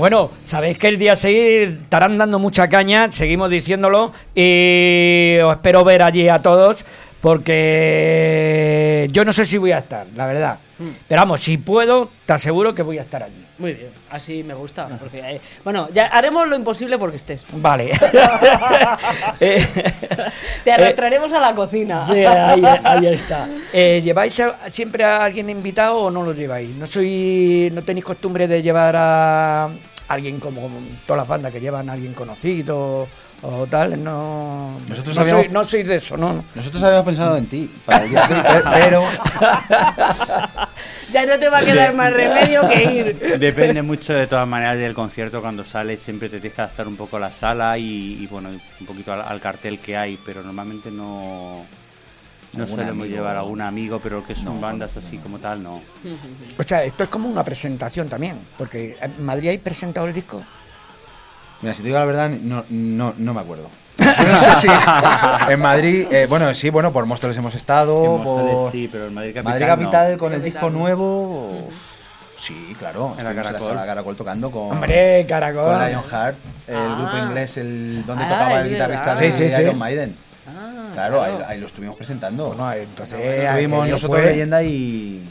Bueno, 0.00 0.30
sabéis 0.46 0.78
que 0.78 0.88
el 0.88 0.98
día 0.98 1.14
6 1.14 1.72
estarán 1.82 2.16
dando 2.16 2.38
mucha 2.38 2.70
caña, 2.70 3.10
seguimos 3.10 3.50
diciéndolo, 3.50 4.10
y 4.34 5.36
os 5.44 5.52
espero 5.52 5.84
ver 5.84 6.02
allí 6.02 6.26
a 6.26 6.40
todos, 6.40 6.86
porque 7.20 9.08
yo 9.12 9.24
no 9.24 9.32
sé 9.32 9.46
si 9.46 9.58
voy 9.58 9.72
a 9.72 9.78
estar, 9.78 10.06
la 10.14 10.26
verdad. 10.26 10.58
Pero 11.06 11.20
vamos, 11.20 11.42
si 11.42 11.58
puedo, 11.58 12.08
te 12.24 12.32
aseguro 12.32 12.74
que 12.74 12.82
voy 12.82 12.96
a 12.96 13.02
estar 13.02 13.22
allí. 13.22 13.44
Muy 13.58 13.74
bien, 13.74 13.90
así 14.10 14.42
me 14.42 14.54
gusta. 14.54 14.88
Porque, 14.98 15.18
eh, 15.20 15.38
bueno, 15.62 15.90
ya 15.92 16.06
haremos 16.06 16.48
lo 16.48 16.56
imposible 16.56 16.96
porque 16.98 17.18
estés. 17.18 17.42
Vale. 17.52 17.90
Eh, 19.40 19.66
Te 20.64 20.70
eh, 20.70 20.72
arrastraremos 20.72 21.32
a 21.32 21.40
la 21.40 21.54
cocina. 21.54 22.06
Sí, 22.06 22.24
ahí, 22.24 22.62
ahí 22.84 23.06
está. 23.12 23.48
Eh, 23.72 24.00
¿Lleváis 24.02 24.38
a- 24.40 24.70
siempre 24.70 25.04
a 25.04 25.24
alguien 25.24 25.48
invitado 25.50 25.96
o 25.98 26.10
no 26.10 26.22
lo 26.22 26.32
lleváis? 26.32 26.74
¿No 26.76 26.86
soy, 26.86 27.70
no 27.74 27.82
tenéis 27.82 28.04
costumbre 28.04 28.46
de 28.48 28.62
llevar 28.62 28.94
a 28.96 29.68
alguien 30.08 30.40
como 30.40 30.68
todas 31.06 31.20
las 31.22 31.28
bandas 31.28 31.52
que 31.52 31.60
llevan 31.60 31.88
a 31.88 31.92
alguien 31.92 32.12
conocido 32.14 33.06
o 33.42 33.66
tal? 33.66 34.02
No, 34.02 34.78
Nosotros 34.88 35.14
no, 35.16 35.22
habíamos- 35.22 35.46
soy, 35.68 35.82
no 35.82 35.88
de 35.88 35.96
eso, 35.96 36.16
¿no? 36.16 36.44
Nosotros 36.54 36.82
habíamos 36.82 37.06
pensado 37.06 37.36
en 37.36 37.46
ti, 37.46 37.70
para 37.86 38.04
el 38.04 38.10
día 38.10 38.26
seis, 38.26 38.40
pe- 38.42 38.62
pero 38.74 39.02
Ya 41.12 41.26
no 41.26 41.38
te 41.38 41.48
va 41.48 41.58
a 41.58 41.64
quedar 41.64 41.94
más 41.94 42.12
remedio 42.12 42.68
que 42.68 42.84
ir. 42.84 43.18
Depende 43.40 43.82
mucho 43.82 44.12
de 44.12 44.26
todas 44.26 44.46
maneras 44.46 44.78
del 44.78 44.94
concierto 44.94 45.40
cuando 45.40 45.64
sales, 45.64 46.00
siempre 46.00 46.28
te 46.28 46.38
tienes 46.40 46.54
que 46.54 46.62
adaptar 46.62 46.86
un 46.86 46.96
poco 46.96 47.16
a 47.16 47.20
la 47.20 47.32
sala 47.32 47.76
y, 47.78 48.18
y, 48.22 48.26
bueno, 48.28 48.48
un 48.50 48.86
poquito 48.86 49.12
al, 49.12 49.22
al 49.22 49.40
cartel 49.40 49.78
que 49.80 49.96
hay, 49.96 50.18
pero 50.24 50.42
normalmente 50.42 50.90
no, 50.90 51.64
no 52.56 52.66
solemos 52.66 52.92
amigo. 52.92 53.06
llevar 53.06 53.36
a 53.36 53.40
algún 53.40 53.60
amigo, 53.60 54.00
pero 54.02 54.24
que 54.24 54.34
son 54.34 54.56
No, 54.56 54.60
bandas 54.60 54.96
así 54.96 55.16
no. 55.16 55.22
como 55.24 55.38
tal, 55.38 55.62
no. 55.62 55.80
O 56.58 56.62
sea, 56.62 56.84
esto 56.84 57.02
es 57.04 57.08
como 57.08 57.28
una 57.28 57.42
presentación 57.42 58.08
también, 58.08 58.38
porque 58.56 58.96
en 59.00 59.24
Madrid 59.24 59.48
hay 59.50 59.58
presentado 59.58 60.06
el 60.06 60.14
disco. 60.14 60.42
Mira, 61.62 61.74
si 61.74 61.82
te 61.82 61.88
digo 61.88 61.98
la 61.98 62.04
verdad, 62.06 62.30
no, 62.30 62.64
no, 62.70 63.14
no 63.18 63.34
me 63.34 63.40
acuerdo. 63.40 63.68
No 63.98 64.38
sé 64.38 64.54
si 64.56 64.68
en 65.50 65.60
Madrid, 65.60 66.06
eh, 66.10 66.26
bueno, 66.28 66.54
sí, 66.54 66.70
bueno, 66.70 66.90
por 66.92 67.04
Móstoles 67.04 67.36
hemos 67.36 67.54
estado, 67.54 68.02
En 68.16 68.22
Móstoles 68.22 68.54
por 68.54 68.72
sí, 68.72 68.88
pero 68.90 69.06
en 69.08 69.14
Madrid 69.14 69.34
Capital, 69.34 69.52
Madrid 69.52 69.66
Capital 69.66 70.12
no. 70.12 70.18
con 70.18 70.32
el 70.32 70.42
disco 70.42 70.70
nuevo. 70.70 71.68
Sí, 72.38 72.74
claro. 72.78 73.14
En 73.18 73.24
la 73.24 73.34
Caracol. 73.84 74.16
tocando 74.16 74.50
con, 74.50 74.70
Hombre, 74.72 75.26
caracol. 75.28 75.64
con 75.76 75.86
Lionheart, 75.86 76.36
el 76.66 76.76
Ah. 76.76 76.96
grupo 76.98 77.26
inglés, 77.26 77.56
el 77.58 78.04
donde 78.06 78.24
Ah, 78.24 78.28
tocaba 78.28 78.60
el 78.62 78.70
guitarrista 78.70 79.14
de 79.14 79.30
Sí, 79.30 79.36
sí, 79.48 79.54
sí. 79.54 79.60
Iron 79.62 79.78
Maiden. 79.78 80.16
Ah, 80.48 80.90
Claro, 80.94 81.22
Ahí, 81.22 81.34
ahí 81.46 81.60
lo 81.60 81.66
estuvimos 81.66 81.96
presentando. 81.96 82.48
Bueno, 82.48 82.72
entonces 82.72 83.18
Estuvimos 83.20 83.86
nosotros 83.88 84.20
fue- 84.22 84.30
leyenda 84.30 84.62
y, 84.62 85.28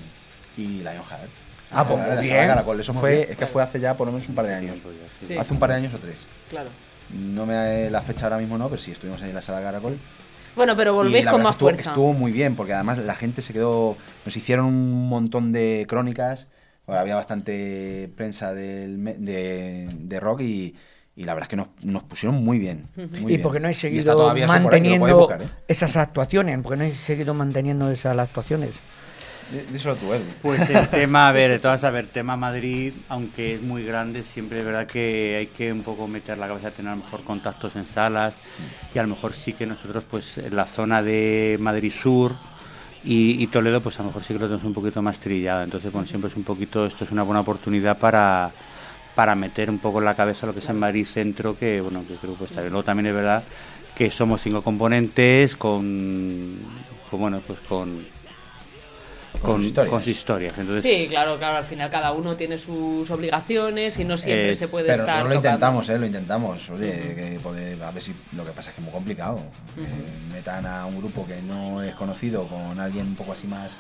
y 0.57 0.61
Lionheart. 0.67 1.30
Ah, 1.72 1.86
pues 1.86 1.99
muy 1.99 2.07
la 2.09 2.22
bien. 2.22 2.34
sala 2.36 2.47
Caracol. 2.47 2.80
Eso 2.80 2.93
fue, 2.93 3.15
bien. 3.17 3.28
es 3.32 3.38
que 3.38 3.45
fue 3.45 3.61
hace 3.63 3.80
ya 3.80 3.95
por 3.95 4.07
lo 4.07 4.13
menos 4.13 4.28
un 4.30 4.36
par 4.36 4.45
de 4.45 4.53
años. 4.55 4.78
Sí. 5.22 5.38
Hace 5.38 5.53
un 5.53 5.59
par 5.59 5.70
de 5.70 5.76
años 5.76 5.93
o 5.93 5.97
tres. 5.99 6.26
Claro. 6.49 6.70
No 7.13 7.45
me 7.45 7.89
la 7.89 8.01
fecha 8.01 8.26
ahora 8.26 8.38
mismo 8.38 8.57
no, 8.57 8.70
pero 8.70 8.82
sí 8.82 8.91
estuvimos 8.91 9.22
ahí 9.22 9.30
en 9.30 9.36
la 9.36 9.41
sala 9.41 9.61
Caracol. 9.61 9.97
Bueno, 10.55 10.76
pero 10.76 10.91
Y 10.91 10.95
volvéis 10.95 11.26
la 11.26 11.32
con 11.32 11.39
verdad 11.39 11.47
más 11.49 11.55
estuvo, 11.55 11.70
fuerza. 11.70 11.91
Estuvo 11.91 12.13
muy 12.13 12.32
bien, 12.32 12.55
porque 12.55 12.74
además 12.74 12.97
la 12.97 13.15
gente 13.15 13.41
se 13.41 13.53
quedó. 13.53 13.95
Nos 14.26 14.36
hicieron 14.36 14.65
un 14.65 15.07
montón 15.09 15.51
de 15.51 15.86
crónicas. 15.88 16.47
había 16.88 17.15
bastante 17.15 18.11
prensa 18.15 18.53
del, 18.53 18.97
me- 18.97 19.13
de, 19.15 19.89
de 19.93 20.20
rock 20.20 20.41
y, 20.41 20.76
Y 21.15 21.24
la 21.26 21.34
verdad 21.34 21.45
es 21.45 21.49
que 21.49 21.55
nos, 21.55 21.67
nos 21.82 22.03
pusieron 22.03 22.43
muy 22.43 22.57
bien. 22.59 22.88
muy 22.95 23.07
y 23.22 23.26
bien. 23.26 23.41
porque 23.41 23.59
no 23.59 23.67
he 23.67 23.74
seguido 23.74 24.30
ahí, 24.32 24.45
manteniendo 24.47 25.17
buscar, 25.17 25.41
¿eh? 25.43 25.49
esas 25.67 25.95
actuaciones, 25.97 26.59
porque 26.63 26.78
no 26.78 26.84
he 26.86 26.91
seguido 26.91 27.34
manteniendo 27.34 27.89
esas 27.91 28.17
actuaciones. 28.17 28.72
Dí- 29.52 29.72
Díselo 29.74 29.95
tú, 29.95 30.14
Edu. 30.14 30.24
Pues 30.41 30.70
el 30.70 30.88
tema, 30.89 31.28
a 31.28 31.32
ver, 31.32 31.50
de 31.52 31.60
todas, 31.60 31.84
a 31.84 31.89
ver, 31.89 32.08
tema 32.08 32.36
Madrid, 32.38 32.93
aunque 33.10 33.56
es 33.56 33.62
muy 33.62 33.84
grande, 33.84 34.24
siempre 34.24 34.60
es 34.60 34.66
verdad 34.66 34.86
que 34.88 35.38
hay 35.39 35.47
que 35.47 35.72
un 35.74 35.82
poco 35.84 36.08
meter 36.08 36.38
la 36.38 36.47
cabeza, 36.47 36.72
tener 36.72 36.91
a 36.91 36.95
lo 36.95 37.04
mejor 37.04 37.24
contactos 37.24 37.76
en 37.76 37.88
salas 37.88 38.36
y 38.93 39.00
a 39.00 39.04
lo 39.04 39.10
mejor 39.10 39.34
sí 39.34 39.54
que 39.54 39.66
nosotros, 39.66 40.04
pues 40.10 40.38
en 40.38 40.56
la 40.56 40.66
zona 40.66 41.02
de 41.02 41.58
Madrid 41.60 41.91
Sur 41.91 42.34
y, 43.04 43.41
y 43.41 43.47
Toledo, 43.47 43.82
pues 43.82 43.97
a 44.00 44.04
lo 44.04 44.08
mejor 44.10 44.24
sí 44.24 44.34
que 44.34 44.39
lo 44.39 44.45
tenemos 44.45 44.66
un 44.66 44.74
poquito 44.74 45.02
más 45.02 45.20
trillado. 45.20 45.64
Entonces, 45.64 45.91
bueno, 45.91 46.08
siempre 46.08 46.30
es 46.30 46.36
un 46.38 46.43
poquito, 46.43 46.86
esto 46.86 47.04
es 47.06 47.12
una 47.12 47.24
buena 47.24 47.39
oportunidad 47.41 47.97
para, 47.97 48.52
para 49.16 49.34
meter 49.36 49.70
un 49.70 49.80
poco 49.80 50.00
en 50.00 50.06
la 50.06 50.16
cabeza 50.16 50.45
lo 50.45 50.54
que 50.54 50.60
es 50.60 50.70
en 50.70 50.78
Madrid 50.78 51.06
Centro, 51.06 51.58
que 51.58 51.82
bueno, 51.82 52.04
que 52.08 52.16
creo 52.16 52.38
que 52.38 52.43
está 52.43 52.62
bien. 52.62 52.72
Luego 52.72 52.84
también 52.86 53.08
es 53.08 53.16
verdad 53.16 53.43
que 53.95 54.12
somos 54.12 54.41
cinco 54.41 54.62
componentes 54.62 55.56
con, 55.56 56.58
con, 57.10 57.20
bueno, 57.20 57.41
pues 57.47 57.60
con 57.62 58.06
Con 59.41 59.57
sus 59.57 59.65
historias. 59.65 59.91
con 59.91 60.01
sus 60.03 60.11
historias. 60.13 60.53
Entonces, 60.57 60.83
Sí, 60.83 61.07
claro, 61.09 61.37
claro, 61.37 61.57
al 61.57 61.65
final 61.65 61.89
cada 61.89 62.11
uno 62.11 62.35
tiene 62.35 62.57
sus 62.57 63.09
obligaciones 63.09 63.97
y 63.99 64.05
no 64.05 64.17
siempre 64.17 64.51
Es- 64.51 64.59
se 64.59 64.67
puede 64.67 64.85
Pero 64.87 64.95
estar. 64.99 65.07
nosotros 65.07 65.29
lo 65.29 65.35
intentamos, 65.35 65.89
¿eh? 65.89 65.99
Lo 65.99 66.05
intentamos. 66.05 66.69
Oye, 66.69 66.91
que 67.15 67.39
poder- 67.41 67.81
a 67.83 67.91
ver 67.91 68.03
si 68.03 68.13
lo 68.33 68.43
que 68.45 68.51
pasa 68.51 68.69
es 68.69 68.75
que 68.75 68.81
es 68.81 68.85
muy 68.85 68.93
complicado. 68.93 69.39
Que 69.75 70.33
metan 70.35 70.65
a 70.65 70.85
un 70.85 70.97
grupo 70.97 71.25
que 71.25 71.41
no 71.41 71.81
es 71.81 71.95
conocido 71.95 72.47
con 72.47 72.79
alguien 72.79 73.07
un 73.07 73.15
poco 73.15 73.31
así 73.33 73.47
más... 73.47 73.77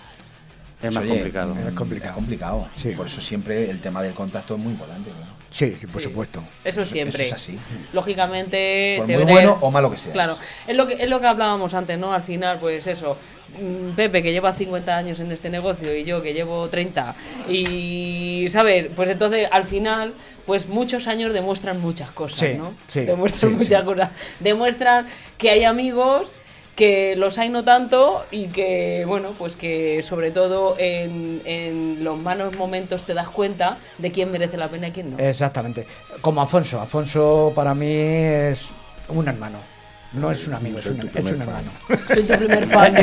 Es 0.81 0.93
más 0.95 1.03
Oye, 1.03 1.09
complicado. 1.13 1.55
Es 1.67 1.73
complicado. 1.73 2.09
Es 2.11 2.15
complicado. 2.15 2.67
Sí. 2.75 2.89
Por 2.91 3.07
eso 3.07 3.19
siempre 3.21 3.69
el 3.69 3.79
tema 3.81 4.01
del 4.01 4.13
contacto 4.13 4.55
es 4.55 4.61
muy 4.61 4.71
importante. 4.73 5.09
claro. 5.09 5.39
Sí, 5.51 5.75
sí, 5.79 5.87
por 5.87 5.99
Sí. 6.01 6.07
supuesto. 6.09 6.43
Eso 6.63 6.85
siempre. 6.85 7.23
Eso 7.25 7.35
es 7.35 7.41
así. 7.41 7.59
Lógicamente. 7.91 8.95
Por 8.99 9.07
muy 9.07 9.15
veré- 9.15 9.31
bueno 9.31 9.57
o 9.61 9.71
malo 9.71 9.89
que 9.91 9.97
seas. 9.97 10.13
Claro, 10.13 10.37
es 10.67 10.75
lo 10.75 10.87
que, 10.87 10.93
es 11.01 11.09
lo 11.09 11.19
que 11.19 11.27
hablábamos 11.27 11.73
antes, 11.73 11.97
¿no? 11.97 12.13
Al 12.13 12.21
final, 12.21 12.59
pues 12.59 12.85
eso. 12.87 13.17
mm, 13.59 13.95
Pepe, 13.95 14.21
que 14.21 14.31
lleva 14.31 14.53
50 14.53 14.95
años 14.95 15.19
en 15.19 15.31
este 15.31 15.49
negocio, 15.49 15.95
y 15.95 16.03
yo, 16.03 16.21
que 16.21 16.33
llevo 16.35 16.69
30. 16.69 17.15
Y, 17.49 18.47
¿sabes? 18.49 18.89
Pues 18.95 19.09
entonces, 19.09 19.47
al 19.51 19.63
final. 19.63 20.13
Pues 20.45 20.67
muchos 20.67 21.05
años 21.07 21.31
demuestran 21.31 21.79
muchas 21.79 22.09
cosas, 22.11 22.39
Sí, 22.39 22.55
¿no? 22.57 22.73
sí, 22.87 23.01
demuestran 23.01 23.51
sí, 23.51 23.57
muchas 23.57 23.81
sí. 23.81 23.85
cosas. 23.85 24.09
Demuestran 24.39 25.05
que 25.37 25.51
hay 25.51 25.63
amigos, 25.63 26.33
que 26.79 27.17
los 27.17 27.37
hay 27.37 27.49
no 27.49 27.65
tanto 27.65 28.25
y 28.31 28.47
que, 28.47 29.03
bueno, 29.05 29.33
pues 29.37 29.57
que 29.57 30.01
sobre 30.01 30.31
todo 30.31 30.75
en, 30.79 31.41
en 31.43 32.03
los 32.05 32.17
malos 32.21 32.55
momentos 32.55 33.03
te 33.03 33.13
das 33.13 33.27
cuenta 33.27 33.77
de 33.97 34.13
quién 34.13 34.31
merece 34.31 34.55
la 34.55 34.69
pena 34.69 34.87
y 34.87 34.91
quién 34.91 35.11
no. 35.11 35.19
Exactamente. 35.19 35.85
Como 36.21 36.41
Afonso. 36.41 36.79
Afonso 36.79 37.51
para 37.53 37.75
mí 37.75 37.91
es 37.91 38.69
un 39.09 39.27
hermano. 39.27 39.57
No 40.13 40.31
es 40.31 40.47
un 40.47 40.53
amigo, 40.53 40.79
es 40.79 40.85
un, 40.85 41.01
es 41.13 41.29
hermano. 41.31 41.69
Soy 42.07 42.23
tu 42.23 42.33
primer 42.35 42.65
fan. 42.73 42.95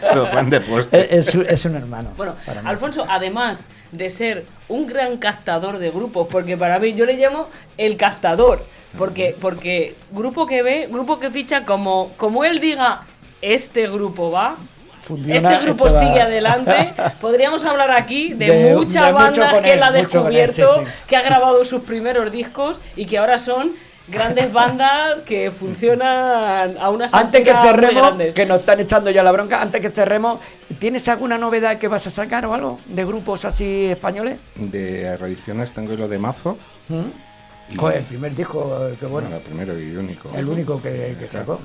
Pero 0.00 0.26
fan 0.26 0.50
de 0.50 0.60
puesto. 0.60 0.96
Es, 0.96 1.28
es 1.28 1.34
un- 1.34 1.46
es 1.48 1.64
un 1.64 1.74
hermano. 1.76 2.10
Bueno, 2.16 2.34
para 2.46 2.62
mí. 2.62 2.68
Alfonso, 2.68 3.06
además 3.08 3.66
de 3.90 4.10
ser 4.10 4.44
un 4.68 4.86
gran 4.86 5.16
captador 5.16 5.78
de 5.78 5.90
grupos, 5.90 6.26
porque 6.30 6.56
para 6.56 6.78
mí 6.78 6.92
yo 6.92 7.06
le 7.06 7.14
llamo 7.16 7.48
el 7.76 7.96
captador, 7.96 8.64
porque, 8.98 9.36
porque 9.40 9.94
grupo 10.10 10.46
que 10.46 10.62
ve, 10.62 10.88
grupo 10.90 11.18
que 11.18 11.30
ficha, 11.30 11.64
como, 11.64 12.12
como 12.16 12.44
él 12.44 12.58
diga, 12.58 13.02
este 13.42 13.86
grupo 13.88 14.30
va, 14.30 14.56
Funciona, 15.02 15.36
este 15.36 15.64
grupo 15.66 15.86
esto 15.86 15.98
va- 16.00 16.06
sigue 16.06 16.20
adelante, 16.22 16.94
podríamos 17.20 17.64
hablar 17.64 17.90
aquí 17.90 18.32
de, 18.32 18.46
De- 18.50 18.74
muchas 18.74 19.06
de 19.06 19.12
bandas 19.12 19.60
que 19.60 19.72
él, 19.74 19.82
ha 19.82 19.90
descubierto, 19.90 20.74
sí, 20.76 20.80
sí. 20.84 20.90
que 21.06 21.16
ha 21.16 21.22
grabado 21.22 21.62
sus 21.64 21.82
primeros 21.82 22.30
discos 22.32 22.80
y 22.96 23.04
que 23.06 23.18
ahora 23.18 23.36
son 23.38 23.72
grandes 24.08 24.52
bandas 24.54 25.22
que 25.22 25.50
funcionan 25.50 26.76
a 26.80 26.88
unas 26.90 27.12
Antes 27.12 27.44
que 27.44 27.52
cerremos, 27.52 28.12
que 28.34 28.46
nos 28.46 28.60
están 28.60 28.80
echando 28.80 29.10
ya 29.10 29.22
la 29.22 29.32
bronca, 29.32 29.60
antes 29.60 29.80
que 29.82 29.90
cerremos, 29.90 30.38
¿tienes 30.78 31.06
alguna 31.08 31.36
novedad 31.36 31.76
que 31.78 31.88
vas 31.88 32.06
a 32.06 32.10
sacar 32.10 32.46
o 32.46 32.54
algo 32.54 32.80
de 32.86 33.04
grupos 33.04 33.44
así 33.44 33.86
españoles? 33.86 34.38
De 34.56 35.16
reediciones 35.18 35.72
tengo 35.72 35.92
lo 35.94 36.08
de 36.08 36.18
Mazo. 36.18 36.56
¿Mm? 36.88 37.33
Joder, 37.76 37.98
el 37.98 38.04
primer 38.04 38.34
disco, 38.34 38.88
eh, 38.88 38.96
que 38.98 39.06
bueno, 39.06 39.34
el 39.34 39.42
primero 39.42 39.78
y 39.78 39.96
único. 39.96 40.30
el 40.34 40.48
único 40.48 40.80
que, 40.80 41.16
que 41.18 41.28
sacó. 41.28 41.60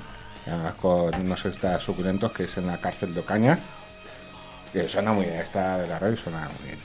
Además 0.45 0.75
con 0.75 1.13
unos 1.19 1.45
extras 1.45 1.83
suculentos 1.83 2.31
que 2.31 2.43
es 2.45 2.57
en 2.57 2.67
la 2.67 2.79
cárcel 2.79 3.13
de 3.13 3.19
Ocaña. 3.19 3.59
Que 4.71 4.87
suena 4.87 5.11
muy 5.13 5.25
bien, 5.25 5.37
esta 5.39 5.77
de 5.77 5.87
la 5.87 5.99
radio 5.99 6.17
suena 6.17 6.49
muy 6.59 6.67
bien. 6.67 6.79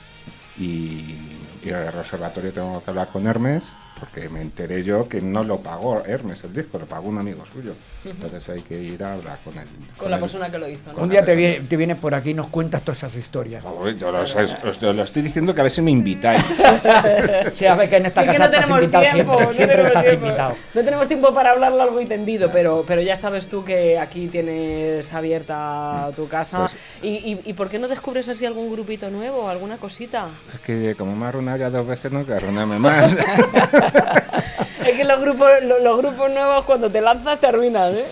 Y, 0.57 1.67
y 1.67 1.71
el 1.71 1.93
reservatorio 1.93 2.53
tengo 2.53 2.83
que 2.83 2.91
hablar 2.91 3.09
con 3.09 3.27
Hermes, 3.27 3.73
porque 3.99 4.29
me 4.29 4.41
enteré 4.41 4.83
yo 4.83 5.09
que 5.09 5.21
no 5.21 5.45
lo 5.45 5.59
pagó 5.61 6.03
Hermes 6.05 6.43
el 6.45 6.53
disco, 6.53 6.79
lo 6.79 6.87
pagó 6.87 7.09
un 7.09 7.19
amigo 7.19 7.45
suyo. 7.47 7.75
Entonces 8.05 8.49
hay 8.49 8.61
que 8.61 8.79
ir 8.79 9.03
a 9.05 9.15
hablar 9.15 9.39
con 9.45 9.57
él. 9.57 9.67
con 9.97 10.11
la 10.11 10.19
persona 10.19 10.51
que 10.51 10.59
lo 10.59 10.69
hizo. 10.69 10.93
¿no? 10.93 11.03
Un 11.05 11.09
día 11.09 11.25
te, 11.25 11.35
viene- 11.35 11.61
te 11.61 11.77
vienes 11.77 11.99
por 11.99 12.15
aquí 12.15 12.31
y 12.31 12.35
nos 12.35 12.49
cuentas 12.49 12.83
todas 12.83 12.99
esas 12.99 13.15
historias. 13.17 13.63
Yo 13.99 14.11
los- 14.13 14.35
os, 14.35 14.57
os 14.65 14.83
lo 14.83 15.03
estoy 15.05 15.23
diciendo 15.23 15.55
que 15.55 15.61
a 15.61 15.65
ver 15.65 15.71
si 15.71 15.81
me 15.83 15.91
invitáis. 15.91 16.43
Ver 17.79 17.89
que 17.89 17.97
en 17.97 18.07
esta 18.07 18.21
Sí, 18.23 18.27
casa 18.27 18.39
no 18.39 18.45
estás 18.45 18.51
tenemos 18.51 18.79
invitado 18.83 19.05
tiempo, 19.05 19.33
siempre, 19.39 19.47
no 19.47 19.53
siempre 19.53 19.67
tenemos 19.77 19.87
estás 19.89 20.05
tiempo. 20.05 20.27
invitado. 20.27 20.55
No 20.75 20.85
tenemos 20.85 21.09
tiempo 21.09 21.35
para 21.35 21.51
hablar 21.53 21.73
largo 21.73 22.01
y 22.01 22.07
tendido, 22.07 22.51
pero, 22.53 22.85
pero 22.87 23.01
ya 23.01 23.17
sabes 23.17 23.49
tú 23.49 23.65
que 23.65 23.99
aquí 23.99 24.29
tienes 24.29 25.13
abierta 25.13 26.11
tu 26.17 26.29
casa. 26.29 26.59
Pues- 26.59 26.77
¿Y, 27.03 27.09
y, 27.33 27.41
y 27.45 27.53
por 27.55 27.69
qué 27.69 27.79
no 27.79 27.89
descubres 27.89 28.29
así 28.29 28.45
algún 28.45 28.71
grupito 28.71 29.09
nuevo, 29.11 29.49
alguna 29.49 29.77
cosita? 29.79 30.29
es 30.53 30.61
que 30.61 30.95
como 30.97 31.15
me 31.17 31.25
ha 31.27 31.29
arruinado 31.29 31.59
ya 31.59 31.71
dos 31.71 31.87
veces, 31.87 32.13
no 32.13 32.25
que 32.27 32.35
arruinarme 32.35 32.79
más. 32.79 33.17
Es 34.85 34.97
que 34.97 35.05
los 35.05 35.21
grupos, 35.21 35.51
lo- 35.63 35.79
los, 35.79 35.97
grupos 35.97 36.31
nuevos 36.31 36.65
cuando 36.67 36.91
te 36.91 37.01
lanzas 37.01 37.39
te 37.41 37.47
arruinan, 37.47 37.97
¿eh? 37.97 38.05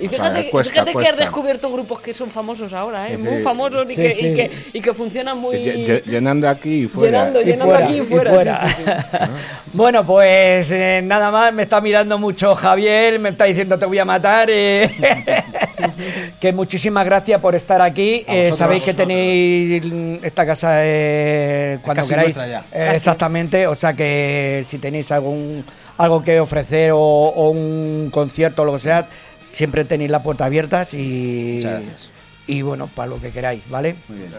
Y 0.00 0.06
O 0.06 0.10
sea, 0.10 0.18
fíjate, 0.20 0.50
cuesta, 0.50 0.72
fíjate 0.72 0.92
que 0.94 1.08
has 1.08 1.16
descubierto 1.16 1.70
grupos 1.72 2.00
que 2.00 2.14
son 2.14 2.30
famosos 2.30 2.72
ahora, 2.72 3.08
¿eh? 3.08 3.16
Sí, 3.16 3.22
Muy 3.22 3.36
sí. 3.38 3.42
famosos 3.42 3.86
y, 3.90 3.94
Sí, 3.94 4.02
que, 4.02 4.10
sí. 4.12 4.26
y, 4.28 4.34
que, 4.34 4.50
y 4.74 4.80
que 4.80 4.94
funcionan 4.94 5.38
muy... 5.38 5.56
Lle- 5.56 5.84
lle- 5.84 6.02
llenando 6.04 6.48
aquí 6.48 6.84
y 6.84 6.88
fuera. 6.88 7.18
Llenando, 7.18 7.40
Y 7.40 7.44
llenando 7.44 7.64
fuera, 7.74 7.84
aquí 7.86 7.94
y 7.96 8.00
y 8.00 8.02
fuera. 8.04 8.66
Bueno, 9.72 10.04
pues 10.04 10.70
eh, 10.70 11.00
nada 11.04 11.30
más, 11.30 11.52
me 11.52 11.62
está 11.64 11.80
mirando 11.80 12.18
mucho 12.18 12.54
Javier, 12.54 13.18
me 13.18 13.28
está 13.30 13.44
diciendo 13.44 13.78
te 13.78 13.86
voy 13.86 13.98
a 13.98 14.04
matar. 14.04 14.48
eh. 14.50 14.90
que 16.40 16.52
muchísimas 16.52 17.04
gracias 17.04 17.40
por 17.40 17.54
estar 17.54 17.80
aquí. 17.82 18.24
Eh, 18.26 18.52
sabéis 18.54 18.82
que 18.82 18.94
tenéis 18.94 19.82
esta 20.22 20.46
casa 20.46 20.70
eh, 20.82 21.78
cuando 21.82 22.02
casi 22.02 22.10
queráis. 22.14 22.36
Eh, 22.72 22.90
exactamente, 22.94 23.66
o 23.66 23.74
sea 23.74 23.92
que 23.92 24.64
si 24.66 24.78
tenéis 24.78 25.10
algún 25.12 25.64
algo 25.98 26.22
que 26.22 26.38
ofrecer 26.38 26.92
o, 26.92 26.98
o 26.98 27.50
un 27.50 28.08
concierto 28.12 28.62
o 28.62 28.64
lo 28.64 28.74
que 28.74 28.78
sea, 28.80 29.06
siempre 29.52 29.84
tenéis 29.84 30.10
las 30.10 30.22
puertas 30.22 30.46
abiertas 30.46 30.94
y, 30.94 31.60
y 32.46 32.62
bueno, 32.62 32.88
para 32.94 33.08
lo 33.10 33.20
que 33.20 33.30
queráis, 33.30 33.68
¿vale? 33.68 33.96
Muy 34.08 34.18
bien. 34.18 34.32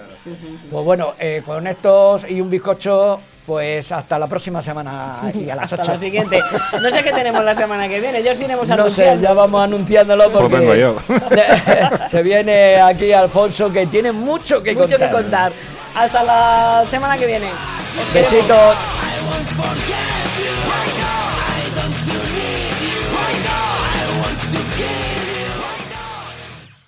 Pues 0.72 0.86
bueno, 0.86 1.14
eh, 1.20 1.41
con 1.45 1.68
estos 1.68 2.30
y 2.30 2.39
un 2.41 2.49
bizcocho, 2.49 3.20
pues 3.45 3.91
hasta 3.91 4.18
la 4.20 4.28
próxima 4.28 4.62
semana 4.62 5.22
y 5.34 5.49
a 5.49 5.55
las 5.55 5.72
Hasta 5.74 5.84
8. 5.84 5.93
la 5.93 5.99
siguiente. 5.99 6.39
No 6.82 6.89
sé 6.91 7.03
qué 7.03 7.12
tenemos 7.12 7.43
la 7.43 7.55
semana 7.55 7.88
que 7.88 7.99
viene, 7.99 8.22
ya 8.24 8.32
os 8.32 8.39
iremos 8.41 8.68
No 8.70 8.76
sé, 8.76 8.82
anunciando. 9.10 9.24
ya 9.24 9.34
vamos 9.34 9.62
anunciándolo 9.64 10.32
porque 10.32 10.49
Pues 10.49 10.62
vengo 10.62 10.76
yo. 10.76 10.97
se 12.07 12.22
viene 12.24 12.76
aquí 12.82 13.12
Alfonso 13.12 13.72
que 13.72 13.88
tiene 13.88 14.12
mucho 14.12 14.62
que 14.62 14.74
Mucho 14.74 14.89
contar. 14.97 15.10
que 15.10 15.14
contar. 15.16 15.51
Hasta 15.95 16.24
la 16.24 16.86
semana 16.91 17.18
que 17.18 17.26
viene. 17.26 17.47
Besitos. 18.14 18.76